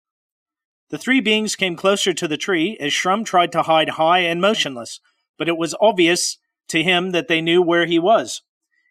The 0.88 0.96
three 0.96 1.20
beings 1.20 1.54
came 1.54 1.76
closer 1.76 2.14
to 2.14 2.26
the 2.26 2.38
tree 2.38 2.78
as 2.80 2.92
Shrum 2.92 3.26
tried 3.26 3.52
to 3.52 3.62
hide 3.62 3.90
high 3.90 4.20
and 4.20 4.40
motionless, 4.40 5.00
but 5.36 5.46
it 5.46 5.58
was 5.58 5.74
obvious 5.82 6.38
to 6.68 6.82
him 6.82 7.10
that 7.10 7.28
they 7.28 7.42
knew 7.42 7.60
where 7.60 7.84
he 7.84 7.98
was. 7.98 8.40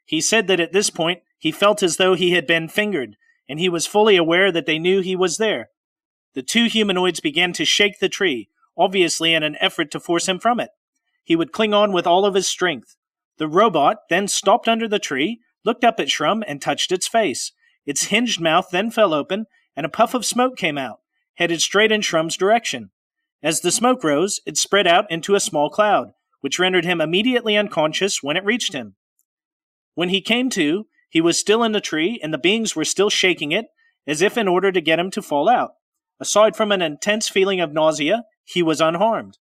He 0.06 0.22
said 0.22 0.46
that 0.46 0.60
at 0.60 0.74
this 0.74 0.92
point 0.92 1.24
he 1.40 1.52
felt 1.52 1.82
as 1.82 1.98
though 1.98 2.14
he 2.14 2.34
had 2.34 2.46
been 2.46 2.68
fingered, 2.70 3.18
and 3.50 3.60
he 3.60 3.68
was 3.68 3.88
fully 3.88 4.16
aware 4.16 4.52
that 4.52 4.68
they 4.68 4.78
knew 4.78 5.02
he 5.02 5.16
was 5.16 5.38
there. 5.38 5.70
The 6.36 6.44
two 6.44 6.66
humanoids 6.66 7.20
began 7.20 7.52
to 7.54 7.66
shake 7.66 8.00
the 8.00 8.10
tree, 8.10 8.50
obviously 8.78 9.34
in 9.34 9.42
an 9.42 9.58
effort 9.60 9.90
to 9.92 10.00
force 10.00 10.28
him 10.28 10.38
from 10.38 10.60
it. 10.60 10.70
He 11.24 11.36
would 11.36 11.52
cling 11.52 11.74
on 11.74 11.92
with 11.92 12.08
all 12.08 12.26
of 12.26 12.36
his 12.36 12.48
strength. 12.48 12.96
The 13.38 13.48
robot 13.48 13.98
then 14.10 14.28
stopped 14.28 14.68
under 14.68 14.88
the 14.88 15.00
tree, 15.00 15.40
looked 15.66 15.84
up 15.84 16.00
at 16.00 16.08
Shrum, 16.08 16.44
and 16.48 16.62
touched 16.62 16.92
its 16.92 17.08
face. 17.08 17.52
Its 17.86 18.06
hinged 18.06 18.40
mouth 18.40 18.70
then 18.72 18.92
fell 18.92 19.14
open, 19.14 19.46
and 19.76 19.86
a 19.86 19.90
puff 19.90 20.14
of 20.14 20.26
smoke 20.26 20.58
came 20.58 20.78
out, 20.78 21.00
headed 21.36 21.62
straight 21.62 21.92
in 21.92 22.02
Shrum's 22.02 22.38
direction. 22.38 22.92
As 23.42 23.62
the 23.62 23.72
smoke 23.72 24.04
rose, 24.04 24.40
it 24.46 24.58
spread 24.58 24.88
out 24.88 25.10
into 25.12 25.36
a 25.36 25.40
small 25.40 25.70
cloud, 25.70 26.12
which 26.42 26.60
rendered 26.60 26.86
him 26.86 27.02
immediately 27.02 27.58
unconscious 27.58 28.22
when 28.22 28.38
it 28.38 28.46
reached 28.46 28.74
him. 28.74 28.96
When 29.96 30.10
he 30.10 30.22
came 30.22 30.50
to, 30.52 30.88
he 31.10 31.22
was 31.22 31.40
still 31.40 31.64
in 31.64 31.74
the 31.74 31.82
tree, 31.82 32.20
and 32.24 32.34
the 32.34 32.38
beings 32.38 32.76
were 32.76 32.86
still 32.86 33.10
shaking 33.10 33.52
it, 33.52 33.66
as 34.08 34.22
if 34.22 34.38
in 34.38 34.48
order 34.48 34.72
to 34.72 34.82
get 34.82 35.00
him 35.00 35.12
to 35.12 35.22
fall 35.22 35.50
out. 35.50 35.72
Aside 36.20 36.56
from 36.56 36.72
an 36.72 36.82
intense 36.82 37.30
feeling 37.30 37.60
of 37.60 37.74
nausea, 37.74 38.24
he 38.44 38.64
was 38.64 38.82
unharmed. 38.82 39.38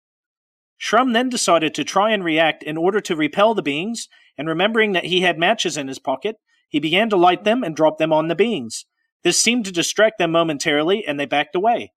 Shrum 0.82 1.12
then 1.12 1.28
decided 1.28 1.74
to 1.74 1.84
try 1.84 2.10
and 2.10 2.24
react 2.24 2.64
in 2.64 2.76
order 2.76 3.00
to 3.02 3.14
repel 3.14 3.54
the 3.54 3.62
beings, 3.62 4.08
and 4.36 4.48
remembering 4.48 4.92
that 4.92 5.04
he 5.04 5.20
had 5.20 5.38
matches 5.38 5.76
in 5.76 5.86
his 5.86 6.00
pocket, 6.00 6.36
he 6.68 6.80
began 6.80 7.08
to 7.10 7.16
light 7.16 7.44
them 7.44 7.62
and 7.62 7.76
drop 7.76 7.98
them 7.98 8.12
on 8.12 8.26
the 8.26 8.34
beings. 8.34 8.84
This 9.22 9.40
seemed 9.40 9.64
to 9.66 9.72
distract 9.72 10.18
them 10.18 10.32
momentarily, 10.32 11.06
and 11.06 11.20
they 11.20 11.26
backed 11.26 11.54
away. 11.54 11.92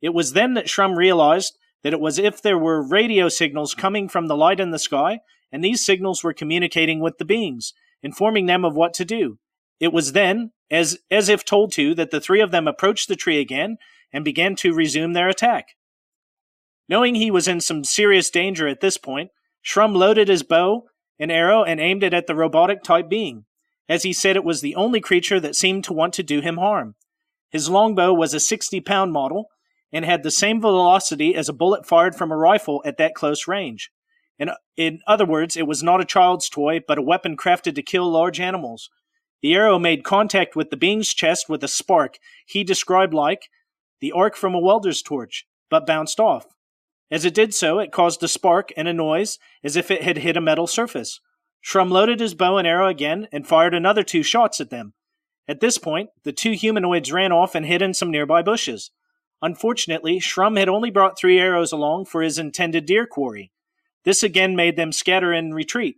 It 0.00 0.14
was 0.14 0.34
then 0.34 0.54
that 0.54 0.66
Shrum 0.66 0.96
realized 0.96 1.58
that 1.82 1.92
it 1.92 2.00
was 2.00 2.18
if 2.18 2.40
there 2.40 2.58
were 2.58 2.80
radio 2.80 3.28
signals 3.28 3.74
coming 3.74 4.08
from 4.08 4.28
the 4.28 4.36
light 4.36 4.60
in 4.60 4.70
the 4.70 4.78
sky, 4.78 5.18
and 5.50 5.64
these 5.64 5.84
signals 5.84 6.22
were 6.22 6.32
communicating 6.32 7.00
with 7.00 7.18
the 7.18 7.24
beings, 7.24 7.72
informing 8.02 8.46
them 8.46 8.64
of 8.64 8.76
what 8.76 8.94
to 8.94 9.04
do. 9.04 9.38
It 9.80 9.92
was 9.92 10.12
then, 10.12 10.52
as, 10.70 10.98
as 11.10 11.28
if 11.28 11.44
told 11.44 11.72
to, 11.72 11.94
that 11.94 12.12
the 12.12 12.20
three 12.20 12.40
of 12.40 12.52
them 12.52 12.68
approached 12.68 13.08
the 13.08 13.16
tree 13.16 13.40
again 13.40 13.78
and 14.12 14.24
began 14.24 14.54
to 14.56 14.74
resume 14.74 15.12
their 15.12 15.28
attack. 15.28 15.74
Knowing 16.88 17.14
he 17.14 17.30
was 17.30 17.46
in 17.46 17.60
some 17.60 17.84
serious 17.84 18.30
danger 18.30 18.66
at 18.66 18.80
this 18.80 18.96
point, 18.96 19.30
Shrum 19.64 19.94
loaded 19.94 20.28
his 20.28 20.42
bow 20.42 20.84
and 21.18 21.30
arrow 21.30 21.62
and 21.62 21.80
aimed 21.80 22.02
it 22.02 22.14
at 22.14 22.26
the 22.26 22.34
robotic 22.34 22.82
type 22.82 23.08
being, 23.08 23.44
as 23.88 24.04
he 24.04 24.12
said 24.12 24.36
it 24.36 24.44
was 24.44 24.60
the 24.60 24.74
only 24.74 25.00
creature 25.00 25.40
that 25.40 25.56
seemed 25.56 25.84
to 25.84 25.92
want 25.92 26.14
to 26.14 26.22
do 26.22 26.40
him 26.40 26.56
harm. 26.56 26.94
His 27.50 27.68
longbow 27.68 28.12
was 28.12 28.34
a 28.34 28.40
60 28.40 28.80
pound 28.80 29.12
model 29.12 29.50
and 29.92 30.04
had 30.04 30.22
the 30.22 30.30
same 30.30 30.60
velocity 30.60 31.34
as 31.34 31.48
a 31.48 31.54
bullet 31.54 31.86
fired 31.86 32.14
from 32.14 32.30
a 32.30 32.36
rifle 32.36 32.82
at 32.84 32.98
that 32.98 33.14
close 33.14 33.48
range. 33.48 33.90
In, 34.38 34.50
in 34.76 35.00
other 35.06 35.26
words, 35.26 35.56
it 35.56 35.66
was 35.66 35.82
not 35.82 36.00
a 36.00 36.06
child's 36.06 36.48
toy, 36.48 36.80
but 36.86 36.98
a 36.98 37.02
weapon 37.02 37.36
crafted 37.36 37.74
to 37.74 37.82
kill 37.82 38.10
large 38.10 38.38
animals. 38.38 38.90
The 39.42 39.54
arrow 39.54 39.78
made 39.78 40.04
contact 40.04 40.56
with 40.56 40.70
the 40.70 40.76
being's 40.76 41.14
chest 41.14 41.48
with 41.48 41.64
a 41.64 41.68
spark 41.68 42.18
he 42.46 42.64
described 42.64 43.14
like 43.14 43.48
the 44.00 44.12
arc 44.12 44.36
from 44.36 44.54
a 44.54 44.60
welder's 44.60 45.02
torch, 45.02 45.46
but 45.70 45.86
bounced 45.86 46.20
off. 46.20 46.46
As 47.10 47.24
it 47.24 47.34
did 47.34 47.54
so, 47.54 47.78
it 47.78 47.92
caused 47.92 48.22
a 48.22 48.28
spark 48.28 48.70
and 48.76 48.86
a 48.86 48.92
noise 48.92 49.38
as 49.64 49.76
if 49.76 49.90
it 49.90 50.02
had 50.02 50.18
hit 50.18 50.36
a 50.36 50.40
metal 50.40 50.66
surface. 50.66 51.20
Shrum 51.64 51.90
loaded 51.90 52.20
his 52.20 52.34
bow 52.34 52.58
and 52.58 52.66
arrow 52.66 52.88
again 52.88 53.28
and 53.32 53.46
fired 53.46 53.74
another 53.74 54.02
two 54.02 54.22
shots 54.22 54.60
at 54.60 54.70
them. 54.70 54.94
At 55.48 55.60
this 55.60 55.78
point, 55.78 56.10
the 56.24 56.32
two 56.32 56.52
humanoids 56.52 57.10
ran 57.10 57.32
off 57.32 57.54
and 57.54 57.64
hid 57.64 57.80
in 57.80 57.94
some 57.94 58.10
nearby 58.10 58.42
bushes. 58.42 58.90
Unfortunately, 59.40 60.20
Shrum 60.20 60.58
had 60.58 60.68
only 60.68 60.90
brought 60.90 61.18
three 61.18 61.38
arrows 61.38 61.72
along 61.72 62.06
for 62.06 62.22
his 62.22 62.38
intended 62.38 62.84
deer 62.84 63.06
quarry. 63.06 63.52
This 64.04 64.22
again 64.22 64.56
made 64.56 64.76
them 64.76 64.92
scatter 64.92 65.32
and 65.32 65.54
retreat. 65.54 65.96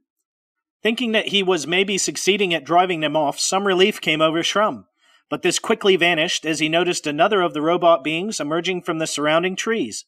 Thinking 0.82 1.12
that 1.12 1.28
he 1.28 1.42
was 1.42 1.66
maybe 1.66 1.98
succeeding 1.98 2.54
at 2.54 2.64
driving 2.64 3.00
them 3.00 3.16
off, 3.16 3.38
some 3.38 3.66
relief 3.66 4.00
came 4.00 4.22
over 4.22 4.42
Shrum, 4.42 4.84
but 5.28 5.42
this 5.42 5.58
quickly 5.58 5.96
vanished 5.96 6.46
as 6.46 6.58
he 6.58 6.68
noticed 6.68 7.06
another 7.06 7.42
of 7.42 7.52
the 7.52 7.62
robot 7.62 8.02
beings 8.02 8.40
emerging 8.40 8.82
from 8.82 8.98
the 8.98 9.06
surrounding 9.06 9.56
trees. 9.56 10.04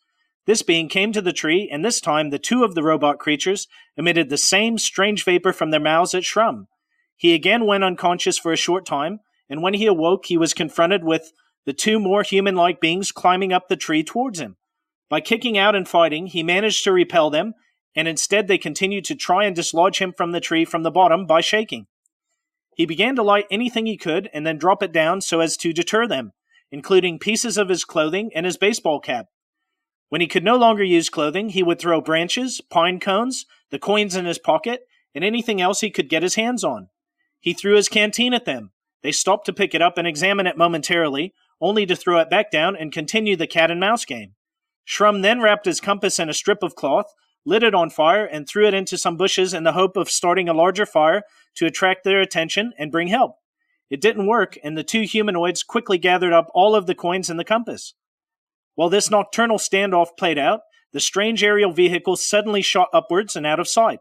This 0.47 0.63
being 0.63 0.89
came 0.89 1.13
to 1.13 1.23
the 1.23 1.33
tree, 1.33 1.69
and 1.71 1.85
this 1.85 2.01
time 2.01 2.31
the 2.31 2.39
two 2.39 2.65
of 2.65 2.75
the 2.75 2.83
robot 2.83 3.19
creatures 3.19 3.69
emitted 3.97 4.29
the 4.29 4.37
same 4.37 4.77
strange 4.77 5.25
vapor 5.25 5.53
from 5.53 5.71
their 5.71 5.81
mouths 5.81 6.15
at 6.15 6.25
Shrum. 6.25 6.67
He 7.17 7.35
again 7.35 7.67
went 7.67 7.85
unconscious 7.85 8.39
for 8.39 8.53
a 8.53 8.57
short 8.57 8.85
time, 8.85 9.21
and 9.49 9.63
when 9.63 9.75
he 9.75 9.87
awoke, 9.87 10.27
he 10.27 10.37
was 10.37 10.55
confronted 10.55 11.05
with 11.05 11.33
the 11.65 11.73
two 11.73 12.01
more 12.01 12.23
human 12.25 12.57
like 12.57 12.81
beings 12.81 13.13
climbing 13.13 13.53
up 13.53 13.69
the 13.69 13.77
tree 13.77 14.03
towards 14.03 14.41
him. 14.41 14.57
By 15.09 15.21
kicking 15.21 15.57
out 15.57 15.77
and 15.77 15.87
fighting, 15.87 16.27
he 16.27 16.43
managed 16.43 16.83
to 16.85 16.93
repel 16.93 17.31
them, 17.31 17.53
and 17.95 18.09
instead 18.09 18.49
they 18.49 18.59
continued 18.59 19.05
to 19.05 19.15
try 19.15 19.45
and 19.45 19.55
dislodge 19.55 19.99
him 19.99 20.13
from 20.17 20.33
the 20.33 20.41
tree 20.41 20.65
from 20.65 20.83
the 20.83 20.91
bottom 20.91 21.27
by 21.27 21.41
shaking. 21.41 21.87
He 22.75 22.87
began 22.87 23.15
to 23.17 23.23
light 23.23 23.45
anything 23.51 23.87
he 23.87 23.97
could 23.97 24.31
and 24.33 24.47
then 24.47 24.59
drop 24.59 24.83
it 24.83 24.91
down 24.91 25.21
so 25.21 25.41
as 25.41 25.57
to 25.59 25.73
deter 25.73 26.09
them, 26.09 26.33
including 26.73 27.19
pieces 27.19 27.59
of 27.59 27.69
his 27.69 27.85
clothing 27.85 28.31
and 28.35 28.47
his 28.47 28.57
baseball 28.57 28.99
cap. 28.99 29.27
When 30.13 30.21
he 30.21 30.27
could 30.27 30.45
no 30.45 30.57
longer 30.57 30.85
use 30.85 31.09
clothing, 31.09 31.49
he 31.49 31.63
would 31.63 31.79
throw 31.79 32.03
branches, 32.03 32.61
pine 32.61 33.01
cones, 33.01 33.47
the 33.71 33.79
coins 33.79 34.15
in 34.15 34.27
his 34.27 34.39
pocket, 34.39 34.83
and 35.15 35.25
anything 35.25 35.59
else 35.59 35.81
he 35.81 35.89
could 35.89 36.11
get 36.11 36.23
his 36.23 36.35
hands 36.35 36.63
on. 36.63 36.91
He 37.41 37.55
threw 37.55 37.77
his 37.77 37.89
canteen 37.89 38.35
at 38.35 38.45
them. 38.45 38.73
They 39.03 39.11
stopped 39.11 39.47
to 39.47 39.55
pick 39.55 39.75
it 39.75 39.81
up 39.81 39.97
and 39.97 40.07
examine 40.07 40.47
it 40.47 40.59
momentarily, 40.59 41.33
only 41.63 41.87
to 41.87 41.97
throw 41.97 42.19
it 42.19 42.29
back 42.29 42.51
down 42.51 42.77
and 42.77 42.93
continue 42.93 43.37
the 43.37 43.47
cat 43.47 43.71
and 43.71 43.81
mouse 43.81 44.05
game. 44.05 44.35
Shrum 44.87 45.23
then 45.23 45.41
wrapped 45.41 45.65
his 45.65 45.81
compass 45.81 46.19
in 46.19 46.29
a 46.29 46.35
strip 46.35 46.63
of 46.63 46.75
cloth, 46.75 47.07
lit 47.47 47.63
it 47.63 47.75
on 47.75 47.89
fire, 47.89 48.27
and 48.27 48.47
threw 48.47 48.67
it 48.67 48.75
into 48.75 48.99
some 48.99 49.17
bushes 49.17 49.55
in 49.55 49.65
the 49.65 49.73
hope 49.73 49.97
of 49.97 50.11
starting 50.11 50.47
a 50.47 50.53
larger 50.53 50.85
fire 50.85 51.23
to 51.55 51.65
attract 51.65 52.05
their 52.05 52.21
attention 52.21 52.75
and 52.79 52.93
bring 52.93 53.09
help. 53.09 53.37
It 53.89 54.03
didn't 54.03 54.27
work, 54.27 54.59
and 54.63 54.77
the 54.77 54.85
two 54.85 55.05
humanoids 55.05 55.63
quickly 55.63 55.97
gathered 55.97 56.35
up 56.35 56.51
all 56.53 56.75
of 56.75 56.85
the 56.85 56.95
coins 56.95 57.31
in 57.31 57.39
the 57.39 57.45
compass. 57.45 57.95
While 58.75 58.89
this 58.89 59.11
nocturnal 59.11 59.59
standoff 59.59 60.17
played 60.17 60.39
out, 60.39 60.61
the 60.93 61.01
strange 61.01 61.43
aerial 61.43 61.73
vehicle 61.73 62.17
suddenly 62.17 62.63
shot 62.63 62.89
upwards 62.93 63.37
and 63.37 63.47
out 63.47 63.61
of 63.61 63.69
sight. 63.69 64.01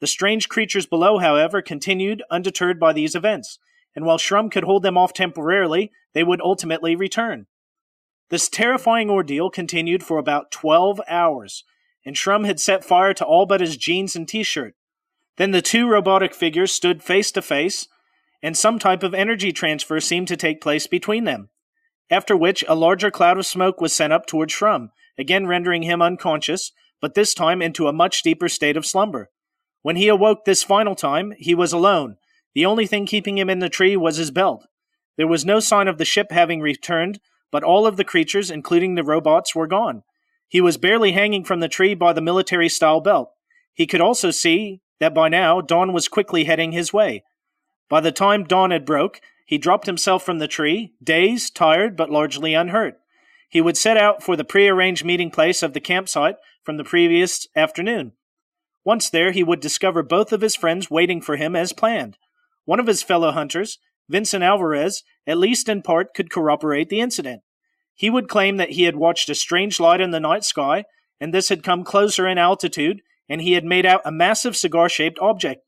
The 0.00 0.06
strange 0.06 0.48
creatures 0.48 0.86
below, 0.86 1.18
however, 1.18 1.62
continued 1.62 2.22
undeterred 2.30 2.78
by 2.78 2.92
these 2.92 3.14
events, 3.14 3.58
and 3.94 4.04
while 4.04 4.18
Shrum 4.18 4.50
could 4.50 4.64
hold 4.64 4.82
them 4.82 4.98
off 4.98 5.12
temporarily, 5.12 5.90
they 6.12 6.24
would 6.24 6.40
ultimately 6.40 6.96
return. 6.96 7.46
This 8.30 8.48
terrifying 8.48 9.10
ordeal 9.10 9.50
continued 9.50 10.02
for 10.02 10.18
about 10.18 10.50
12 10.50 11.00
hours, 11.08 11.64
and 12.04 12.16
Shrum 12.16 12.44
had 12.44 12.60
set 12.60 12.84
fire 12.84 13.14
to 13.14 13.24
all 13.24 13.46
but 13.46 13.60
his 13.60 13.76
jeans 13.76 14.16
and 14.16 14.26
t 14.26 14.42
shirt. 14.42 14.74
Then 15.36 15.52
the 15.52 15.62
two 15.62 15.88
robotic 15.88 16.34
figures 16.34 16.72
stood 16.72 17.02
face 17.02 17.30
to 17.32 17.42
face, 17.42 17.88
and 18.42 18.56
some 18.56 18.78
type 18.78 19.02
of 19.02 19.14
energy 19.14 19.52
transfer 19.52 20.00
seemed 20.00 20.28
to 20.28 20.36
take 20.36 20.60
place 20.60 20.86
between 20.86 21.24
them 21.24 21.50
after 22.10 22.36
which 22.36 22.64
a 22.68 22.74
larger 22.74 23.10
cloud 23.10 23.38
of 23.38 23.46
smoke 23.46 23.80
was 23.80 23.94
sent 23.94 24.12
up 24.12 24.26
toward 24.26 24.50
Shrum, 24.50 24.90
again 25.18 25.46
rendering 25.46 25.82
him 25.82 26.02
unconscious, 26.02 26.72
but 27.00 27.14
this 27.14 27.34
time 27.34 27.62
into 27.62 27.88
a 27.88 27.92
much 27.92 28.22
deeper 28.22 28.48
state 28.48 28.76
of 28.76 28.86
slumber. 28.86 29.30
When 29.82 29.96
he 29.96 30.08
awoke 30.08 30.44
this 30.44 30.62
final 30.62 30.94
time, 30.94 31.34
he 31.38 31.54
was 31.54 31.72
alone. 31.72 32.16
The 32.54 32.66
only 32.66 32.86
thing 32.86 33.06
keeping 33.06 33.36
him 33.36 33.50
in 33.50 33.58
the 33.58 33.68
tree 33.68 33.96
was 33.96 34.16
his 34.16 34.30
belt. 34.30 34.66
There 35.16 35.26
was 35.26 35.44
no 35.44 35.60
sign 35.60 35.88
of 35.88 35.98
the 35.98 36.04
ship 36.04 36.28
having 36.30 36.60
returned, 36.60 37.20
but 37.50 37.62
all 37.62 37.86
of 37.86 37.96
the 37.96 38.04
creatures, 38.04 38.50
including 38.50 38.94
the 38.94 39.04
robots, 39.04 39.54
were 39.54 39.66
gone. 39.66 40.02
He 40.48 40.60
was 40.60 40.76
barely 40.76 41.12
hanging 41.12 41.44
from 41.44 41.60
the 41.60 41.68
tree 41.68 41.94
by 41.94 42.12
the 42.12 42.20
military 42.20 42.68
style 42.68 43.00
belt. 43.00 43.30
He 43.74 43.86
could 43.86 44.00
also 44.00 44.30
see 44.30 44.80
that 45.00 45.14
by 45.14 45.28
now 45.28 45.60
dawn 45.60 45.92
was 45.92 46.08
quickly 46.08 46.44
heading 46.44 46.72
his 46.72 46.92
way. 46.92 47.24
By 47.88 48.00
the 48.00 48.12
time 48.12 48.44
dawn 48.44 48.70
had 48.70 48.86
broke, 48.86 49.20
he 49.44 49.58
dropped 49.58 49.86
himself 49.86 50.24
from 50.24 50.38
the 50.38 50.48
tree, 50.48 50.94
dazed, 51.02 51.54
tired, 51.54 51.96
but 51.96 52.10
largely 52.10 52.54
unhurt. 52.54 52.98
He 53.48 53.60
would 53.60 53.76
set 53.76 53.96
out 53.96 54.22
for 54.22 54.36
the 54.36 54.44
prearranged 54.44 55.04
meeting 55.04 55.30
place 55.30 55.62
of 55.62 55.74
the 55.74 55.80
campsite 55.80 56.36
from 56.62 56.76
the 56.76 56.84
previous 56.84 57.46
afternoon. 57.54 58.12
Once 58.84 59.08
there, 59.08 59.32
he 59.32 59.42
would 59.42 59.60
discover 59.60 60.02
both 60.02 60.32
of 60.32 60.40
his 60.40 60.56
friends 60.56 60.90
waiting 60.90 61.20
for 61.20 61.36
him 61.36 61.54
as 61.54 61.72
planned. 61.72 62.16
One 62.64 62.80
of 62.80 62.86
his 62.86 63.02
fellow 63.02 63.32
hunters, 63.32 63.78
Vincent 64.08 64.42
Alvarez, 64.42 65.02
at 65.26 65.38
least 65.38 65.68
in 65.68 65.82
part 65.82 66.14
could 66.14 66.30
corroborate 66.30 66.88
the 66.88 67.00
incident. 67.00 67.42
He 67.94 68.10
would 68.10 68.28
claim 68.28 68.56
that 68.56 68.70
he 68.70 68.84
had 68.84 68.96
watched 68.96 69.30
a 69.30 69.34
strange 69.34 69.78
light 69.78 70.00
in 70.00 70.10
the 70.10 70.20
night 70.20 70.44
sky, 70.44 70.84
and 71.20 71.32
this 71.32 71.48
had 71.48 71.62
come 71.62 71.84
closer 71.84 72.26
in 72.26 72.38
altitude, 72.38 73.00
and 73.28 73.40
he 73.40 73.52
had 73.52 73.64
made 73.64 73.86
out 73.86 74.02
a 74.04 74.12
massive 74.12 74.56
cigar 74.56 74.88
shaped 74.88 75.18
object 75.20 75.62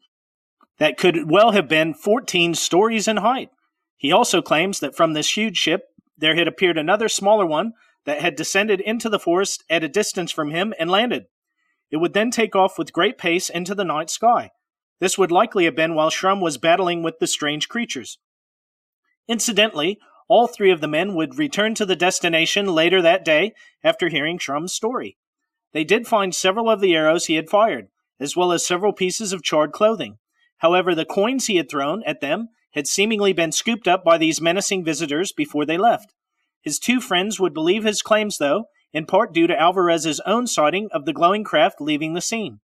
that 0.79 0.99
could 0.99 1.31
well 1.31 1.53
have 1.53 1.69
been 1.69 1.95
14 1.95 2.55
stories 2.55 3.09
in 3.09 3.19
height. 3.19 3.51
He 3.97 4.13
also 4.13 4.43
claims 4.43 4.81
that 4.81 4.95
from 4.95 5.13
this 5.13 5.37
huge 5.37 5.57
ship 5.57 5.89
there 6.19 6.37
had 6.37 6.49
appeared 6.49 6.79
another 6.79 7.09
smaller 7.09 7.47
one 7.47 7.73
that 8.05 8.21
had 8.21 8.37
descended 8.37 8.81
into 8.81 9.09
the 9.09 9.19
forest 9.19 9.65
at 9.69 9.85
a 9.85 9.89
distance 9.89 10.31
from 10.31 10.51
him 10.51 10.73
and 10.79 10.91
landed. 10.91 11.27
It 11.91 11.99
would 11.99 12.13
then 12.13 12.31
take 12.31 12.55
off 12.57 12.79
with 12.79 12.93
great 12.93 13.19
pace 13.19 13.49
into 13.49 13.75
the 13.75 13.85
night 13.85 14.11
sky. 14.11 14.51
This 15.01 15.19
would 15.19 15.31
likely 15.31 15.65
have 15.65 15.77
been 15.77 15.95
while 15.95 16.11
Shrum 16.11 16.41
was 16.41 16.59
battling 16.59 17.03
with 17.03 17.19
the 17.19 17.27
strange 17.27 17.69
creatures. 17.69 18.19
Incidentally, 19.29 19.99
all 20.29 20.47
three 20.47 20.71
of 20.71 20.81
the 20.81 20.89
men 20.89 21.15
would 21.15 21.39
return 21.39 21.75
to 21.75 21.87
the 21.87 21.97
destination 21.97 22.67
later 22.67 23.03
that 23.03 23.25
day 23.25 23.53
after 23.85 24.09
hearing 24.09 24.39
Shrum's 24.39 24.73
story. 24.73 25.17
They 25.73 25.85
did 25.85 26.07
find 26.07 26.35
several 26.35 26.71
of 26.71 26.81
the 26.81 26.95
arrows 26.95 27.27
he 27.27 27.35
had 27.35 27.51
fired, 27.51 27.89
as 28.19 28.37
well 28.37 28.53
as 28.53 28.67
several 28.67 28.93
pieces 28.93 29.33
of 29.33 29.43
charred 29.43 29.73
clothing. 29.73 30.19
However, 30.59 30.95
the 30.95 31.05
coins 31.05 31.47
he 31.47 31.57
had 31.57 31.69
thrown 31.69 32.03
at 32.05 32.21
them 32.21 32.49
had 32.73 32.87
seemingly 32.87 33.33
been 33.33 33.53
scooped 33.53 33.89
up 33.89 34.05
by 34.05 34.19
these 34.19 34.41
menacing 34.41 34.85
visitors 34.85 35.33
before 35.33 35.65
they 35.65 35.79
left. 35.79 36.13
His 36.63 36.79
two 36.79 37.01
friends 37.01 37.39
would 37.39 37.55
believe 37.55 37.85
his 37.85 38.03
claims, 38.03 38.39
though, 38.39 38.67
in 38.93 39.07
part 39.07 39.33
due 39.33 39.47
to 39.47 39.59
Alvarez's 39.59 40.21
own 40.27 40.47
sighting 40.47 40.89
of 40.93 41.05
the 41.05 41.13
glowing 41.13 41.45
craft 41.45 41.81
leaving 41.81 42.15
the 42.15 42.21
scene. 42.21 42.61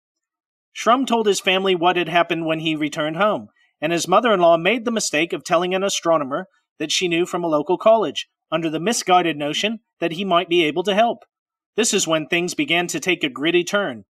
Shrum 0.74 1.06
told 1.06 1.26
his 1.26 1.40
family 1.40 1.74
what 1.74 1.96
had 1.96 2.08
happened 2.08 2.46
when 2.46 2.58
he 2.58 2.76
returned 2.76 3.16
home, 3.16 3.48
and 3.80 3.92
his 3.92 4.06
mother 4.08 4.32
in 4.32 4.40
law 4.40 4.56
made 4.56 4.84
the 4.84 4.90
mistake 4.90 5.32
of 5.32 5.44
telling 5.44 5.74
an 5.74 5.82
astronomer 5.82 6.46
that 6.78 6.92
she 6.92 7.08
knew 7.08 7.26
from 7.26 7.42
a 7.42 7.48
local 7.48 7.78
college, 7.78 8.28
under 8.50 8.68
the 8.68 8.80
misguided 8.80 9.36
notion 9.36 9.80
that 10.00 10.12
he 10.12 10.24
might 10.24 10.48
be 10.48 10.64
able 10.64 10.82
to 10.82 10.94
help. 10.94 11.24
This 11.76 11.92
is 11.92 12.06
when 12.06 12.26
things 12.26 12.54
began 12.54 12.86
to 12.88 13.00
take 13.00 13.24
a 13.24 13.28
gritty 13.28 13.64
turn. 13.64 14.04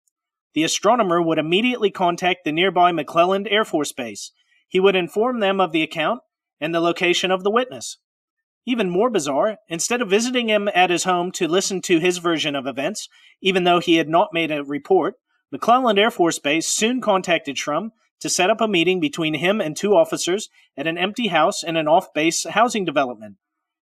The 0.53 0.63
astronomer 0.63 1.21
would 1.21 1.39
immediately 1.39 1.91
contact 1.91 2.45
the 2.45 2.51
nearby 2.51 2.91
McClellan 2.91 3.47
Air 3.47 3.65
Force 3.65 3.91
Base 3.91 4.31
he 4.73 4.79
would 4.79 4.95
inform 4.95 5.39
them 5.39 5.61
of 5.61 5.71
the 5.71 5.83
account 5.83 6.19
and 6.59 6.73
the 6.73 6.81
location 6.81 7.29
of 7.29 7.43
the 7.43 7.51
witness. 7.51 7.99
Even 8.65 8.89
more 8.89 9.11
bizarre, 9.11 9.57
instead 9.69 10.01
of 10.01 10.09
visiting 10.09 10.49
him 10.49 10.67
at 10.73 10.89
his 10.89 11.03
home 11.03 11.31
to 11.31 11.47
listen 11.47 11.79
to 11.79 11.99
his 11.99 12.17
version 12.17 12.55
of 12.55 12.65
events, 12.65 13.07
even 13.39 13.65
though 13.65 13.79
he 13.79 13.97
had 13.97 14.09
not 14.09 14.33
made 14.33 14.49
a 14.49 14.63
report, 14.63 15.13
McClellan 15.51 15.99
Air 15.99 16.09
Force 16.09 16.39
Base 16.39 16.67
soon 16.67 17.01
contacted 17.01 17.55
Shrum 17.55 17.91
to 18.19 18.29
set 18.29 18.49
up 18.49 18.61
a 18.61 18.67
meeting 18.67 18.99
between 18.99 19.35
him 19.35 19.61
and 19.61 19.77
two 19.77 19.95
officers 19.95 20.49
at 20.75 20.87
an 20.87 20.97
empty 20.97 21.27
house 21.27 21.61
in 21.61 21.75
an 21.75 21.87
off 21.87 22.11
base 22.11 22.43
housing 22.45 22.83
development. 22.83 23.35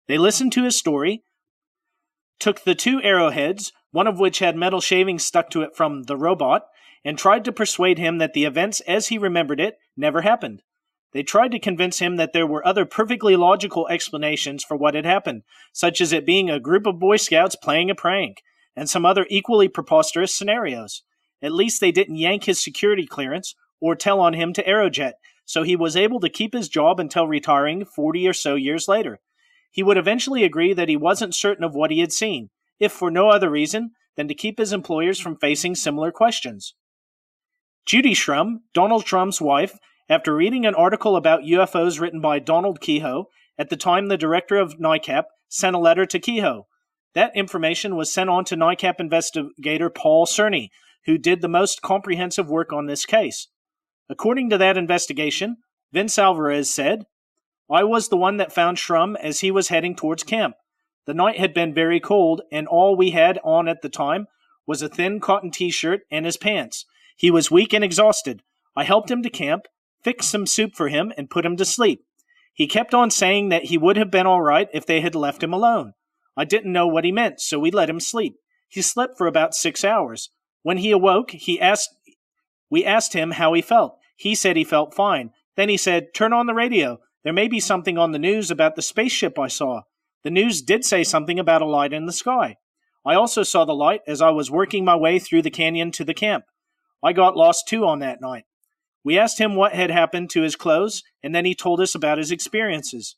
They 0.08 0.18
listened 0.18 0.54
to 0.54 0.64
his 0.64 0.76
story, 0.76 1.22
took 2.40 2.64
the 2.64 2.74
two 2.74 3.00
arrowheads, 3.04 3.72
one 3.92 4.08
of 4.08 4.20
which 4.20 4.40
had 4.40 4.56
metal 4.56 4.82
shavings 4.82 5.24
stuck 5.24 5.52
to 5.52 5.62
it 5.62 5.76
from 5.76 6.04
the 6.04 6.18
robot, 6.18 6.64
and 7.06 7.16
tried 7.16 7.46
to 7.46 7.52
persuade 7.52 8.00
him 8.00 8.18
that 8.18 8.34
the 8.34 8.46
events 8.46 8.80
as 8.88 9.10
he 9.10 9.20
remembered 9.20 9.60
it 9.60 9.78
never 9.96 10.22
happened. 10.22 10.64
They 11.12 11.24
tried 11.24 11.52
to 11.52 11.60
convince 11.60 12.00
him 12.00 12.18
that 12.18 12.34
there 12.34 12.46
were 12.46 12.66
other 12.66 12.86
perfectly 12.86 13.36
logical 13.36 13.88
explanations 13.88 14.64
for 14.64 14.78
what 14.78 14.94
had 14.94 15.06
happened, 15.06 15.44
such 15.74 16.02
as 16.02 16.14
it 16.14 16.26
being 16.26 16.50
a 16.50 16.60
group 16.60 16.86
of 16.86 17.00
Boy 17.00 17.18
Scouts 17.18 17.56
playing 17.56 17.90
a 17.90 17.96
prank, 17.96 18.44
and 18.76 18.90
some 18.90 19.06
other 19.06 19.26
equally 19.30 19.68
preposterous 19.68 20.36
scenarios. 20.36 21.04
At 21.42 21.54
least 21.54 21.82
they 21.82 21.92
didn't 21.92 22.18
yank 22.18 22.44
his 22.44 22.64
security 22.64 23.08
clearance 23.08 23.56
or 23.80 23.96
tell 23.96 24.20
on 24.20 24.34
him 24.34 24.54
to 24.54 24.64
Aerojet, 24.64 25.14
so 25.46 25.64
he 25.64 25.76
was 25.76 25.96
able 25.96 26.20
to 26.20 26.30
keep 26.30 26.54
his 26.54 26.70
job 26.70 27.00
until 27.00 27.28
retiring 27.28 27.86
40 27.86 28.28
or 28.28 28.34
so 28.34 28.56
years 28.56 28.88
later. 28.88 29.20
He 29.72 29.82
would 29.82 29.98
eventually 29.98 30.44
agree 30.44 30.74
that 30.74 30.90
he 30.90 30.98
wasn't 30.98 31.34
certain 31.34 31.64
of 31.64 31.74
what 31.74 31.92
he 31.92 32.00
had 32.00 32.12
seen, 32.12 32.50
if 32.80 32.92
for 32.92 33.10
no 33.10 33.30
other 33.30 33.50
reason 33.50 33.92
than 34.16 34.28
to 34.28 34.36
keep 34.36 34.60
his 34.60 34.74
employers 34.74 35.20
from 35.20 35.38
facing 35.38 35.76
similar 35.76 36.12
questions. 36.12 36.76
Judy 37.86 38.14
Shrum, 38.14 38.60
Donald 38.74 39.06
Shrum's 39.06 39.42
wife, 39.42 39.80
after 40.10 40.36
reading 40.36 40.66
an 40.66 40.74
article 40.74 41.16
about 41.16 41.44
UFOs 41.44 42.00
written 42.00 42.20
by 42.20 42.40
Donald 42.40 42.82
Keyhoe, 42.82 43.26
at 43.60 43.70
the 43.70 43.78
time 43.78 44.08
the 44.08 44.18
director 44.18 44.58
of 44.58 44.80
NICAP, 44.80 45.26
sent 45.48 45.76
a 45.76 45.80
letter 45.80 46.06
to 46.08 46.18
Keyhoe. 46.18 46.64
That 47.14 47.36
information 47.36 47.96
was 47.96 48.12
sent 48.12 48.30
on 48.30 48.44
to 48.46 48.56
NICAP 48.56 49.00
investigator 49.00 49.90
Paul 49.90 50.26
Cerny, 50.26 50.70
who 51.06 51.18
did 51.18 51.42
the 51.42 51.48
most 51.48 51.82
comprehensive 51.82 52.50
work 52.50 52.74
on 52.74 52.88
this 52.88 53.06
case. 53.06 53.48
According 54.10 54.50
to 54.50 54.58
that 54.58 54.78
investigation, 54.78 55.58
Vince 55.92 56.18
Alvarez 56.18 56.74
said, 56.74 57.06
I 57.70 57.84
was 57.84 58.10
the 58.10 58.18
one 58.18 58.38
that 58.38 58.52
found 58.52 58.78
Shrum 58.78 59.16
as 59.22 59.42
he 59.42 59.52
was 59.52 59.68
heading 59.68 59.96
towards 59.96 60.24
camp. 60.24 60.56
The 61.06 61.14
night 61.14 61.38
had 61.38 61.54
been 61.54 61.74
very 61.74 62.00
cold, 62.00 62.42
and 62.52 62.68
all 62.68 62.96
we 62.96 63.12
had 63.12 63.40
on 63.44 63.68
at 63.68 63.84
the 63.84 63.90
time 63.90 64.28
was 64.66 64.82
a 64.82 64.90
thin 64.90 65.20
cotton 65.20 65.52
t 65.52 65.70
shirt 65.70 66.02
and 66.10 66.26
his 66.26 66.38
pants. 66.38 66.86
He 67.16 67.30
was 67.30 67.52
weak 67.52 67.74
and 67.74 67.84
exhausted. 67.84 68.42
I 68.76 68.84
helped 68.84 69.12
him 69.12 69.22
to 69.24 69.30
camp, 69.30 69.66
fixed 70.04 70.30
some 70.30 70.46
soup 70.46 70.76
for 70.76 70.88
him, 70.88 71.14
and 71.18 71.30
put 71.30 71.46
him 71.46 71.58
to 71.58 71.66
sleep. 71.66 72.04
He 72.54 72.68
kept 72.68 72.94
on 72.94 73.10
saying 73.10 73.50
that 73.50 73.66
he 73.66 73.78
would 73.78 73.98
have 73.98 74.12
been 74.12 74.28
all 74.28 74.42
right 74.42 74.68
if 74.74 74.86
they 74.86 75.02
had 75.02 75.16
left 75.16 75.44
him 75.44 75.54
alone. 75.54 75.94
I 76.36 76.46
didn't 76.46 76.74
know 76.74 76.88
what 76.88 77.06
he 77.06 77.12
meant, 77.12 77.42
so 77.42 77.60
we 77.60 77.72
let 77.72 77.90
him 77.90 78.00
sleep. 78.00 78.36
He 78.68 78.82
slept 78.82 79.18
for 79.18 79.28
about 79.28 79.54
six 79.54 79.84
hours. 79.84 80.30
When 80.62 80.78
he 80.78 80.92
awoke, 80.92 81.32
he 81.32 81.60
asked 81.60 81.90
we 82.70 82.86
asked 82.86 83.14
him 83.14 83.32
how 83.32 83.54
he 83.54 83.62
felt. 83.62 83.98
He 84.16 84.36
said 84.36 84.56
he 84.56 84.64
felt 84.64 84.94
fine. 84.94 85.32
Then 85.56 85.70
he 85.70 85.78
said, 85.78 86.14
Turn 86.14 86.34
on 86.34 86.46
the 86.46 86.54
radio. 86.54 87.00
There 87.24 87.34
may 87.34 87.48
be 87.48 87.60
something 87.60 87.98
on 87.98 88.12
the 88.12 88.20
news 88.20 88.52
about 88.52 88.76
the 88.76 88.82
spaceship 88.82 89.40
I 89.40 89.48
saw. 89.48 89.82
The 90.24 90.30
news 90.30 90.62
did 90.62 90.86
say 90.86 91.04
something 91.04 91.40
about 91.40 91.62
a 91.62 91.66
light 91.66 91.94
in 91.94 92.06
the 92.06 92.14
sky. 92.14 92.58
I 93.06 93.16
also 93.16 93.44
saw 93.44 93.66
the 93.66 93.74
light 93.74 94.02
as 94.08 94.22
I 94.22 94.30
was 94.30 94.52
working 94.52 94.86
my 94.86 94.96
way 94.96 95.20
through 95.20 95.42
the 95.42 95.50
canyon 95.50 95.92
to 95.94 96.04
the 96.04 96.14
camp. 96.14 96.46
I 97.02 97.14
got 97.14 97.38
lost 97.38 97.68
too 97.68 97.86
on 97.86 98.00
that 98.00 98.22
night. 98.22 98.44
We 99.10 99.18
asked 99.18 99.40
him 99.40 99.56
what 99.56 99.74
had 99.74 99.90
happened 99.90 100.30
to 100.30 100.44
his 100.44 100.56
clothes, 100.56 101.02
and 101.24 101.34
then 101.34 101.44
he 101.44 101.56
told 101.56 101.82
us 101.82 101.96
about 101.96 102.20
his 102.20 102.32
experiences. 102.32 103.16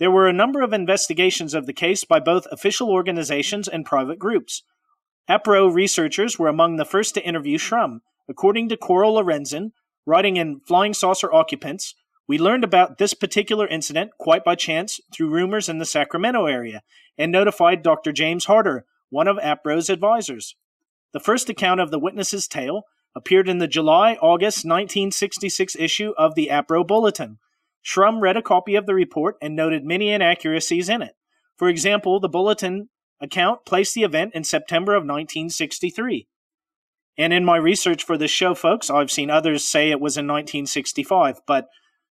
There 0.00 0.10
were 0.10 0.26
a 0.26 0.32
number 0.32 0.62
of 0.62 0.72
investigations 0.72 1.54
of 1.54 1.66
the 1.66 1.72
case 1.72 2.02
by 2.02 2.18
both 2.18 2.48
official 2.50 2.90
organizations 2.90 3.68
and 3.68 3.86
private 3.86 4.18
groups. 4.18 4.64
APRO 5.28 5.72
researchers 5.72 6.40
were 6.40 6.48
among 6.48 6.74
the 6.74 6.84
first 6.84 7.14
to 7.14 7.24
interview 7.24 7.56
Shrum. 7.56 8.00
According 8.28 8.68
to 8.68 8.76
Coral 8.76 9.14
Lorenzen, 9.14 9.70
writing 10.06 10.38
in 10.38 10.58
Flying 10.66 10.92
Saucer 10.92 11.32
Occupants, 11.32 11.94
we 12.26 12.36
learned 12.36 12.64
about 12.64 12.98
this 12.98 13.14
particular 13.14 13.68
incident 13.68 14.10
quite 14.18 14.42
by 14.42 14.56
chance 14.56 14.98
through 15.12 15.30
rumors 15.30 15.68
in 15.68 15.78
the 15.78 15.86
Sacramento 15.86 16.46
area 16.46 16.82
and 17.16 17.30
notified 17.30 17.84
Dr. 17.84 18.10
James 18.10 18.46
Harder, 18.46 18.86
one 19.08 19.28
of 19.28 19.36
APRO's 19.36 19.88
advisors. 19.88 20.56
The 21.12 21.20
first 21.20 21.48
account 21.48 21.78
of 21.78 21.92
the 21.92 22.00
witness's 22.00 22.48
tale 22.48 22.82
appeared 23.14 23.48
in 23.48 23.58
the 23.58 23.68
July 23.68 24.14
August 24.14 24.58
1966 24.64 25.76
issue 25.76 26.12
of 26.18 26.34
the 26.34 26.48
APRO 26.48 26.86
Bulletin. 26.86 27.38
Shrum 27.84 28.20
read 28.20 28.36
a 28.36 28.42
copy 28.42 28.74
of 28.74 28.86
the 28.86 28.94
report 28.94 29.36
and 29.42 29.54
noted 29.54 29.84
many 29.84 30.10
inaccuracies 30.10 30.88
in 30.88 31.02
it. 31.02 31.14
For 31.56 31.68
example, 31.68 32.18
the 32.18 32.28
Bulletin 32.28 32.88
account 33.20 33.64
placed 33.64 33.94
the 33.94 34.02
event 34.02 34.34
in 34.34 34.44
September 34.44 34.92
of 34.92 35.02
1963. 35.02 36.26
And 37.16 37.32
in 37.32 37.44
my 37.44 37.56
research 37.56 38.02
for 38.02 38.18
this 38.18 38.30
show, 38.30 38.54
folks, 38.54 38.90
I've 38.90 39.10
seen 39.10 39.30
others 39.30 39.64
say 39.64 39.90
it 39.90 40.00
was 40.00 40.16
in 40.16 40.26
1965, 40.26 41.40
but 41.46 41.68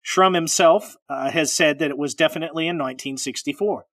Shrum 0.06 0.36
himself 0.36 0.95
uh, 1.10 1.32
has 1.32 1.52
said 1.52 1.80
that 1.80 1.89
it 1.89 1.97
was 1.97 2.14
definitely 2.14 2.66
in 2.66 2.78
1964. 2.78 3.86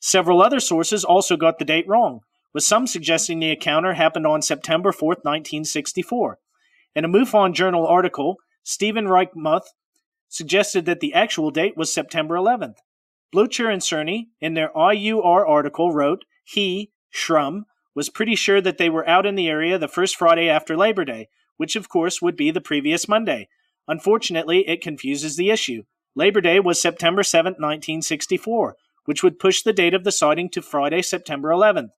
Several 0.00 0.42
other 0.42 0.60
sources 0.60 1.04
also 1.04 1.36
got 1.36 1.58
the 1.58 1.64
date 1.64 1.86
wrong, 1.86 2.20
with 2.52 2.64
some 2.64 2.86
suggesting 2.86 3.38
the 3.38 3.50
encounter 3.50 3.94
happened 3.94 4.26
on 4.26 4.42
September 4.42 4.92
4, 4.92 5.08
1964. 5.22 6.38
In 6.94 7.04
a 7.04 7.08
MUFON 7.08 7.54
Journal 7.54 7.86
article, 7.86 8.36
Stephen 8.62 9.06
Reichmuth 9.06 9.66
suggested 10.28 10.86
that 10.86 11.00
the 11.00 11.14
actual 11.14 11.50
date 11.50 11.76
was 11.76 11.92
September 11.92 12.34
11th. 12.34 12.76
Bloecher 13.34 13.72
and 13.72 13.80
Cerny, 13.80 14.26
in 14.40 14.54
their 14.54 14.70
IUR 14.74 15.48
article, 15.48 15.92
wrote, 15.92 16.24
he, 16.44 16.90
Shrum, 17.14 17.62
was 17.94 18.08
pretty 18.08 18.34
sure 18.34 18.60
that 18.60 18.78
they 18.78 18.90
were 18.90 19.08
out 19.08 19.26
in 19.26 19.34
the 19.34 19.48
area 19.48 19.78
the 19.78 19.88
first 19.88 20.16
Friday 20.16 20.48
after 20.48 20.76
Labor 20.76 21.04
Day, 21.04 21.28
which 21.56 21.76
of 21.76 21.88
course 21.88 22.20
would 22.20 22.36
be 22.36 22.50
the 22.50 22.60
previous 22.60 23.08
Monday. 23.08 23.48
Unfortunately, 23.86 24.68
it 24.68 24.80
confuses 24.80 25.36
the 25.36 25.50
issue. 25.50 25.82
Labor 26.16 26.40
Day 26.40 26.58
was 26.58 26.80
September 26.80 27.22
7, 27.22 27.52
1964, 27.52 28.76
which 29.04 29.22
would 29.22 29.38
push 29.38 29.62
the 29.62 29.72
date 29.72 29.94
of 29.94 30.04
the 30.04 30.12
sighting 30.12 30.48
to 30.50 30.62
Friday, 30.62 31.02
September 31.02 31.50
11th. 31.50 31.90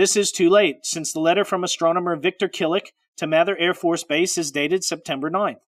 This 0.00 0.16
is 0.16 0.32
too 0.32 0.48
late, 0.48 0.86
since 0.86 1.12
the 1.12 1.20
letter 1.20 1.44
from 1.44 1.62
astronomer 1.62 2.16
Victor 2.16 2.48
Killick 2.48 2.94
to 3.18 3.26
Mather 3.26 3.54
Air 3.58 3.74
Force 3.74 4.02
Base 4.02 4.38
is 4.38 4.50
dated 4.50 4.82
September 4.82 5.30
9th. 5.30 5.60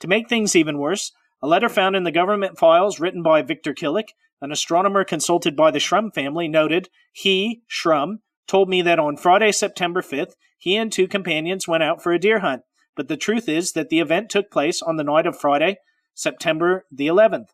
To 0.00 0.08
make 0.08 0.28
things 0.28 0.56
even 0.56 0.76
worse, 0.76 1.12
a 1.40 1.46
letter 1.46 1.68
found 1.68 1.94
in 1.94 2.02
the 2.02 2.10
government 2.10 2.58
files 2.58 2.98
written 2.98 3.22
by 3.22 3.42
Victor 3.42 3.72
Killick, 3.72 4.08
an 4.42 4.50
astronomer 4.50 5.04
consulted 5.04 5.54
by 5.54 5.70
the 5.70 5.78
Shrum 5.78 6.12
family, 6.12 6.48
noted 6.48 6.88
he, 7.12 7.62
Shrum, 7.70 8.16
told 8.48 8.68
me 8.68 8.82
that 8.82 8.98
on 8.98 9.16
Friday, 9.16 9.52
September 9.52 10.02
5th, 10.02 10.32
he 10.58 10.74
and 10.74 10.90
two 10.90 11.06
companions 11.06 11.68
went 11.68 11.84
out 11.84 12.02
for 12.02 12.12
a 12.12 12.18
deer 12.18 12.40
hunt, 12.40 12.62
but 12.96 13.06
the 13.06 13.16
truth 13.16 13.48
is 13.48 13.70
that 13.74 13.88
the 13.88 14.00
event 14.00 14.30
took 14.30 14.50
place 14.50 14.82
on 14.82 14.96
the 14.96 15.04
night 15.04 15.26
of 15.28 15.38
Friday, 15.38 15.76
September 16.12 16.86
the 16.90 17.06
11th. 17.06 17.50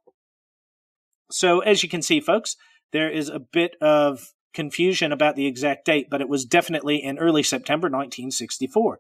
So, 1.30 1.60
as 1.60 1.82
you 1.82 1.90
can 1.90 2.00
see, 2.00 2.20
folks, 2.20 2.56
there 2.90 3.10
is 3.10 3.28
a 3.28 3.38
bit 3.38 3.76
of 3.82 4.32
confusion 4.56 5.12
about 5.12 5.36
the 5.36 5.46
exact 5.46 5.84
date, 5.84 6.08
but 6.10 6.20
it 6.20 6.28
was 6.28 6.44
definitely 6.44 6.96
in 6.96 7.18
early 7.18 7.44
September 7.44 7.86
1964. 7.86 8.98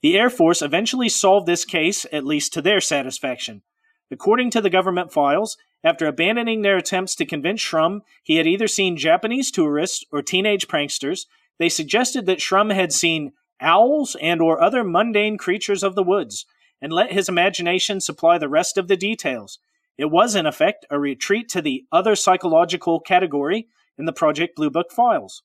The 0.00 0.16
Air 0.16 0.30
Force 0.30 0.62
eventually 0.62 1.10
solved 1.10 1.46
this 1.46 1.66
case, 1.66 2.06
at 2.12 2.24
least 2.24 2.54
to 2.54 2.62
their 2.62 2.80
satisfaction. 2.80 3.62
According 4.10 4.52
to 4.52 4.60
the 4.60 4.70
government 4.70 5.12
files, 5.12 5.58
after 5.82 6.06
abandoning 6.06 6.62
their 6.62 6.76
attempts 6.76 7.14
to 7.16 7.26
convince 7.26 7.60
Shrum 7.60 8.00
he 8.22 8.36
had 8.36 8.46
either 8.46 8.68
seen 8.68 8.96
Japanese 8.96 9.50
tourists 9.50 10.04
or 10.12 10.22
teenage 10.22 10.68
pranksters, 10.68 11.26
they 11.58 11.68
suggested 11.68 12.26
that 12.26 12.38
Shrum 12.38 12.72
had 12.72 12.92
seen 12.92 13.32
owls 13.60 14.16
and 14.20 14.40
or 14.40 14.62
other 14.62 14.84
mundane 14.84 15.36
creatures 15.36 15.82
of 15.82 15.94
the 15.94 16.02
woods 16.02 16.46
and 16.80 16.92
let 16.92 17.12
his 17.12 17.28
imagination 17.28 18.00
supply 18.00 18.38
the 18.38 18.48
rest 18.48 18.78
of 18.78 18.86
the 18.88 18.96
details. 18.96 19.58
It 19.98 20.10
was 20.10 20.34
in 20.34 20.46
effect 20.46 20.86
a 20.90 20.98
retreat 20.98 21.48
to 21.50 21.62
the 21.62 21.84
other 21.90 22.14
psychological 22.14 23.00
category 23.00 23.66
in 23.98 24.04
the 24.04 24.12
Project 24.12 24.56
Blue 24.56 24.70
Book 24.70 24.90
files. 24.90 25.42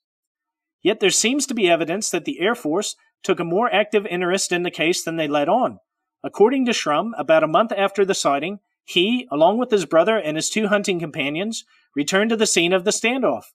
Yet 0.82 1.00
there 1.00 1.10
seems 1.10 1.46
to 1.48 1.54
be 1.54 1.70
evidence 1.70 2.10
that 2.10 2.26
the 2.26 2.40
Air 2.40 2.56
Force 2.56 2.96
took 3.24 3.40
a 3.40 3.46
more 3.46 3.74
active 3.74 4.06
interest 4.06 4.52
in 4.52 4.64
the 4.64 4.72
case 4.72 5.04
than 5.04 5.16
they 5.16 5.28
let 5.28 5.48
on. 5.48 5.80
According 6.24 6.66
to 6.66 6.72
Shrum, 6.72 7.12
about 7.18 7.44
a 7.44 7.48
month 7.48 7.72
after 7.76 8.04
the 8.04 8.14
sighting, 8.14 8.60
he, 8.84 9.28
along 9.32 9.58
with 9.58 9.72
his 9.72 9.86
brother 9.86 10.18
and 10.18 10.38
his 10.38 10.50
two 10.50 10.68
hunting 10.68 11.00
companions, 11.00 11.66
returned 11.96 12.30
to 12.32 12.36
the 12.36 12.48
scene 12.48 12.74
of 12.74 12.84
the 12.84 12.92
standoff. 12.92 13.46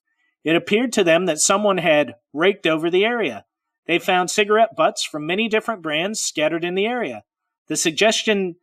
It 0.43 0.55
appeared 0.55 0.93
to 0.93 1.03
them 1.03 1.25
that 1.25 1.39
someone 1.39 1.77
had 1.77 2.15
raked 2.33 2.65
over 2.65 2.89
the 2.89 3.03
area. 3.03 3.45
They 3.87 3.99
found 3.99 4.29
cigarette 4.29 4.75
butts 4.75 5.03
from 5.03 5.25
many 5.25 5.47
different 5.47 5.81
brands 5.81 6.19
scattered 6.19 6.63
in 6.63 6.75
the 6.75 6.85
area. 6.85 7.23
The 7.67 7.77
suggestion 7.77 8.55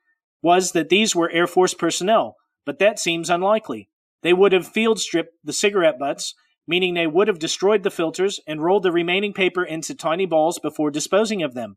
was 0.42 0.72
that 0.72 0.88
these 0.88 1.14
were 1.14 1.30
Air 1.30 1.46
Force 1.46 1.74
personnel, 1.74 2.36
but 2.64 2.78
that 2.78 2.98
seems 2.98 3.30
unlikely. 3.30 3.88
They 4.24 4.32
would 4.32 4.52
have 4.52 4.66
field 4.66 4.98
stripped 4.98 5.34
the 5.44 5.52
cigarette 5.52 5.98
butts, 5.98 6.34
meaning 6.66 6.94
they 6.94 7.06
would 7.06 7.28
have 7.28 7.38
destroyed 7.38 7.82
the 7.82 7.90
filters 7.90 8.40
and 8.46 8.64
rolled 8.64 8.82
the 8.82 8.90
remaining 8.90 9.34
paper 9.34 9.62
into 9.62 9.94
tiny 9.94 10.24
balls 10.24 10.58
before 10.58 10.90
disposing 10.90 11.42
of 11.42 11.54
them. 11.54 11.76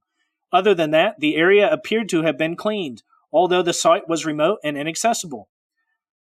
Other 0.52 0.74
than 0.74 0.92
that, 0.92 1.20
the 1.20 1.36
area 1.36 1.70
appeared 1.72 2.08
to 2.10 2.24
have 2.24 2.38
been 2.38 2.56
cleaned, 2.56 3.04
although 3.34 3.62
the 3.62 3.74
site 3.74 4.08
was 4.08 4.26
remote 4.26 4.60
and 4.64 4.78
inaccessible. 4.78 5.50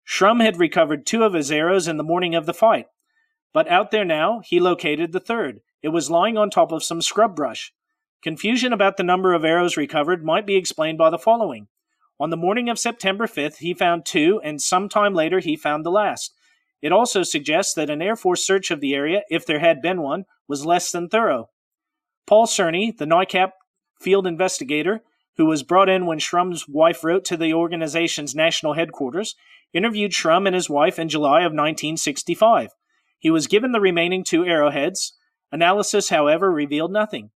Shrum 0.08 0.42
had 0.42 0.58
recovered 0.58 1.04
two 1.04 1.24
of 1.24 1.34
his 1.34 1.52
arrows 1.52 1.86
in 1.86 1.98
the 1.98 2.02
morning 2.02 2.34
of 2.34 2.46
the 2.46 2.54
fight, 2.54 2.86
but 3.52 3.68
out 3.68 3.90
there 3.90 4.04
now, 4.04 4.40
he 4.44 4.60
located 4.60 5.12
the 5.12 5.20
third. 5.20 5.60
It 5.82 5.90
was 5.90 6.10
lying 6.10 6.38
on 6.38 6.48
top 6.48 6.72
of 6.72 6.82
some 6.82 7.02
scrub 7.02 7.36
brush. 7.36 7.72
Confusion 8.22 8.72
about 8.72 8.96
the 8.96 9.02
number 9.02 9.34
of 9.34 9.44
arrows 9.44 9.76
recovered 9.76 10.24
might 10.24 10.46
be 10.46 10.56
explained 10.56 10.96
by 10.96 11.10
the 11.10 11.18
following. 11.18 11.68
On 12.20 12.30
the 12.30 12.36
morning 12.36 12.68
of 12.68 12.78
September 12.78 13.26
5th, 13.26 13.56
he 13.56 13.74
found 13.74 14.06
two, 14.06 14.40
and 14.44 14.62
some 14.62 14.88
time 14.88 15.14
later, 15.14 15.40
he 15.40 15.56
found 15.56 15.84
the 15.84 15.90
last. 15.90 16.32
It 16.80 16.92
also 16.92 17.22
suggests 17.22 17.74
that 17.74 17.90
an 17.90 18.00
Air 18.00 18.14
Force 18.14 18.46
search 18.46 18.70
of 18.70 18.80
the 18.80 18.94
area, 18.94 19.22
if 19.30 19.44
there 19.44 19.58
had 19.58 19.82
been 19.82 20.00
one, 20.00 20.24
was 20.46 20.66
less 20.66 20.92
than 20.92 21.08
thorough. 21.08 21.48
Paul 22.26 22.46
Cerny, 22.46 22.96
the 22.96 23.06
NICAP 23.06 23.50
field 24.00 24.26
investigator, 24.26 25.02
who 25.36 25.46
was 25.46 25.62
brought 25.62 25.88
in 25.88 26.06
when 26.06 26.18
Shrum's 26.18 26.68
wife 26.68 27.02
wrote 27.02 27.24
to 27.24 27.36
the 27.36 27.52
organization's 27.52 28.34
national 28.34 28.74
headquarters, 28.74 29.34
interviewed 29.72 30.12
Shrum 30.12 30.46
and 30.46 30.54
his 30.54 30.70
wife 30.70 30.98
in 30.98 31.08
July 31.08 31.40
of 31.40 31.52
1965. 31.52 32.70
He 33.18 33.30
was 33.30 33.46
given 33.46 33.72
the 33.72 33.80
remaining 33.80 34.22
two 34.22 34.44
arrowheads. 34.44 35.14
Analysis, 35.50 36.10
however, 36.10 36.50
revealed 36.50 36.92
nothing. 36.92 37.30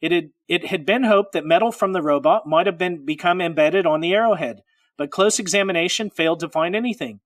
It 0.00 0.12
had, 0.12 0.30
it 0.46 0.66
had 0.66 0.86
been 0.86 1.04
hoped 1.04 1.32
that 1.32 1.44
metal 1.44 1.72
from 1.72 1.92
the 1.92 2.02
robot 2.02 2.46
might 2.46 2.66
have 2.66 2.78
been 2.78 3.04
become 3.04 3.40
embedded 3.40 3.86
on 3.86 4.00
the 4.00 4.14
arrowhead, 4.14 4.62
but 4.96 5.10
close 5.10 5.38
examination 5.38 6.10
failed 6.10 6.40
to 6.40 6.48
find 6.48 6.76
anything. 6.76 7.20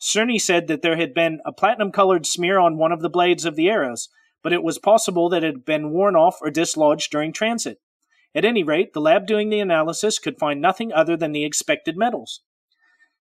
Cerny 0.00 0.40
said 0.40 0.66
that 0.68 0.82
there 0.82 0.96
had 0.96 1.14
been 1.14 1.40
a 1.44 1.52
platinum 1.52 1.90
colored 1.90 2.26
smear 2.26 2.58
on 2.58 2.76
one 2.76 2.92
of 2.92 3.00
the 3.00 3.10
blades 3.10 3.44
of 3.44 3.56
the 3.56 3.68
arrows, 3.68 4.08
but 4.42 4.52
it 4.52 4.62
was 4.62 4.78
possible 4.78 5.28
that 5.28 5.42
it 5.42 5.54
had 5.54 5.64
been 5.64 5.90
worn 5.90 6.16
off 6.16 6.38
or 6.40 6.50
dislodged 6.50 7.10
during 7.10 7.32
transit. 7.32 7.78
At 8.34 8.44
any 8.44 8.62
rate, 8.62 8.92
the 8.92 9.00
lab 9.00 9.26
doing 9.26 9.48
the 9.48 9.60
analysis 9.60 10.18
could 10.18 10.38
find 10.38 10.60
nothing 10.60 10.92
other 10.92 11.16
than 11.16 11.32
the 11.32 11.44
expected 11.44 11.96
metals. 11.96 12.42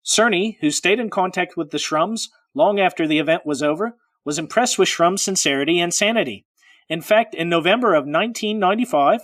Cerny, 0.06 0.58
who 0.62 0.70
stayed 0.72 1.00
in 1.00 1.10
contact 1.10 1.58
with 1.58 1.72
the 1.72 1.80
Shrums 1.80 2.30
long 2.54 2.80
after 2.80 3.08
the 3.08 3.20
event 3.20 3.46
was 3.46 3.64
over, 3.64 3.98
was 4.24 4.40
impressed 4.40 4.78
with 4.78 4.90
Shrum's 4.90 5.24
sincerity 5.24 5.80
and 5.80 5.94
sanity. 5.94 6.46
In 6.90 7.02
fact, 7.02 7.36
in 7.36 7.50
November 7.50 7.94
of 7.94 8.06
1995, 8.06 9.22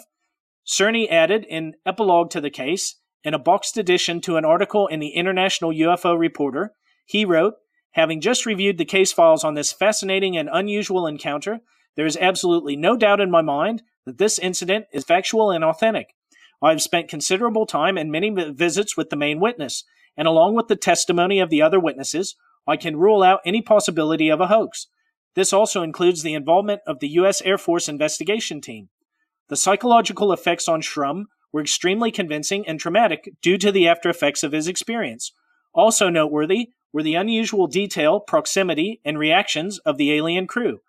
Cerny 0.66 1.10
added 1.10 1.46
an 1.50 1.74
epilogue 1.86 2.30
to 2.32 2.42
the 2.42 2.50
case 2.50 2.96
in 3.24 3.34
a 3.34 3.40
boxed 3.40 3.78
edition 3.78 4.20
to 4.22 4.38
an 4.38 4.46
article 4.46 4.88
in 4.88 5.00
the 5.00 5.10
International 5.10 5.72
UFO 5.72 6.18
Reporter. 6.18 6.74
He 7.06 7.26
wrote, 7.26 7.56
Having 7.92 8.22
just 8.22 8.46
reviewed 8.46 8.78
the 8.78 8.86
case 8.86 9.12
files 9.12 9.44
on 9.44 9.54
this 9.54 9.72
fascinating 9.72 10.36
and 10.36 10.50
unusual 10.52 11.06
encounter, 11.06 11.60
there 11.96 12.06
is 12.06 12.18
absolutely 12.18 12.76
no 12.76 12.98
doubt 12.98 13.22
in 13.22 13.30
my 13.30 13.42
mind 13.42 13.84
that 14.06 14.18
this 14.18 14.40
incident 14.40 14.86
is 14.92 15.04
factual 15.04 15.52
and 15.52 15.64
authentic. 15.64 16.16
I 16.62 16.72
have 16.72 16.82
spent 16.82 17.08
considerable 17.08 17.66
time 17.66 17.98
and 17.98 18.12
many 18.12 18.30
visits 18.30 18.98
with 18.98 19.10
the 19.10 19.16
main 19.16 19.40
witness, 19.40 19.84
and 20.18 20.28
along 20.28 20.56
with 20.56 20.68
the 20.68 20.76
testimony 20.76 21.40
of 21.40 21.50
the 21.50 21.62
other 21.62 21.80
witnesses, 21.80 22.36
I 22.66 22.78
can 22.78 22.98
rule 22.98 23.22
out 23.22 23.42
any 23.46 23.62
possibility 23.62 24.30
of 24.30 24.42
a 24.42 24.48
hoax. 24.48 24.88
This 25.36 25.54
also 25.54 25.82
includes 25.82 26.24
the 26.24 26.34
involvement 26.34 26.82
of 26.86 27.00
the 27.00 27.10
U.S. 27.10 27.42
Air 27.42 27.58
Force 27.58 27.90
investigation 27.90 28.62
team. 28.62 28.90
The 29.50 29.56
psychological 29.56 30.32
effects 30.32 30.68
on 30.68 30.82
Shrum 30.82 31.26
were 31.52 31.62
extremely 31.62 32.12
convincing 32.12 32.68
and 32.68 32.80
traumatic 32.80 33.34
due 33.42 33.58
to 33.58 33.72
the 33.72 33.88
after 33.88 34.10
effects 34.10 34.44
of 34.44 34.52
his 34.52 34.68
experience. 34.68 35.32
Also 35.74 36.10
noteworthy 36.10 36.70
were 36.92 37.04
the 37.04 37.16
unusual 37.16 37.68
detail, 37.68 38.20
proximity, 38.20 39.02
and 39.04 39.18
reactions 39.18 39.80
of 39.80 39.98
the 39.98 40.12
alien 40.12 40.48
crew. 40.48 40.82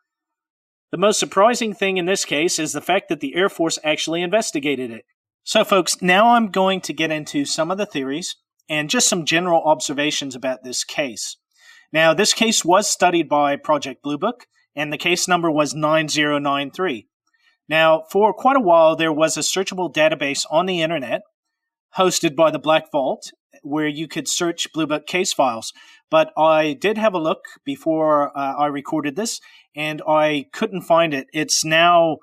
The 0.91 0.99
most 0.99 1.19
surprising 1.19 1.75
thing 1.75 1.97
in 1.97 2.07
this 2.07 2.25
case 2.25 2.59
is 2.59 2.73
the 2.73 2.81
fact 2.81 3.09
that 3.09 3.21
the 3.21 3.35
Air 3.35 3.49
Force 3.49 3.79
actually 3.83 4.23
investigated 4.23 4.91
it. 4.91 5.05
So, 5.43 5.65
folks, 5.65 6.01
now 6.01 6.31
I'm 6.35 6.51
going 6.51 6.81
to 6.83 6.93
get 6.93 7.11
into 7.11 7.45
some 7.45 7.71
of 7.71 7.79
the 7.79 7.87
theories 7.87 8.37
and 8.69 8.89
just 8.89 9.09
some 9.09 9.25
general 9.25 9.63
observations 9.65 10.35
about 10.35 10.63
this 10.63 10.85
case. 10.85 11.37
Now, 11.95 12.13
this 12.13 12.35
case 12.35 12.65
was 12.65 12.91
studied 12.91 13.29
by 13.29 13.55
Project 13.55 14.03
Blue 14.03 14.19
Book, 14.19 14.49
and 14.75 14.93
the 14.93 14.99
case 14.99 15.29
number 15.29 15.49
was 15.49 15.77
9093. 15.77 17.07
Now, 17.69 18.03
for 18.11 18.35
quite 18.35 18.57
a 18.57 18.61
while, 18.61 18.97
there 18.97 19.13
was 19.13 19.37
a 19.37 19.43
searchable 19.43 19.95
database 19.95 20.45
on 20.51 20.67
the 20.67 20.83
internet 20.83 21.23
hosted 21.97 22.35
by 22.35 22.51
the 22.51 22.59
Black 22.59 22.91
Vault 22.91 23.31
where 23.63 23.87
you 23.87 24.09
could 24.09 24.27
search 24.27 24.73
Blue 24.73 24.89
Book 24.89 25.07
case 25.07 25.33
files. 25.33 25.73
But 26.11 26.33
I 26.37 26.73
did 26.73 26.99
have 26.99 27.15
a 27.15 27.21
look 27.21 27.45
before 27.65 28.37
uh, 28.37 28.55
I 28.55 28.67
recorded 28.67 29.15
this, 29.15 29.41
and 29.77 30.03
I 30.05 30.47
couldn't 30.53 30.83
find 30.83 31.15
it. 31.15 31.29
It's 31.33 31.65
now 31.65 32.19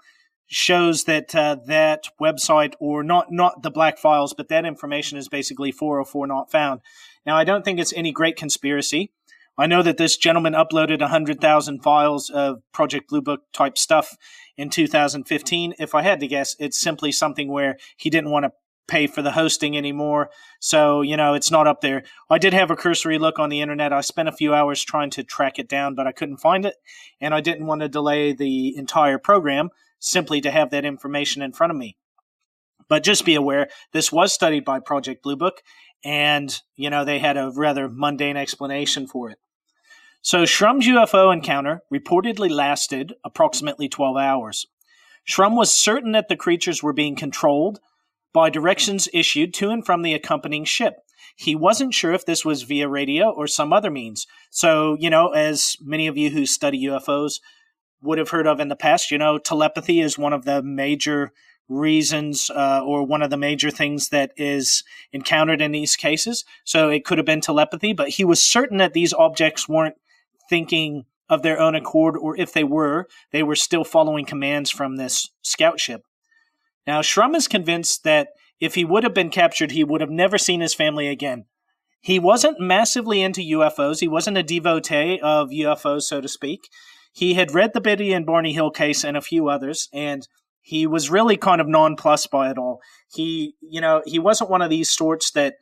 shows 0.48 1.06
that 1.06 1.34
uh, 1.34 1.56
that 1.68 2.10
website, 2.22 2.74
or 2.82 3.04
not 3.04 3.28
not 3.32 3.64
the 3.64 3.72
black 3.72 3.98
files, 3.98 4.34
but 4.34 4.50
that 4.50 4.66
information 4.66 5.18
is 5.18 5.30
basically 5.30 5.72
404 5.72 6.28
not 6.28 6.52
found. 6.52 6.82
Now, 7.26 7.38
I 7.38 7.46
don't 7.46 7.64
think 7.64 7.80
it's 7.80 7.94
any 7.94 8.12
great 8.12 8.36
conspiracy. 8.36 9.14
I 9.62 9.68
know 9.68 9.84
that 9.84 9.98
this 9.98 10.18
gentleman 10.18 10.54
uploaded 10.54 11.02
100,000 11.02 11.84
files 11.84 12.32
of 12.32 12.64
Project 12.74 13.10
Blue 13.10 13.22
Book 13.22 13.42
type 13.54 13.78
stuff 13.78 14.18
in 14.58 14.72
2015. 14.72 15.76
If 15.78 15.94
I 15.94 16.02
had 16.02 16.20
to 16.20 16.28
guess, 16.28 16.56
it's 16.58 16.80
simply 16.80 17.12
something 17.12 17.48
where 17.48 17.78
he 17.96 18.10
didn't 18.10 18.32
want 18.32 18.46
to 18.46 18.54
pay 18.88 19.06
for 19.06 19.22
the 19.22 19.34
hosting 19.34 19.78
anymore. 19.78 20.32
So, 20.60 21.04
you 21.04 21.16
know, 21.16 21.36
it's 21.36 21.52
not 21.52 21.68
up 21.68 21.82
there. 21.82 22.02
I 22.28 22.40
did 22.40 22.54
have 22.54 22.72
a 22.72 22.76
cursory 22.76 23.20
look 23.20 23.38
on 23.38 23.50
the 23.50 23.62
internet. 23.62 23.94
I 23.94 24.02
spent 24.02 24.28
a 24.28 24.32
few 24.32 24.52
hours 24.52 24.84
trying 24.84 25.12
to 25.12 25.24
track 25.24 25.60
it 25.60 25.70
down, 25.70 25.94
but 25.94 26.08
I 26.08 26.12
couldn't 26.12 26.38
find 26.38 26.66
it. 26.66 26.78
And 27.20 27.32
I 27.32 27.40
didn't 27.40 27.68
want 27.68 27.82
to 27.82 27.88
delay 27.88 28.34
the 28.34 28.76
entire 28.76 29.20
program 29.20 29.70
simply 30.00 30.42
to 30.42 30.50
have 30.50 30.72
that 30.72 30.86
information 30.86 31.44
in 31.44 31.54
front 31.54 31.70
of 31.70 31.78
me. 31.78 31.98
But 32.90 33.04
just 33.04 33.26
be 33.26 33.36
aware, 33.36 33.70
this 33.94 34.12
was 34.12 34.34
studied 34.34 34.66
by 34.66 34.80
Project 34.80 35.22
Blue 35.22 35.36
Book, 35.36 35.62
and, 36.04 36.60
you 36.76 36.90
know, 36.90 37.06
they 37.06 37.20
had 37.20 37.38
a 37.38 37.52
rather 37.56 37.88
mundane 37.88 38.38
explanation 38.38 39.06
for 39.06 39.30
it. 39.30 39.38
So, 40.24 40.44
Shrum's 40.44 40.88
UFO 40.88 41.34
encounter 41.34 41.82
reportedly 41.92 42.50
lasted 42.50 43.14
approximately 43.24 43.90
12 43.90 44.18
hours. 44.18 44.68
Shrum 45.28 45.56
was 45.56 45.74
certain 45.74 46.12
that 46.12 46.28
the 46.28 46.36
creatures 46.36 46.84
were 46.84 46.94
being 46.94 47.16
controlled 47.16 47.80
by 48.34 48.50
directions 48.50 49.10
issued 49.14 49.54
to 49.56 49.70
and 49.70 49.86
from 49.86 50.04
the 50.04 50.14
accompanying 50.14 50.66
ship. 50.66 50.98
He 51.36 51.56
wasn't 51.56 51.94
sure 51.94 52.14
if 52.14 52.26
this 52.26 52.46
was 52.46 52.64
via 52.64 52.88
radio 52.88 53.32
or 53.32 53.48
some 53.48 53.74
other 53.74 53.90
means. 53.90 54.28
So, 54.52 54.96
you 55.00 55.10
know, 55.10 55.30
as 55.30 55.76
many 55.82 56.06
of 56.06 56.18
you 56.18 56.30
who 56.30 56.46
study 56.46 56.86
UFOs 56.86 57.40
would 58.02 58.18
have 58.20 58.30
heard 58.30 58.48
of 58.48 58.60
in 58.60 58.68
the 58.68 58.76
past, 58.76 59.10
you 59.10 59.18
know, 59.18 59.38
telepathy 59.38 60.02
is 60.02 60.18
one 60.18 60.34
of 60.34 60.46
the 60.46 60.62
major 60.62 61.32
reasons 61.68 62.50
uh, 62.50 62.82
or 62.84 63.06
one 63.06 63.22
of 63.22 63.30
the 63.30 63.38
major 63.38 63.72
things 63.72 64.10
that 64.10 64.32
is 64.36 64.84
encountered 65.14 65.62
in 65.62 65.72
these 65.72 65.96
cases. 65.96 66.44
So 66.64 66.90
it 66.90 67.06
could 67.06 67.18
have 67.18 67.26
been 67.26 67.42
telepathy, 67.42 67.94
but 67.94 68.10
he 68.10 68.26
was 68.26 68.46
certain 68.46 68.78
that 68.78 68.94
these 68.94 69.14
objects 69.14 69.70
weren't 69.70 69.96
thinking 70.50 71.06
of 71.30 71.42
their 71.42 71.60
own 71.60 71.76
accord, 71.76 72.18
or 72.18 72.38
if 72.38 72.52
they 72.52 72.64
were, 72.64 73.08
they 73.32 73.42
were 73.42 73.56
still 73.56 73.84
following 73.84 74.26
commands 74.26 74.70
from 74.70 74.98
this 74.98 75.30
scout 75.42 75.80
ship. 75.80 76.04
Now, 76.86 77.02
Shrum 77.02 77.36
is 77.36 77.48
convinced 77.48 78.04
that 78.04 78.30
if 78.60 78.76
he 78.76 78.86
would 78.86 79.04
have 79.04 79.14
been 79.14 79.30
captured, 79.30 79.72
he 79.72 79.84
would 79.84 80.02
have 80.02 80.10
never 80.10 80.38
seen 80.38 80.62
his 80.62 80.74
family 80.74 81.08
again. 81.08 81.46
He 82.02 82.20
wasn't 82.20 82.60
massively 82.60 83.22
into 83.22 83.42
UFOs. 83.42 84.00
He 84.00 84.08
wasn't 84.08 84.38
a 84.38 84.44
devotee 84.44 85.20
of 85.22 85.50
UFOs, 85.50 86.04
so 86.04 86.20
to 86.20 86.28
speak. 86.28 86.62
He 87.14 87.36
had 87.36 87.54
read 87.54 87.74
the 87.74 87.82
Betty 87.82 88.12
and 88.12 88.26
Barney 88.26 88.54
Hill 88.54 88.72
case 88.72 89.04
and 89.04 89.16
a 89.16 89.22
few 89.22 89.50
others, 89.50 89.88
and 89.94 90.28
he 90.62 90.88
was 90.88 91.10
really 91.10 91.38
kind 91.38 91.62
of 91.62 91.68
nonplussed 91.68 92.32
by 92.32 92.50
it 92.50 92.58
all. 92.58 92.80
He, 93.14 93.56
you 93.62 93.82
know, 93.82 94.02
he 94.06 94.20
wasn't 94.20 94.50
one 94.50 94.62
of 94.62 94.70
these 94.70 94.90
sorts 94.90 95.32
that 95.32 95.56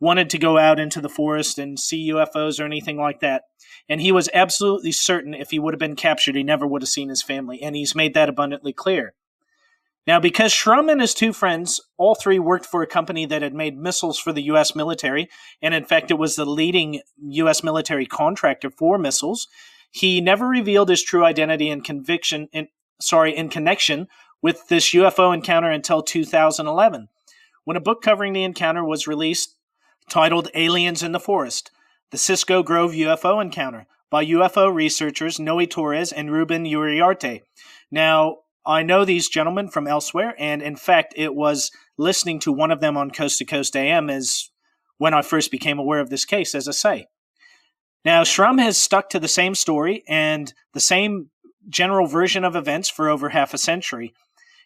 wanted 0.00 0.30
to 0.30 0.38
go 0.38 0.58
out 0.58 0.78
into 0.78 1.00
the 1.00 1.08
forest 1.08 1.58
and 1.58 1.78
see 1.78 2.10
UFOs 2.10 2.60
or 2.60 2.64
anything 2.64 2.98
like 2.98 3.20
that. 3.20 3.44
And 3.88 4.00
he 4.00 4.12
was 4.12 4.28
absolutely 4.34 4.92
certain 4.92 5.34
if 5.34 5.50
he 5.50 5.58
would 5.58 5.74
have 5.74 5.78
been 5.78 5.96
captured, 5.96 6.36
he 6.36 6.42
never 6.42 6.66
would 6.66 6.82
have 6.82 6.88
seen 6.88 7.08
his 7.08 7.22
family. 7.22 7.62
And 7.62 7.74
he's 7.74 7.94
made 7.94 8.14
that 8.14 8.28
abundantly 8.28 8.72
clear. 8.72 9.14
Now, 10.06 10.20
because 10.20 10.52
Shrum 10.52 10.90
and 10.90 11.00
his 11.00 11.14
two 11.14 11.32
friends, 11.32 11.80
all 11.96 12.14
three 12.14 12.38
worked 12.38 12.66
for 12.66 12.82
a 12.82 12.86
company 12.86 13.26
that 13.26 13.42
had 13.42 13.54
made 13.54 13.76
missiles 13.76 14.18
for 14.18 14.32
the 14.32 14.42
U.S. 14.42 14.76
military, 14.76 15.28
and 15.60 15.74
in 15.74 15.84
fact, 15.84 16.12
it 16.12 16.18
was 16.18 16.36
the 16.36 16.44
leading 16.44 17.00
U.S. 17.18 17.64
military 17.64 18.06
contractor 18.06 18.70
for 18.70 18.98
missiles, 18.98 19.48
he 19.90 20.20
never 20.20 20.46
revealed 20.46 20.90
his 20.90 21.02
true 21.02 21.24
identity 21.24 21.70
and 21.70 21.82
conviction, 21.82 22.48
in, 22.52 22.68
sorry, 23.00 23.36
in 23.36 23.48
connection 23.48 24.06
with 24.42 24.68
this 24.68 24.90
UFO 24.90 25.34
encounter 25.34 25.70
until 25.70 26.02
2011, 26.02 27.08
when 27.64 27.76
a 27.76 27.80
book 27.80 28.00
covering 28.00 28.32
the 28.32 28.44
encounter 28.44 28.84
was 28.84 29.08
released 29.08 29.55
titled 30.08 30.48
Aliens 30.54 31.02
in 31.02 31.12
the 31.12 31.20
Forest, 31.20 31.70
the 32.10 32.18
Cisco 32.18 32.62
Grove 32.62 32.92
UFO 32.92 33.42
Encounter 33.42 33.86
by 34.10 34.24
UFO 34.24 34.72
researchers 34.72 35.40
Noe 35.40 35.64
Torres 35.66 36.12
and 36.12 36.30
Ruben 36.30 36.64
Uriarte. 36.64 37.42
Now, 37.90 38.38
I 38.64 38.82
know 38.82 39.04
these 39.04 39.28
gentlemen 39.28 39.68
from 39.68 39.86
elsewhere, 39.86 40.34
and 40.38 40.62
in 40.62 40.76
fact, 40.76 41.14
it 41.16 41.34
was 41.34 41.70
listening 41.96 42.40
to 42.40 42.52
one 42.52 42.70
of 42.70 42.80
them 42.80 42.96
on 42.96 43.10
Coast 43.10 43.38
to 43.38 43.44
Coast 43.44 43.76
AM 43.76 44.10
as 44.10 44.50
when 44.98 45.14
I 45.14 45.22
first 45.22 45.50
became 45.50 45.78
aware 45.78 46.00
of 46.00 46.10
this 46.10 46.24
case, 46.24 46.54
as 46.54 46.68
I 46.68 46.72
say. 46.72 47.06
Now, 48.04 48.22
Shrum 48.22 48.60
has 48.60 48.80
stuck 48.80 49.08
to 49.10 49.20
the 49.20 49.28
same 49.28 49.54
story 49.54 50.04
and 50.08 50.52
the 50.74 50.80
same 50.80 51.30
general 51.68 52.06
version 52.06 52.44
of 52.44 52.54
events 52.54 52.88
for 52.88 53.08
over 53.08 53.30
half 53.30 53.52
a 53.52 53.58
century. 53.58 54.14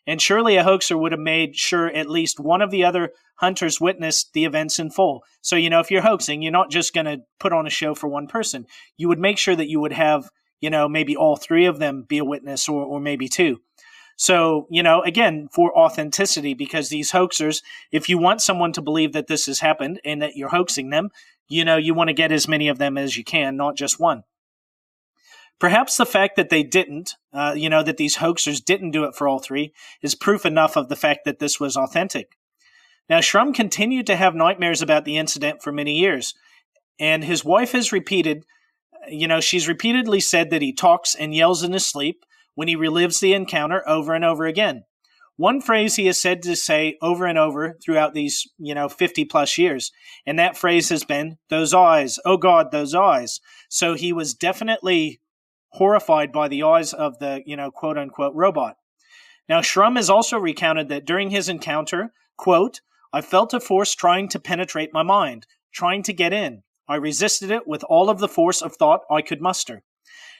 And 0.06 0.20
surely 0.20 0.56
a 0.56 0.64
hoaxer 0.64 0.96
would 0.96 1.12
have 1.12 1.20
made 1.20 1.56
sure 1.56 1.88
at 1.88 2.08
least 2.08 2.40
one 2.40 2.62
of 2.62 2.70
the 2.70 2.84
other 2.84 3.12
hunters 3.36 3.80
witnessed 3.80 4.32
the 4.32 4.44
events 4.44 4.78
in 4.78 4.90
full. 4.90 5.22
So, 5.40 5.56
you 5.56 5.70
know, 5.70 5.80
if 5.80 5.90
you're 5.90 6.02
hoaxing, 6.02 6.42
you're 6.42 6.52
not 6.52 6.70
just 6.70 6.94
going 6.94 7.06
to 7.06 7.22
put 7.38 7.52
on 7.52 7.66
a 7.66 7.70
show 7.70 7.94
for 7.94 8.08
one 8.08 8.26
person. 8.26 8.66
You 8.96 9.08
would 9.08 9.18
make 9.18 9.38
sure 9.38 9.56
that 9.56 9.68
you 9.68 9.80
would 9.80 9.92
have, 9.92 10.30
you 10.60 10.70
know, 10.70 10.88
maybe 10.88 11.16
all 11.16 11.36
three 11.36 11.66
of 11.66 11.78
them 11.78 12.04
be 12.08 12.18
a 12.18 12.24
witness 12.24 12.68
or, 12.68 12.84
or 12.84 13.00
maybe 13.00 13.28
two. 13.28 13.60
So, 14.16 14.66
you 14.70 14.82
know, 14.82 15.00
again, 15.02 15.48
for 15.50 15.74
authenticity, 15.74 16.52
because 16.52 16.90
these 16.90 17.12
hoaxers, 17.12 17.62
if 17.90 18.08
you 18.08 18.18
want 18.18 18.42
someone 18.42 18.72
to 18.72 18.82
believe 18.82 19.14
that 19.14 19.28
this 19.28 19.46
has 19.46 19.60
happened 19.60 19.98
and 20.04 20.20
that 20.20 20.36
you're 20.36 20.50
hoaxing 20.50 20.90
them, 20.90 21.08
you 21.48 21.64
know, 21.64 21.78
you 21.78 21.94
want 21.94 22.08
to 22.08 22.14
get 22.14 22.30
as 22.30 22.46
many 22.46 22.68
of 22.68 22.76
them 22.76 22.98
as 22.98 23.16
you 23.16 23.24
can, 23.24 23.56
not 23.56 23.76
just 23.76 23.98
one. 23.98 24.24
Perhaps 25.60 25.98
the 25.98 26.06
fact 26.06 26.36
that 26.36 26.48
they 26.48 26.62
didn't, 26.62 27.16
uh, 27.34 27.52
you 27.54 27.68
know, 27.68 27.82
that 27.82 27.98
these 27.98 28.16
hoaxers 28.16 28.64
didn't 28.64 28.92
do 28.92 29.04
it 29.04 29.14
for 29.14 29.28
all 29.28 29.38
three 29.38 29.72
is 30.02 30.14
proof 30.14 30.46
enough 30.46 30.74
of 30.74 30.88
the 30.88 30.96
fact 30.96 31.20
that 31.26 31.38
this 31.38 31.60
was 31.60 31.76
authentic. 31.76 32.38
Now, 33.10 33.18
Shrum 33.18 33.54
continued 33.54 34.06
to 34.06 34.16
have 34.16 34.34
nightmares 34.34 34.80
about 34.80 35.04
the 35.04 35.18
incident 35.18 35.62
for 35.62 35.70
many 35.70 35.98
years, 35.98 36.34
and 36.98 37.22
his 37.22 37.44
wife 37.44 37.72
has 37.72 37.92
repeated, 37.92 38.44
you 39.08 39.28
know, 39.28 39.40
she's 39.40 39.68
repeatedly 39.68 40.20
said 40.20 40.50
that 40.50 40.62
he 40.62 40.72
talks 40.72 41.14
and 41.14 41.34
yells 41.34 41.62
in 41.62 41.72
his 41.72 41.86
sleep 41.86 42.24
when 42.54 42.68
he 42.68 42.76
relives 42.76 43.20
the 43.20 43.34
encounter 43.34 43.86
over 43.86 44.14
and 44.14 44.24
over 44.24 44.46
again. 44.46 44.84
One 45.36 45.60
phrase 45.60 45.96
he 45.96 46.06
is 46.08 46.20
said 46.20 46.42
to 46.42 46.54
say 46.56 46.96
over 47.02 47.26
and 47.26 47.38
over 47.38 47.76
throughout 47.82 48.14
these, 48.14 48.46
you 48.58 48.74
know, 48.74 48.88
50 48.88 49.24
plus 49.26 49.58
years, 49.58 49.92
and 50.24 50.38
that 50.38 50.56
phrase 50.56 50.88
has 50.88 51.04
been, 51.04 51.36
those 51.50 51.74
eyes, 51.74 52.18
oh 52.24 52.36
God, 52.36 52.70
those 52.70 52.94
eyes. 52.94 53.40
So 53.68 53.94
he 53.94 54.12
was 54.12 54.34
definitely 54.34 55.20
horrified 55.70 56.32
by 56.32 56.48
the 56.48 56.62
eyes 56.62 56.92
of 56.92 57.18
the, 57.18 57.42
you 57.46 57.56
know, 57.56 57.70
quote 57.70 57.98
unquote 57.98 58.34
robot. 58.34 58.76
Now, 59.48 59.60
Shrum 59.60 59.96
has 59.96 60.10
also 60.10 60.38
recounted 60.38 60.88
that 60.88 61.04
during 61.04 61.30
his 61.30 61.48
encounter, 61.48 62.12
quote, 62.36 62.80
I 63.12 63.20
felt 63.20 63.52
a 63.52 63.60
force 63.60 63.94
trying 63.94 64.28
to 64.28 64.38
penetrate 64.38 64.92
my 64.92 65.02
mind, 65.02 65.46
trying 65.72 66.02
to 66.04 66.12
get 66.12 66.32
in. 66.32 66.62
I 66.88 66.96
resisted 66.96 67.50
it 67.50 67.66
with 67.66 67.84
all 67.84 68.10
of 68.10 68.18
the 68.18 68.28
force 68.28 68.62
of 68.62 68.76
thought 68.76 69.02
I 69.10 69.22
could 69.22 69.40
muster. 69.40 69.82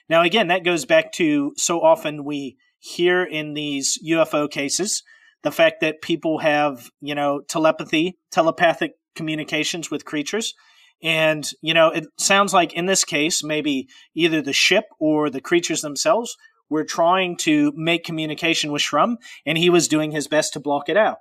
Now, 0.09 0.23
again, 0.23 0.49
that 0.49 0.65
goes 0.65 0.85
back 0.85 1.13
to 1.13 1.53
so 1.57 1.81
often 1.81 2.25
we 2.25 2.57
hear 2.79 3.23
in 3.23 3.55
these 3.55 3.99
UFO 4.05 4.51
cases 4.51 5.03
the 5.43 5.53
fact 5.53 5.81
that 5.81 6.03
people 6.03 6.39
have, 6.39 6.91
you 7.01 7.15
know, 7.15 7.41
telepathy, 7.41 8.19
telepathic 8.31 8.95
communications 9.15 9.91
with 9.91 10.05
creatures. 10.05 10.55
And, 11.03 11.49
you 11.63 11.73
know, 11.73 11.89
it 11.89 12.07
sounds 12.19 12.53
like 12.53 12.73
in 12.75 12.87
this 12.87 13.05
case, 13.05 13.43
maybe 13.43 13.89
either 14.15 14.43
the 14.43 14.53
ship 14.53 14.85
or 14.99 15.31
the 15.31 15.41
creatures 15.41 15.81
themselves 15.81 16.37
were 16.69 16.85
trying 16.85 17.37
to 17.39 17.73
make 17.75 18.05
communication 18.05 18.71
with 18.71 18.83
Shrum, 18.83 19.17
and 19.45 19.59
he 19.59 19.71
was 19.71 19.89
doing 19.89 20.13
his 20.13 20.29
best 20.29 20.53
to 20.53 20.61
block 20.61 20.89
it 20.89 20.97
out. 20.97 21.19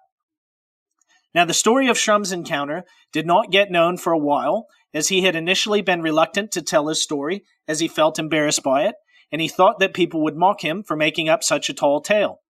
Now, 1.34 1.46
the 1.46 1.54
story 1.54 1.88
of 1.88 1.98
Shrum's 1.98 2.32
encounter 2.32 2.84
did 3.12 3.26
not 3.26 3.52
get 3.52 3.72
known 3.72 3.98
for 3.98 4.12
a 4.14 4.18
while, 4.18 4.68
as 4.94 5.10
he 5.10 5.22
had 5.22 5.36
initially 5.36 5.82
been 5.82 6.02
reluctant 6.02 6.52
to 6.52 6.62
tell 6.62 6.88
his 6.88 7.02
story, 7.02 7.44
as 7.68 7.80
he 7.80 7.88
felt 7.88 8.20
embarrassed 8.20 8.64
by 8.64 8.84
it, 8.84 8.96
and 9.32 9.42
he 9.42 9.48
thought 9.48 9.80
that 9.80 9.94
people 9.94 10.24
would 10.24 10.36
mock 10.36 10.62
him 10.62 10.84
for 10.84 10.96
making 10.96 11.30
up 11.30 11.44
such 11.44 11.70
a 11.70 11.74
tall 11.74 12.02
tale. 12.02 12.42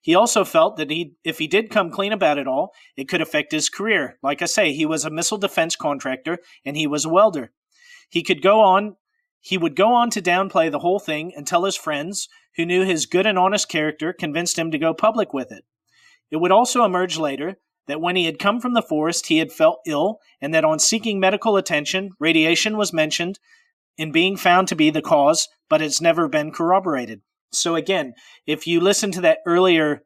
He 0.00 0.14
also 0.14 0.44
felt 0.44 0.76
that 0.76 0.90
he, 0.90 1.14
if 1.24 1.38
he 1.38 1.46
did 1.46 1.70
come 1.70 1.90
clean 1.90 2.12
about 2.12 2.38
it 2.38 2.46
all, 2.46 2.72
it 2.96 3.08
could 3.08 3.20
affect 3.20 3.52
his 3.52 3.68
career. 3.68 4.18
Like 4.22 4.42
I 4.42 4.46
say, 4.46 4.72
he 4.72 4.86
was 4.86 5.04
a 5.04 5.10
missile 5.10 5.38
defense 5.38 5.76
contractor 5.76 6.38
and 6.64 6.76
he 6.76 6.86
was 6.86 7.04
a 7.04 7.08
welder. 7.08 7.52
He 8.08 8.22
could 8.22 8.42
go 8.42 8.60
on, 8.60 8.96
he 9.40 9.58
would 9.58 9.76
go 9.76 9.92
on 9.92 10.10
to 10.10 10.22
downplay 10.22 10.70
the 10.70 10.78
whole 10.78 10.98
thing 10.98 11.32
until 11.36 11.64
his 11.64 11.76
friends, 11.76 12.28
who 12.56 12.64
knew 12.64 12.84
his 12.84 13.06
good 13.06 13.26
and 13.26 13.38
honest 13.38 13.68
character, 13.68 14.12
convinced 14.12 14.58
him 14.58 14.70
to 14.70 14.78
go 14.78 14.94
public 14.94 15.32
with 15.32 15.52
it. 15.52 15.64
It 16.30 16.36
would 16.36 16.52
also 16.52 16.84
emerge 16.84 17.18
later 17.18 17.58
that 17.86 18.00
when 18.00 18.16
he 18.16 18.26
had 18.26 18.38
come 18.38 18.60
from 18.60 18.74
the 18.74 18.82
forest, 18.82 19.26
he 19.26 19.38
had 19.38 19.52
felt 19.52 19.80
ill, 19.86 20.18
and 20.40 20.52
that 20.54 20.64
on 20.64 20.78
seeking 20.78 21.18
medical 21.18 21.56
attention, 21.56 22.10
radiation 22.20 22.76
was 22.76 22.92
mentioned 22.92 23.38
in 23.96 24.12
being 24.12 24.36
found 24.36 24.68
to 24.68 24.76
be 24.76 24.90
the 24.90 25.02
cause, 25.02 25.48
but 25.68 25.82
it's 25.82 26.00
never 26.00 26.28
been 26.28 26.52
corroborated. 26.52 27.22
So 27.52 27.74
again, 27.74 28.14
if 28.46 28.66
you 28.66 28.80
listen 28.80 29.10
to 29.12 29.20
that 29.22 29.38
earlier, 29.46 30.02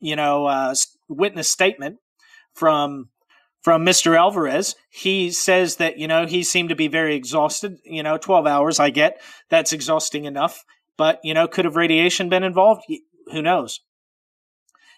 you 0.00 0.16
know, 0.16 0.46
uh, 0.46 0.74
witness 1.08 1.48
statement 1.48 1.98
from 2.54 3.08
from 3.60 3.84
Mr. 3.84 4.16
Alvarez, 4.16 4.76
he 4.88 5.30
says 5.30 5.76
that 5.76 5.98
you 5.98 6.06
know 6.06 6.26
he 6.26 6.42
seemed 6.42 6.68
to 6.68 6.76
be 6.76 6.88
very 6.88 7.14
exhausted. 7.14 7.78
You 7.84 8.02
know, 8.02 8.18
twelve 8.18 8.46
hours, 8.46 8.78
I 8.78 8.90
get 8.90 9.20
that's 9.48 9.72
exhausting 9.72 10.24
enough, 10.24 10.64
but 10.96 11.20
you 11.24 11.34
know, 11.34 11.48
could 11.48 11.64
have 11.64 11.76
radiation 11.76 12.28
been 12.28 12.44
involved? 12.44 12.84
Who 13.32 13.42
knows? 13.42 13.80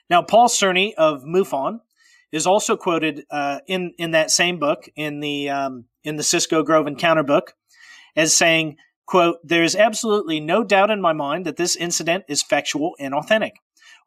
Now, 0.09 0.23
Paul 0.23 0.49
Cerny 0.49 0.93
of 0.95 1.23
MUFON 1.23 1.81
is 2.33 2.47
also 2.47 2.77
quoted 2.77 3.25
uh, 3.31 3.61
in 3.67 3.95
in 3.99 4.11
that 4.13 4.31
same 4.31 4.59
book 4.59 4.89
in 4.97 5.21
the 5.21 5.49
um, 5.51 5.85
in 6.03 6.17
the 6.17 6.23
Cisco 6.23 6.63
Grove 6.63 6.87
Encounter 6.87 7.23
book 7.23 7.55
as 8.17 8.35
saying 8.35 8.77
Quote, 9.11 9.39
there 9.43 9.65
is 9.65 9.75
absolutely 9.75 10.39
no 10.39 10.63
doubt 10.63 10.89
in 10.89 11.01
my 11.01 11.13
mind 11.13 11.45
that 11.45 11.57
this 11.57 11.75
incident 11.75 12.23
is 12.29 12.45
factual 12.45 12.95
and 13.01 13.13
authentic. 13.13 13.57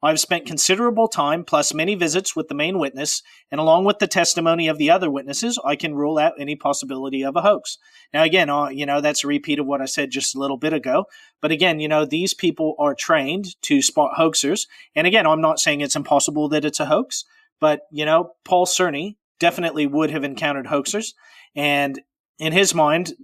I've 0.01 0.21
spent 0.21 0.47
considerable 0.47 1.09
time 1.09 1.43
plus 1.43 1.73
many 1.73 1.93
visits 1.93 2.37
with 2.37 2.47
the 2.47 2.55
main 2.55 2.79
witness, 2.79 3.21
and 3.51 3.59
along 3.59 3.83
with 3.83 3.99
the 3.99 4.07
testimony 4.07 4.69
of 4.69 4.77
the 4.77 4.89
other 4.89 5.11
witnesses, 5.11 5.59
I 5.65 5.75
can 5.75 5.93
rule 5.93 6.17
out 6.17 6.39
any 6.39 6.55
possibility 6.55 7.21
of 7.21 7.35
a 7.35 7.41
hoax. 7.41 7.77
Now, 8.13 8.23
again, 8.23 8.49
uh, 8.49 8.69
you 8.69 8.85
know, 8.85 9.01
that's 9.01 9.25
a 9.25 9.27
repeat 9.27 9.59
of 9.59 9.65
what 9.65 9.81
I 9.81 9.87
said 9.87 10.09
just 10.09 10.35
a 10.35 10.39
little 10.39 10.55
bit 10.55 10.71
ago. 10.71 11.03
But 11.41 11.51
again, 11.51 11.81
you 11.81 11.89
know, 11.89 12.05
these 12.05 12.33
people 12.33 12.73
are 12.79 12.95
trained 12.95 13.61
to 13.63 13.81
spot 13.81 14.11
hoaxers. 14.17 14.67
And 14.95 15.05
again, 15.05 15.27
I'm 15.27 15.41
not 15.41 15.59
saying 15.59 15.81
it's 15.81 15.97
impossible 15.97 16.47
that 16.47 16.63
it's 16.63 16.79
a 16.79 16.85
hoax, 16.85 17.25
but, 17.59 17.81
you 17.91 18.05
know, 18.05 18.35
Paul 18.45 18.65
Cerny 18.65 19.17
definitely 19.37 19.85
would 19.85 20.11
have 20.11 20.23
encountered 20.23 20.67
hoaxers. 20.67 21.13
And 21.57 21.99
in 22.39 22.53
his 22.53 22.73
mind, 22.73 23.15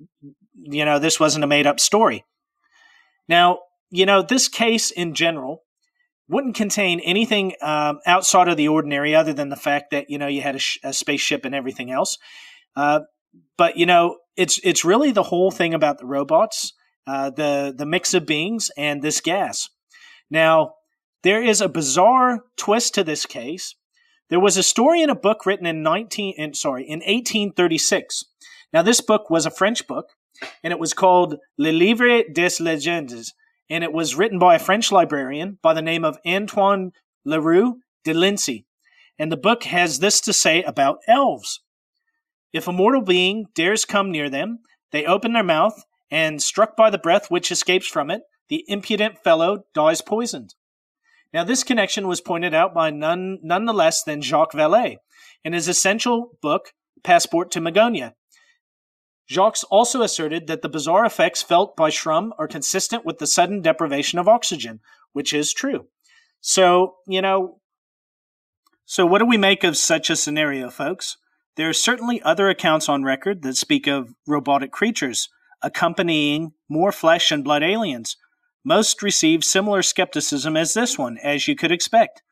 you 0.64 0.86
know, 0.86 1.00
this 1.00 1.20
wasn't 1.20 1.44
a 1.44 1.48
made 1.48 1.68
up 1.68 1.80
story. 1.80 2.26
Now, 3.28 3.60
you 3.90 4.06
know, 4.06 4.22
this 4.22 4.48
case 4.48 4.92
in 4.92 5.14
general 5.14 5.64
wouldn't 6.28 6.56
contain 6.56 7.00
anything 7.00 7.54
um, 7.62 8.00
outside 8.06 8.48
of 8.48 8.58
the 8.58 8.68
ordinary 8.68 9.16
other 9.16 9.34
than 9.34 9.50
the 9.50 9.56
fact 9.56 9.92
that, 9.92 10.10
you 10.10 10.18
know, 10.18 10.28
you 10.28 10.42
had 10.42 10.56
a, 10.56 10.60
sh- 10.60 10.78
a 10.84 10.94
spaceship 10.94 11.44
and 11.44 11.56
everything 11.56 11.92
else. 11.92 12.18
Uh, 12.76 13.02
but, 13.58 13.78
you 13.78 13.86
know, 13.86 14.18
it's, 14.36 14.60
it's 14.64 14.86
really 14.86 15.12
the 15.12 15.24
whole 15.24 15.50
thing 15.50 15.74
about 15.74 15.98
the 15.98 16.06
robots, 16.06 16.74
uh, 17.08 17.32
the, 17.32 17.74
the 17.76 17.86
mix 17.86 18.14
of 18.14 18.28
beings, 18.28 18.70
and 18.78 19.02
this 19.02 19.22
gas. 19.22 19.70
Now, 20.30 20.74
there 21.24 21.42
is 21.44 21.62
a 21.62 21.70
bizarre 21.70 22.42
twist 22.58 22.94
to 22.96 23.04
this 23.04 23.26
case. 23.26 23.76
There 24.30 24.40
was 24.40 24.56
a 24.56 24.64
story 24.64 25.02
in 25.02 25.10
a 25.10 25.16
book 25.16 25.46
written 25.46 25.66
in 25.66 25.82
19, 25.82 26.36
in, 26.38 26.54
sorry, 26.54 26.84
in 26.84 27.00
1836. 27.00 28.24
Now, 28.72 28.84
this 28.84 29.02
book 29.02 29.30
was 29.30 29.48
a 29.48 29.52
French 29.52 29.88
book, 29.88 30.10
and 30.64 30.72
it 30.72 30.80
was 30.80 30.94
called 30.94 31.38
Le 31.58 31.72
Livre 31.72 32.24
des 32.32 32.62
Legendes, 32.62 33.34
and 33.70 33.84
it 33.84 33.94
was 33.94 34.16
written 34.16 34.40
by 34.40 34.56
a 34.56 34.60
French 34.60 34.92
librarian 34.92 35.60
by 35.62 35.74
the 35.74 35.82
name 35.82 36.04
of 36.04 36.18
Antoine 36.26 36.92
Leroux 37.26 37.82
de 38.04 38.14
Lincy. 38.14 38.66
And 39.18 39.32
the 39.32 39.38
book 39.38 39.64
has 39.66 40.00
this 40.00 40.22
to 40.22 40.34
say 40.34 40.64
about 40.64 41.00
elves. 41.08 41.62
If 42.54 42.68
a 42.68 42.72
mortal 42.72 43.02
being 43.02 43.48
dares 43.54 43.86
come 43.86 44.12
near 44.12 44.30
them, 44.30 44.60
they 44.92 45.06
open 45.06 45.34
their 45.34 45.44
mouth, 45.44 45.84
and 46.10 46.42
struck 46.42 46.76
by 46.76 46.90
the 46.90 46.98
breath 46.98 47.30
which 47.30 47.52
escapes 47.52 47.88
from 47.88 48.10
it, 48.10 48.24
the 48.48 48.66
impudent 48.68 49.20
fellow 49.24 49.66
dies 49.76 50.02
poisoned. 50.02 50.56
Now, 51.32 51.44
this 51.44 51.64
connection 51.64 52.08
was 52.08 52.22
pointed 52.22 52.56
out 52.56 52.74
by 52.74 52.90
none, 52.90 53.38
none 53.44 53.68
less 53.68 54.04
than 54.04 54.22
Jacques 54.22 54.54
Vallée 54.54 54.98
in 55.44 55.54
his 55.54 55.68
essential 55.68 56.32
book, 56.42 56.74
Passport 57.04 57.52
to 57.52 57.62
Magonia, 57.62 58.14
Jacques 59.30 59.64
also 59.70 60.02
asserted 60.02 60.48
that 60.48 60.62
the 60.62 60.70
bizarre 60.70 61.06
effects 61.06 61.44
felt 61.44 61.76
by 61.76 61.90
Shrum 61.90 62.32
are 62.40 62.48
consistent 62.48 63.06
with 63.06 63.20
the 63.20 63.28
sudden 63.28 63.62
deprivation 63.62 64.18
of 64.18 64.28
oxygen, 64.28 64.80
which 65.14 65.34
is 65.34 65.54
true. 65.54 65.88
So, 66.42 66.96
you 67.08 67.22
know, 67.22 67.60
so 68.86 69.06
what 69.06 69.20
do 69.20 69.26
we 69.26 69.38
make 69.38 69.64
of 69.64 69.78
such 69.78 70.10
a 70.10 70.16
scenario, 70.16 70.72
folks? 70.72 71.18
There 71.58 71.70
are 71.70 71.74
certainly 71.74 72.22
other 72.24 72.50
accounts 72.50 72.90
on 72.90 73.04
record 73.04 73.44
that 73.44 73.56
speak 73.56 73.86
of 73.86 74.16
robotic 74.26 74.72
creatures 74.72 75.30
accompanying 75.62 76.54
more 76.68 76.92
flesh 76.92 77.32
and 77.32 77.44
blood 77.44 77.62
aliens. 77.62 78.18
Most 78.64 79.04
receive 79.04 79.44
similar 79.44 79.84
skepticism 79.84 80.58
as 80.58 80.74
this 80.74 80.98
one, 80.98 81.18
as 81.20 81.48
you 81.48 81.56
could 81.56 81.72
expect. 81.72 82.24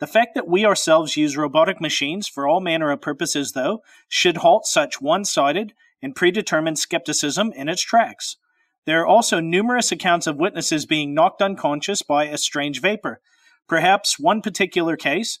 The 0.00 0.06
fact 0.06 0.34
that 0.34 0.48
we 0.48 0.66
ourselves 0.66 1.16
use 1.16 1.36
robotic 1.36 1.80
machines 1.80 2.28
for 2.28 2.46
all 2.46 2.60
manner 2.60 2.90
of 2.90 3.00
purposes, 3.00 3.52
though, 3.52 3.82
should 4.08 4.38
halt 4.38 4.66
such 4.66 5.00
one 5.00 5.24
sided 5.24 5.72
and 6.02 6.14
predetermined 6.14 6.78
skepticism 6.78 7.52
in 7.54 7.68
its 7.68 7.82
tracks. 7.82 8.36
There 8.86 9.00
are 9.00 9.06
also 9.06 9.40
numerous 9.40 9.90
accounts 9.90 10.26
of 10.26 10.36
witnesses 10.36 10.86
being 10.86 11.12
knocked 11.12 11.42
unconscious 11.42 12.02
by 12.02 12.26
a 12.26 12.38
strange 12.38 12.80
vapor. 12.80 13.20
Perhaps 13.68 14.18
one 14.18 14.42
particular 14.42 14.96
case 14.96 15.38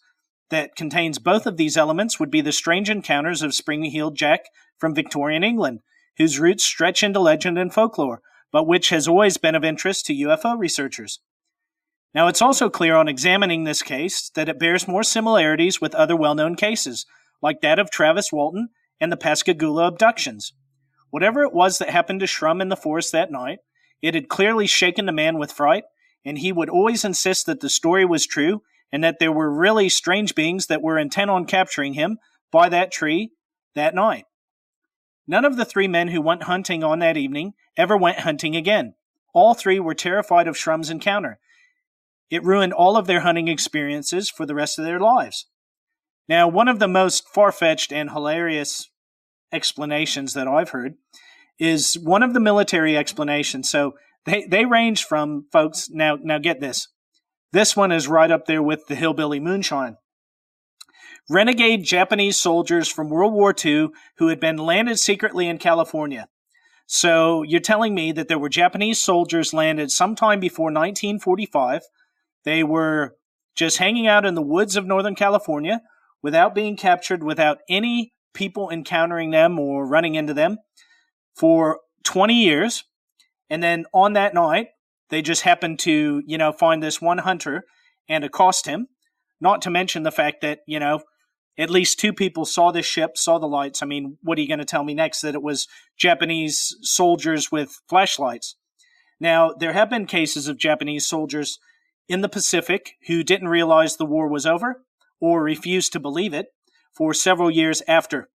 that 0.50 0.74
contains 0.76 1.18
both 1.18 1.46
of 1.46 1.56
these 1.56 1.76
elements 1.76 2.18
would 2.18 2.30
be 2.30 2.40
the 2.40 2.52
strange 2.52 2.90
encounters 2.90 3.42
of 3.42 3.54
Spring 3.54 3.84
Heeled 3.84 4.16
Jack 4.16 4.46
from 4.78 4.94
Victorian 4.94 5.44
England, 5.44 5.80
whose 6.18 6.40
roots 6.40 6.64
stretch 6.64 7.02
into 7.02 7.20
legend 7.20 7.58
and 7.58 7.72
folklore, 7.72 8.20
but 8.50 8.66
which 8.66 8.88
has 8.90 9.06
always 9.06 9.36
been 9.36 9.54
of 9.54 9.64
interest 9.64 10.06
to 10.06 10.14
UFO 10.14 10.58
researchers. 10.58 11.20
Now, 12.14 12.28
it's 12.28 12.42
also 12.42 12.70
clear 12.70 12.96
on 12.96 13.08
examining 13.08 13.64
this 13.64 13.82
case 13.82 14.30
that 14.30 14.48
it 14.48 14.58
bears 14.58 14.88
more 14.88 15.02
similarities 15.02 15.80
with 15.80 15.94
other 15.94 16.16
well 16.16 16.34
known 16.34 16.56
cases, 16.56 17.04
like 17.42 17.60
that 17.60 17.78
of 17.78 17.90
Travis 17.90 18.32
Walton 18.32 18.70
and 19.00 19.12
the 19.12 19.16
Pascagoula 19.16 19.86
abductions. 19.86 20.52
Whatever 21.10 21.42
it 21.42 21.54
was 21.54 21.78
that 21.78 21.90
happened 21.90 22.20
to 22.20 22.26
Shrum 22.26 22.60
in 22.60 22.68
the 22.68 22.76
forest 22.76 23.12
that 23.12 23.30
night, 23.30 23.58
it 24.02 24.14
had 24.14 24.28
clearly 24.28 24.66
shaken 24.66 25.06
the 25.06 25.12
man 25.12 25.38
with 25.38 25.52
fright, 25.52 25.84
and 26.24 26.38
he 26.38 26.52
would 26.52 26.68
always 26.68 27.04
insist 27.04 27.46
that 27.46 27.60
the 27.60 27.70
story 27.70 28.04
was 28.04 28.26
true 28.26 28.62
and 28.92 29.02
that 29.02 29.18
there 29.18 29.32
were 29.32 29.50
really 29.50 29.88
strange 29.88 30.34
beings 30.34 30.66
that 30.66 30.82
were 30.82 30.98
intent 30.98 31.30
on 31.30 31.44
capturing 31.44 31.94
him 31.94 32.18
by 32.50 32.68
that 32.68 32.92
tree 32.92 33.30
that 33.74 33.94
night. 33.94 34.24
None 35.26 35.44
of 35.44 35.56
the 35.56 35.64
three 35.64 35.88
men 35.88 36.08
who 36.08 36.20
went 36.20 36.44
hunting 36.44 36.84
on 36.84 37.00
that 37.00 37.16
evening 37.16 37.54
ever 37.76 37.96
went 37.96 38.20
hunting 38.20 38.54
again. 38.54 38.94
All 39.34 39.54
three 39.54 39.80
were 39.80 39.94
terrified 39.94 40.46
of 40.46 40.56
Shrum's 40.56 40.90
encounter. 40.90 41.38
It 42.30 42.44
ruined 42.44 42.72
all 42.72 42.96
of 42.96 43.06
their 43.06 43.20
hunting 43.20 43.48
experiences 43.48 44.30
for 44.30 44.46
the 44.46 44.54
rest 44.54 44.78
of 44.78 44.84
their 44.84 45.00
lives. 45.00 45.46
Now, 46.28 46.48
one 46.48 46.68
of 46.68 46.78
the 46.78 46.88
most 46.88 47.28
far 47.28 47.52
fetched 47.52 47.92
and 47.92 48.10
hilarious 48.10 48.90
explanations 49.52 50.34
that 50.34 50.48
I've 50.48 50.70
heard 50.70 50.94
is 51.58 51.94
one 51.94 52.22
of 52.22 52.34
the 52.34 52.40
military 52.40 52.96
explanations. 52.96 53.70
So 53.70 53.94
they, 54.24 54.44
they 54.44 54.64
range 54.64 55.04
from 55.04 55.46
folks. 55.52 55.88
Now, 55.90 56.18
now 56.20 56.38
get 56.38 56.60
this. 56.60 56.88
This 57.52 57.76
one 57.76 57.92
is 57.92 58.08
right 58.08 58.30
up 58.30 58.46
there 58.46 58.62
with 58.62 58.86
the 58.88 58.96
hillbilly 58.96 59.40
moonshine. 59.40 59.96
Renegade 61.30 61.84
Japanese 61.84 62.40
soldiers 62.40 62.88
from 62.88 63.08
World 63.08 63.32
War 63.32 63.54
II 63.64 63.88
who 64.18 64.28
had 64.28 64.38
been 64.38 64.58
landed 64.58 64.98
secretly 64.98 65.48
in 65.48 65.58
California. 65.58 66.28
So 66.86 67.42
you're 67.42 67.60
telling 67.60 67.94
me 67.94 68.12
that 68.12 68.28
there 68.28 68.38
were 68.38 68.48
Japanese 68.48 69.00
soldiers 69.00 69.52
landed 69.52 69.90
sometime 69.90 70.38
before 70.38 70.66
1945. 70.66 71.82
They 72.44 72.62
were 72.62 73.16
just 73.56 73.78
hanging 73.78 74.06
out 74.06 74.24
in 74.24 74.34
the 74.34 74.42
woods 74.42 74.76
of 74.76 74.86
Northern 74.86 75.16
California 75.16 75.80
without 76.22 76.54
being 76.54 76.76
captured, 76.76 77.22
without 77.22 77.58
any 77.68 78.12
people 78.34 78.70
encountering 78.70 79.30
them 79.30 79.58
or 79.58 79.86
running 79.86 80.14
into 80.14 80.34
them 80.34 80.58
for 81.34 81.80
20 82.04 82.34
years. 82.34 82.84
And 83.48 83.62
then 83.62 83.86
on 83.92 84.12
that 84.14 84.34
night, 84.34 84.68
they 85.10 85.22
just 85.22 85.42
happened 85.42 85.78
to, 85.80 86.22
you 86.26 86.38
know, 86.38 86.52
find 86.52 86.82
this 86.82 87.00
one 87.00 87.18
hunter 87.18 87.64
and 88.08 88.24
accost 88.24 88.66
him. 88.66 88.88
Not 89.40 89.62
to 89.62 89.70
mention 89.70 90.02
the 90.02 90.10
fact 90.10 90.40
that, 90.40 90.60
you 90.66 90.80
know, 90.80 91.02
at 91.58 91.70
least 91.70 91.98
two 91.98 92.12
people 92.12 92.44
saw 92.44 92.70
this 92.70 92.86
ship, 92.86 93.16
saw 93.16 93.38
the 93.38 93.46
lights. 93.46 93.82
I 93.82 93.86
mean, 93.86 94.18
what 94.22 94.38
are 94.38 94.40
you 94.40 94.48
going 94.48 94.58
to 94.58 94.64
tell 94.64 94.84
me 94.84 94.94
next? 94.94 95.20
That 95.20 95.34
it 95.34 95.42
was 95.42 95.68
Japanese 95.96 96.76
soldiers 96.82 97.50
with 97.50 97.80
flashlights. 97.88 98.56
Now, 99.18 99.52
there 99.58 99.72
have 99.72 99.88
been 99.88 100.06
cases 100.06 100.48
of 100.48 100.58
Japanese 100.58 101.06
soldiers 101.06 101.58
in 102.08 102.20
the 102.20 102.28
Pacific 102.28 102.92
who 103.06 103.22
didn't 103.22 103.48
realize 103.48 103.96
the 103.96 104.04
war 104.04 104.28
was 104.28 104.46
over 104.46 104.84
or 105.20 105.42
refused 105.42 105.92
to 105.92 106.00
believe 106.00 106.34
it 106.34 106.46
for 106.92 107.12
several 107.12 107.50
years 107.50 107.82
after. 107.86 108.28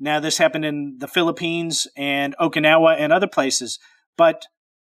Now, 0.00 0.20
this 0.20 0.38
happened 0.38 0.64
in 0.64 0.96
the 0.98 1.08
Philippines 1.08 1.86
and 1.96 2.34
Okinawa 2.40 2.96
and 2.98 3.12
other 3.12 3.28
places, 3.28 3.78
but 4.16 4.46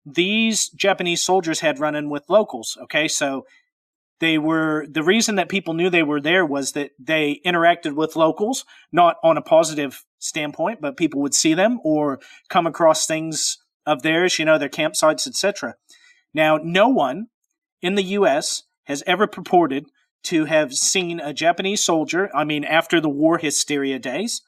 these 0.06 0.70
Japanese 0.70 1.24
soldiers 1.24 1.62
had 1.62 1.80
run 1.80 1.96
in 1.96 2.10
with 2.10 2.30
locals. 2.30 2.78
Okay, 2.84 3.08
so 3.08 3.46
they 4.20 4.38
were 4.38 4.86
the 4.90 5.04
reason 5.04 5.36
that 5.36 5.50
people 5.50 5.74
knew 5.74 5.90
they 5.90 6.04
were 6.04 6.22
there 6.22 6.46
was 6.46 6.74
that 6.74 6.92
they 7.00 7.40
interacted 7.46 7.94
with 7.94 8.16
locals, 8.16 8.66
not 8.92 9.16
on 9.24 9.38
a 9.38 9.42
positive 9.42 10.04
standpoint, 10.20 10.82
but 10.82 10.98
people 10.98 11.22
would 11.22 11.34
see 11.34 11.54
them 11.54 11.80
or 11.84 12.20
come 12.50 12.68
across 12.68 13.06
things 13.06 13.58
of 13.86 14.02
theirs, 14.02 14.38
you 14.38 14.46
know, 14.46 14.58
their 14.58 14.70
campsites, 14.70 15.26
etc. 15.26 15.76
Now, 16.34 16.60
no 16.62 16.90
one 16.90 17.28
in 17.82 17.96
the 17.96 18.04
U.S. 18.04 18.64
has 18.84 19.04
ever 19.08 19.26
purported 19.26 19.86
to 20.24 20.46
have 20.46 20.74
seen 20.74 21.20
a 21.20 21.34
Japanese 21.34 21.84
soldier, 21.84 22.30
I 22.36 22.44
mean, 22.44 22.64
after 22.64 23.00
the 23.00 23.10
war 23.10 23.38
hysteria 23.38 24.00
days, 24.00 24.42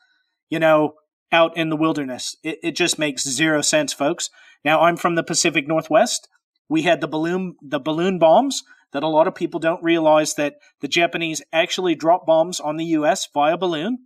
you 0.49 0.59
know, 0.59 0.95
out 1.31 1.55
in 1.55 1.69
the 1.69 1.77
wilderness. 1.77 2.35
It, 2.43 2.59
it 2.61 2.75
just 2.75 2.99
makes 2.99 3.27
zero 3.27 3.61
sense, 3.61 3.93
folks. 3.93 4.29
Now, 4.65 4.81
I'm 4.81 4.97
from 4.97 5.15
the 5.15 5.23
Pacific 5.23 5.67
Northwest. 5.67 6.27
We 6.69 6.83
had 6.83 7.01
the 7.01 7.07
balloon, 7.07 7.55
the 7.61 7.79
balloon 7.79 8.19
bombs 8.19 8.63
that 8.93 9.03
a 9.03 9.07
lot 9.07 9.27
of 9.27 9.35
people 9.35 9.59
don't 9.59 9.83
realize 9.83 10.35
that 10.35 10.55
the 10.81 10.87
Japanese 10.87 11.41
actually 11.53 11.95
dropped 11.95 12.25
bombs 12.25 12.59
on 12.59 12.77
the 12.77 12.85
U.S. 12.85 13.27
via 13.33 13.57
balloon 13.57 13.99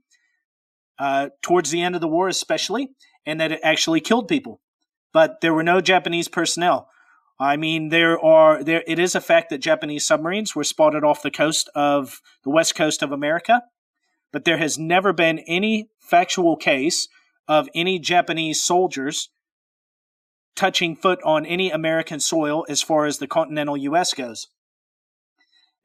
uh, 0.99 1.29
towards 1.41 1.71
the 1.71 1.81
end 1.81 1.95
of 1.95 2.01
the 2.01 2.07
war, 2.07 2.27
especially, 2.27 2.89
and 3.25 3.39
that 3.39 3.51
it 3.51 3.59
actually 3.63 3.99
killed 3.99 4.27
people. 4.27 4.61
But 5.13 5.41
there 5.41 5.53
were 5.53 5.63
no 5.63 5.81
Japanese 5.81 6.27
personnel. 6.27 6.89
I 7.39 7.57
mean, 7.57 7.89
there 7.89 8.17
are 8.19 8.63
there. 8.63 8.83
It 8.87 8.97
is 8.97 9.13
a 9.13 9.21
fact 9.21 9.49
that 9.49 9.57
Japanese 9.57 10.05
submarines 10.05 10.55
were 10.55 10.63
spotted 10.63 11.03
off 11.03 11.21
the 11.21 11.31
coast 11.31 11.69
of 11.75 12.21
the 12.43 12.49
west 12.49 12.75
coast 12.75 13.03
of 13.03 13.11
America, 13.11 13.63
but 14.31 14.45
there 14.45 14.57
has 14.57 14.77
never 14.77 15.11
been 15.11 15.39
any 15.39 15.89
factual 15.99 16.55
case 16.55 17.07
of 17.47 17.67
any 17.75 17.99
Japanese 17.99 18.61
soldiers 18.61 19.29
touching 20.55 20.95
foot 20.95 21.19
on 21.23 21.45
any 21.45 21.69
American 21.69 22.19
soil 22.19 22.65
as 22.69 22.81
far 22.81 23.05
as 23.05 23.17
the 23.17 23.27
continental 23.27 23.75
U.S. 23.77 24.13
goes. 24.13 24.47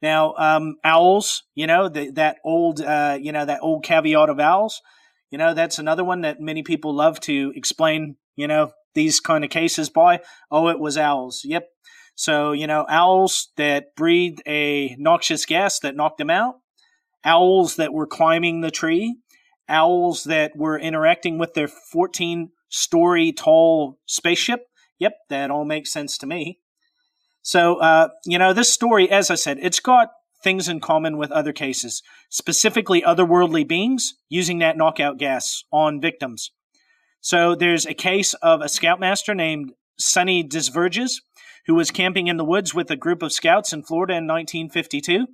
Now, 0.01 0.33
um, 0.37 0.77
owls, 0.83 1.43
you 1.53 1.67
know, 1.67 1.87
the, 1.87 2.09
that 2.11 2.37
old, 2.43 2.81
uh, 2.81 3.17
you 3.21 3.31
know, 3.31 3.45
that 3.45 3.59
old 3.61 3.83
caveat 3.83 4.29
of 4.29 4.39
owls, 4.39 4.81
you 5.29 5.37
know, 5.37 5.53
that's 5.53 5.77
another 5.77 6.03
one 6.03 6.21
that 6.21 6.39
many 6.39 6.63
people 6.63 6.95
love 6.95 7.19
to 7.21 7.53
explain, 7.55 8.15
you 8.35 8.47
know, 8.47 8.71
these 8.93 9.19
kind 9.19 9.43
of 9.43 9.49
cases 9.49 9.89
by. 9.89 10.21
Oh, 10.49 10.67
it 10.69 10.79
was 10.79 10.97
owls. 10.97 11.41
Yep. 11.43 11.67
So, 12.15 12.51
you 12.51 12.67
know, 12.67 12.85
owls 12.89 13.49
that 13.57 13.95
breathed 13.95 14.41
a 14.47 14.95
noxious 14.99 15.45
gas 15.45 15.79
that 15.79 15.95
knocked 15.95 16.17
them 16.17 16.29
out, 16.29 16.55
owls 17.23 17.77
that 17.77 17.93
were 17.93 18.07
climbing 18.07 18.61
the 18.61 18.71
tree, 18.71 19.17
owls 19.67 20.25
that 20.25 20.55
were 20.55 20.77
interacting 20.77 21.37
with 21.37 21.53
their 21.53 21.67
14 21.67 22.49
story 22.69 23.31
tall 23.31 23.97
spaceship. 24.05 24.67
Yep, 24.99 25.13
that 25.29 25.49
all 25.49 25.65
makes 25.65 25.91
sense 25.91 26.17
to 26.19 26.27
me. 26.27 26.59
So, 27.41 27.77
uh, 27.77 28.09
you 28.25 28.37
know, 28.37 28.53
this 28.53 28.71
story, 28.71 29.09
as 29.09 29.31
I 29.31 29.35
said, 29.35 29.57
it's 29.61 29.79
got 29.79 30.09
things 30.43 30.67
in 30.67 30.79
common 30.79 31.17
with 31.17 31.31
other 31.31 31.53
cases, 31.53 32.03
specifically 32.29 33.01
otherworldly 33.01 33.67
beings 33.67 34.15
using 34.29 34.59
that 34.59 34.77
knockout 34.77 35.17
gas 35.17 35.63
on 35.71 36.01
victims. 36.01 36.51
So 37.21 37.53
there's 37.53 37.85
a 37.85 37.93
case 37.93 38.33
of 38.35 38.61
a 38.61 38.69
scoutmaster 38.69 39.35
named 39.35 39.73
Sonny 39.99 40.43
DesVergers 40.43 41.21
who 41.67 41.75
was 41.75 41.91
camping 41.91 42.25
in 42.25 42.37
the 42.37 42.43
woods 42.43 42.73
with 42.73 42.89
a 42.89 42.95
group 42.95 43.21
of 43.21 43.31
scouts 43.31 43.71
in 43.71 43.83
Florida 43.83 44.13
in 44.13 44.25
1952. 44.25 45.27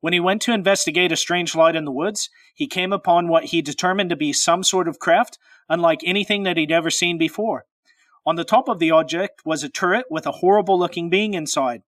When 0.00 0.12
he 0.12 0.18
went 0.18 0.42
to 0.42 0.52
investigate 0.52 1.12
a 1.12 1.16
strange 1.16 1.54
light 1.54 1.76
in 1.76 1.84
the 1.84 1.92
woods, 1.92 2.30
he 2.52 2.66
came 2.66 2.92
upon 2.92 3.28
what 3.28 3.44
he 3.44 3.62
determined 3.62 4.10
to 4.10 4.16
be 4.16 4.32
some 4.32 4.64
sort 4.64 4.88
of 4.88 4.98
craft 4.98 5.38
unlike 5.68 6.00
anything 6.04 6.42
that 6.42 6.56
he'd 6.56 6.72
ever 6.72 6.90
seen 6.90 7.16
before. 7.16 7.64
On 8.26 8.34
the 8.34 8.44
top 8.44 8.68
of 8.68 8.80
the 8.80 8.90
object 8.90 9.42
was 9.44 9.62
a 9.62 9.68
turret 9.68 10.06
with 10.10 10.26
a 10.26 10.32
horrible 10.32 10.78
looking 10.78 11.10
being 11.10 11.34
inside. 11.34 11.82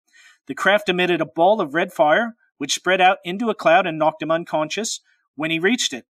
The 0.47 0.55
craft 0.55 0.89
emitted 0.89 1.21
a 1.21 1.25
ball 1.25 1.61
of 1.61 1.73
red 1.73 1.93
fire, 1.93 2.35
which 2.57 2.73
spread 2.73 2.99
out 2.99 3.19
into 3.23 3.49
a 3.49 3.55
cloud 3.55 3.87
and 3.87 3.97
knocked 3.97 4.21
him 4.21 4.31
unconscious 4.31 4.99
when 5.35 5.49
he 5.49 5.59
reached 5.59 5.93
it. 5.93 6.05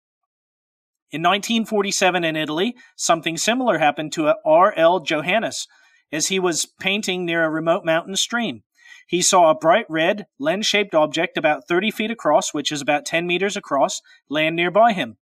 In 1.10 1.22
1947 1.22 2.26
in 2.26 2.36
Italy, 2.36 2.76
something 2.98 3.38
similar 3.38 3.78
happened 3.78 4.12
to 4.14 4.36
R.L. 4.46 5.02
Johannis 5.06 5.66
as 6.12 6.28
he 6.28 6.38
was 6.38 6.66
painting 6.66 7.26
near 7.26 7.46
a 7.46 7.50
remote 7.50 7.86
mountain 7.86 8.18
stream. 8.18 8.64
He 9.08 9.22
saw 9.22 9.50
a 9.50 9.56
bright 9.56 9.86
red, 9.88 10.28
lens 10.38 10.66
shaped 10.66 10.94
object 10.94 11.38
about 11.38 11.66
30 11.66 11.92
feet 11.92 12.12
across, 12.12 12.54
which 12.54 12.74
is 12.74 12.82
about 12.82 13.06
10 13.06 13.26
meters 13.26 13.56
across, 13.56 14.02
land 14.30 14.58
nearby 14.58 14.92
him. 14.92 15.16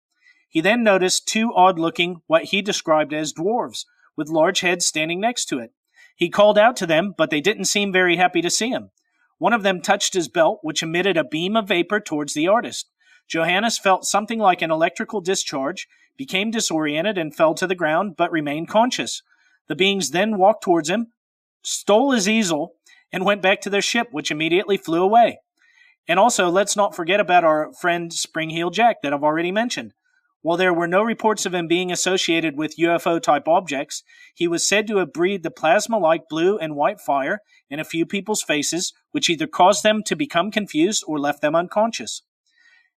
He 0.49 0.63
then 0.63 0.83
noticed 0.83 1.29
two 1.29 1.53
odd 1.55 1.79
looking, 1.79 2.23
what 2.27 2.45
he 2.45 2.63
described 2.63 3.13
as 3.13 3.35
dwarves, 3.35 3.85
with 4.17 4.31
large 4.31 4.61
heads 4.61 4.87
standing 4.87 5.21
next 5.21 5.47
to 5.47 5.59
it. 5.59 5.73
He 6.17 6.31
called 6.31 6.57
out 6.57 6.77
to 6.77 6.87
them, 6.87 7.13
but 7.17 7.29
they 7.29 7.43
didn't 7.43 7.67
seem 7.67 7.93
very 7.93 8.17
happy 8.17 8.41
to 8.41 8.49
see 8.49 8.71
him. 8.71 8.91
One 9.37 9.53
of 9.53 9.63
them 9.63 9.83
touched 9.83 10.15
his 10.15 10.29
belt, 10.29 10.61
which 10.63 10.83
emitted 10.83 11.19
a 11.19 11.25
beam 11.25 11.57
of 11.57 11.69
vapor 11.69 12.01
towards 12.01 12.33
the 12.33 12.49
artist. 12.49 12.89
Johannis 13.33 13.81
felt 13.81 14.05
something 14.05 14.39
like 14.39 14.63
an 14.63 14.71
electrical 14.71 15.21
discharge, 15.21 15.89
became 16.17 16.51
disoriented, 16.51 17.19
and 17.19 17.35
fell 17.35 17.55
to 17.55 17.67
the 17.67 17.75
ground, 17.75 18.17
but 18.17 18.31
remained 18.31 18.69
conscious. 18.69 19.23
The 19.67 19.75
beings 19.75 20.11
then 20.11 20.37
walked 20.37 20.63
towards 20.63 20.91
him, 20.91 21.09
stole 21.63 22.13
his 22.13 22.29
easel, 22.29 22.75
and 23.13 23.25
went 23.25 23.43
back 23.43 23.61
to 23.63 23.71
their 23.71 23.83
ship, 23.83 24.09
which 24.13 24.31
immediately 24.31 24.77
flew 24.77 25.03
away. 25.03 25.39
And 26.07 26.19
also, 26.19 26.51
let's 26.51 26.77
not 26.77 26.95
forget 26.95 27.21
about 27.21 27.45
our 27.45 27.73
friend 27.81 28.13
Spring-Heel 28.13 28.71
Jack 28.71 29.03
that 29.03 29.13
I've 29.13 29.25
already 29.25 29.51
mentioned. 29.51 29.95
While 30.43 30.59
there 30.59 30.75
were 30.75 30.87
no 30.87 31.03
reports 31.03 31.47
of 31.47 31.55
him 31.55 31.67
being 31.67 31.91
associated 31.91 32.59
with 32.59 32.77
UFO 32.77 33.19
type 33.23 33.49
objects, 33.49 34.03
he 34.35 34.47
was 34.47 34.69
said 34.69 34.87
to 34.89 34.99
have 34.99 35.15
breathed 35.15 35.43
the 35.43 35.51
plasma 35.51 35.97
like 35.97 36.29
blue 36.29 36.59
and 36.59 36.77
white 36.77 37.01
fire 37.01 37.39
in 37.71 37.81
a 37.81 37.85
few 37.85 38.05
people's 38.05 38.43
faces, 38.43 38.93
which 39.11 39.31
either 39.31 39.47
caused 39.47 39.83
them 39.83 40.03
to 40.03 40.15
become 40.15 40.51
confused 40.51 41.03
or 41.07 41.19
left 41.19 41.41
them 41.41 41.55
unconscious. 41.55 42.21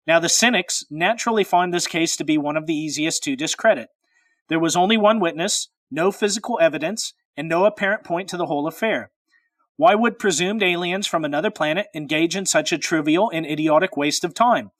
Now, 0.07 0.19
the 0.19 0.29
cynics 0.29 0.85
naturally 0.89 1.43
find 1.43 1.73
this 1.73 1.87
case 1.87 2.15
to 2.17 2.23
be 2.23 2.37
one 2.37 2.57
of 2.57 2.67
the 2.67 2.75
easiest 2.75 3.23
to 3.23 3.35
discredit. 3.35 3.89
There 4.49 4.59
was 4.59 4.75
only 4.75 4.97
one 4.97 5.19
witness, 5.19 5.69
no 5.89 6.11
physical 6.11 6.59
evidence, 6.61 7.13
and 7.35 7.49
no 7.49 7.65
apparent 7.65 8.03
point 8.03 8.29
to 8.29 8.37
the 8.37 8.45
whole 8.45 8.67
affair. 8.67 9.11
Why 9.77 9.95
would 9.95 10.19
presumed 10.19 10.63
aliens 10.63 11.07
from 11.07 11.25
another 11.25 11.51
planet 11.51 11.87
engage 11.93 12.35
in 12.35 12.45
such 12.45 12.71
a 12.71 12.77
trivial 12.77 13.29
and 13.33 13.45
idiotic 13.45 13.97
waste 13.97 14.23
of 14.23 14.33
time? 14.33 14.71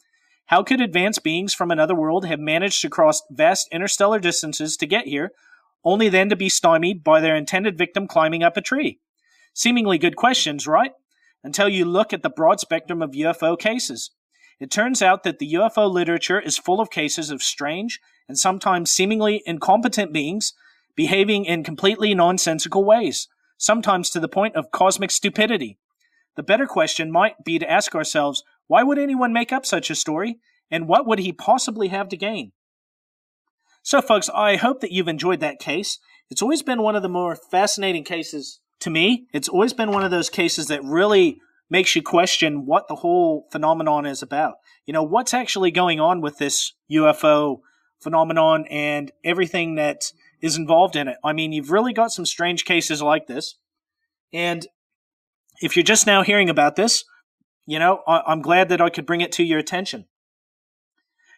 How 0.46 0.64
could 0.64 0.80
advanced 0.80 1.24
beings 1.24 1.54
from 1.54 1.72
another 1.72 1.96
world 1.96 2.26
have 2.26 2.40
managed 2.40 2.82
to 2.82 2.90
cross 2.90 3.22
vast 3.32 3.68
interstellar 3.72 4.20
distances 4.20 4.78
to 4.78 4.86
get 4.86 5.08
here, 5.08 5.32
only 5.84 6.08
then 6.08 6.30
to 6.30 6.36
be 6.36 6.50
stymied 6.50 7.04
by 7.04 7.20
their 7.20 7.36
intended 7.36 7.78
victim 7.78 8.08
climbing 8.08 8.44
up 8.44 8.56
a 8.56 8.62
tree? 8.62 9.00
Seemingly 9.54 9.98
good 9.98 10.16
questions, 10.16 10.68
right? 10.68 10.92
Until 11.44 11.68
you 11.68 11.84
look 11.84 12.14
at 12.14 12.22
the 12.22 12.30
broad 12.30 12.60
spectrum 12.60 13.02
of 13.02 13.12
UFO 13.12 13.58
cases. 13.58 14.12
It 14.60 14.72
turns 14.72 15.01
out 15.01 15.24
that 15.24 15.39
the 15.39 15.53
UFO 15.53 15.91
literature 15.91 16.39
is 16.39 16.58
full 16.58 16.80
of 16.80 16.89
cases 16.89 17.30
of 17.30 17.43
strange 17.43 17.99
and 18.28 18.38
sometimes 18.38 18.91
seemingly 18.91 19.43
incompetent 19.45 20.14
beings 20.14 20.53
behaving 20.95 21.45
in 21.45 21.64
completely 21.64 22.14
nonsensical 22.14 22.84
ways. 22.86 23.28
sometimes 23.58 24.10
to 24.10 24.20
the 24.20 24.28
point 24.28 24.56
of 24.56 24.72
cosmic 24.72 25.12
stupidity. 25.12 25.78
The 26.36 26.43
better 26.43 26.66
question 26.66 27.12
might 27.12 27.43
be 27.43 27.60
to 27.60 27.70
ask 27.70 27.95
ourselves 27.95 28.43
why 28.68 28.84
would 28.84 28.97
anyone 28.97 29.32
make 29.32 29.53
up 29.53 29.66
such 29.66 29.89
a 29.89 29.95
story, 29.95 30.39
and 30.72 30.88
what 30.88 31.06
would 31.06 31.20
he 31.20 31.32
possibly 31.32 31.89
have 31.89 32.10
to 32.10 32.18
gain? 32.18 32.51
So, 33.84 34.01
folks, 34.01 34.30
I 34.34 34.56
hope 34.56 34.82
that 34.82 34.91
you've 34.91 35.08
enjoyed 35.08 35.39
that 35.41 35.60
case. 35.60 35.99
It's 36.32 36.41
always 36.41 36.64
been 36.64 36.82
one 36.82 36.95
of 36.95 37.03
the 37.03 37.10
more 37.10 37.36
fascinating 37.36 38.03
cases 38.03 38.60
to 38.80 38.89
me. 38.89 39.28
It's 39.32 39.47
always 39.47 39.74
been 39.74 39.91
one 39.91 40.03
of 40.03 40.10
those 40.10 40.32
cases 40.32 40.68
that 40.68 40.84
really 40.84 41.39
makes 41.70 41.95
you 41.95 42.01
question 42.01 42.66
what 42.66 42.88
the 42.88 42.95
whole 42.95 43.47
phenomenon 43.51 44.05
is 44.05 44.22
about. 44.22 44.55
You 44.86 44.93
know, 44.93 45.03
what's 45.03 45.34
actually 45.34 45.72
going 45.72 45.99
on 45.99 46.22
with 46.22 46.38
this 46.38 46.74
UFO 46.91 47.59
phenomenon 48.01 48.66
and 48.70 49.11
everything 49.24 49.76
that 49.76 50.11
is 50.41 50.57
involved 50.57 50.95
in 50.95 51.07
it. 51.07 51.18
I 51.24 51.34
mean, 51.34 51.51
you've 51.51 51.72
really 51.72 51.93
got 51.93 52.11
some 52.11 52.26
strange 52.26 52.66
cases 52.66 53.01
like 53.01 53.28
this. 53.28 53.55
And 54.32 54.68
if 55.61 55.76
you're 55.76 55.84
just 55.84 56.05
now 56.05 56.22
hearing 56.22 56.49
about 56.49 56.76
this, 56.76 57.03
you 57.66 57.80
know, 57.80 58.03
I- 58.07 58.32
am 58.32 58.41
glad 58.41 58.70
that 58.70 58.82
I 58.82 58.89
could 58.89 59.05
bring 59.05 59.22
it 59.22 59.32
to 59.34 59.43
your 59.43 59.59
attention. 59.59 60.05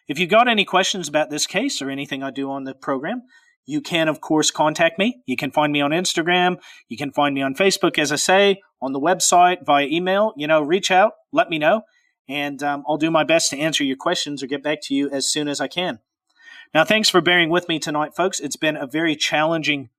If 0.08 0.18
you've 0.18 0.30
got 0.30 0.48
any 0.48 0.64
questions 0.64 1.08
about 1.08 1.30
this 1.30 1.46
case 1.46 1.80
or 1.80 1.90
anything 1.90 2.22
I 2.22 2.30
do 2.30 2.50
on 2.50 2.64
the 2.64 2.74
program, 2.74 3.22
you 3.68 3.82
can, 3.82 4.08
of 4.08 4.22
course, 4.22 4.50
contact 4.50 4.98
me. 4.98 5.20
You 5.26 5.36
can 5.36 5.50
find 5.50 5.70
me 5.70 5.82
on 5.82 5.90
Instagram. 5.90 6.58
You 6.88 6.96
can 6.96 7.12
find 7.12 7.34
me 7.34 7.42
on 7.42 7.54
Facebook, 7.54 7.98
as 7.98 8.10
I 8.10 8.16
say, 8.16 8.62
on 8.80 8.92
the 8.92 8.98
website, 8.98 9.66
via 9.66 9.84
email. 9.84 10.32
You 10.38 10.46
know, 10.46 10.62
reach 10.62 10.90
out, 10.90 11.12
let 11.32 11.50
me 11.50 11.58
know, 11.58 11.82
and 12.26 12.62
um, 12.62 12.82
I'll 12.88 12.96
do 12.96 13.10
my 13.10 13.24
best 13.24 13.50
to 13.50 13.58
answer 13.58 13.84
your 13.84 13.98
questions 13.98 14.42
or 14.42 14.46
get 14.46 14.62
back 14.62 14.78
to 14.84 14.94
you 14.94 15.10
as 15.10 15.30
soon 15.30 15.48
as 15.48 15.60
I 15.60 15.68
can. 15.68 15.98
Now, 16.72 16.84
thanks 16.84 17.10
for 17.10 17.20
bearing 17.20 17.50
with 17.50 17.68
me 17.68 17.78
tonight, 17.78 18.16
folks. 18.16 18.40
It's 18.40 18.56
been 18.56 18.74
a 18.74 18.86
very 18.86 19.14
challenging 19.14 19.90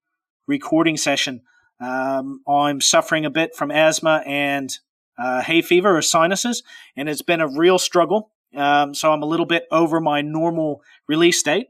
recording 0.47 0.97
session. 0.97 1.41
Um, 1.79 2.41
I'm 2.49 2.81
suffering 2.81 3.23
a 3.23 3.29
bit 3.29 3.55
from 3.55 3.69
asthma 3.69 4.23
and 4.25 4.75
uh, 5.19 5.41
hay 5.41 5.61
fever 5.61 5.95
or 5.95 6.01
sinuses, 6.01 6.63
and 6.97 7.07
it's 7.07 7.21
been 7.21 7.39
a 7.39 7.47
real 7.47 7.77
struggle. 7.77 8.31
Um, 8.55 8.95
so 8.95 9.13
I'm 9.13 9.21
a 9.21 9.27
little 9.27 9.45
bit 9.45 9.65
over 9.71 10.01
my 10.01 10.23
normal 10.23 10.81
release 11.07 11.43
date 11.43 11.67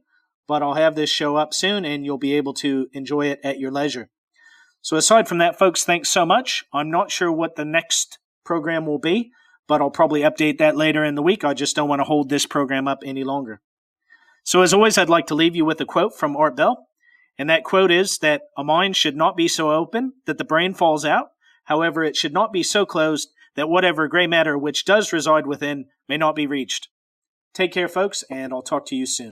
but 0.50 0.64
I'll 0.64 0.74
have 0.74 0.95
this 0.95 1.12
show 1.12 1.36
up 1.36 1.54
soon 1.54 1.86
and 1.86 2.04
you'll 2.04 2.18
be 2.18 2.36
able 2.36 2.56
to 2.56 2.88
enjoy 2.91 3.28
it 3.28 3.39
at 3.43 3.60
your 3.60 3.72
leisure. 3.72 4.10
So, 4.82 4.97
aside 4.97 5.28
from 5.28 5.38
that, 5.38 5.60
folks, 5.60 5.84
thanks 5.84 6.10
so 6.10 6.26
much. 6.26 6.66
I'm 6.74 6.89
not 6.89 7.12
sure 7.12 7.32
what 7.32 7.56
the 7.56 7.66
next 7.66 8.18
program 8.43 8.88
will 8.88 8.97
be, 8.97 9.32
but 9.68 9.80
I'll 9.80 9.91
probably 9.91 10.22
update 10.22 10.58
that 10.58 10.76
later 10.76 11.06
in 11.06 11.14
the 11.14 11.22
week. 11.22 11.43
I 11.43 11.54
just 11.54 11.76
don't 11.76 11.88
want 11.88 12.00
to 12.00 12.06
hold 12.06 12.30
this 12.30 12.47
program 12.47 12.88
up 12.88 13.04
any 13.06 13.24
longer. 13.24 13.62
So, 14.43 14.64
as 14.64 14.74
always, 14.74 14.97
I'd 14.97 15.08
like 15.08 15.28
to 15.28 15.36
leave 15.36 15.56
you 15.56 15.66
with 15.66 15.80
a 15.82 15.86
quote 15.86 16.18
from 16.18 16.36
Art 16.36 16.56
Bell. 16.56 16.88
And 17.38 17.47
that 17.52 17.64
quote 17.64 17.91
is 17.91 18.18
that 18.18 18.41
a 18.58 18.64
mind 18.64 18.97
should 18.97 19.16
not 19.16 19.38
be 19.38 19.47
so 19.47 19.70
open 19.72 20.14
that 20.26 20.39
the 20.39 20.43
brain 20.43 20.74
falls 20.74 21.06
out. 21.06 21.28
However, 21.66 22.04
it 22.04 22.16
should 22.16 22.34
not 22.34 22.52
be 22.52 22.64
so 22.64 22.88
closed 22.88 23.30
that 23.56 23.70
whatever 23.70 24.08
gray 24.08 24.26
matter 24.26 24.58
which 24.58 24.84
does 24.84 25.14
reside 25.14 25.45
within 25.45 25.86
may 26.08 26.18
not 26.18 26.36
be 26.36 26.47
reached. 26.47 26.88
Take 27.54 27.72
care, 27.72 27.88
folks, 27.88 28.24
and 28.32 28.52
I'll 28.52 28.64
talk 28.64 28.88
to 28.88 28.95
you 28.95 29.06
soon. 29.06 29.28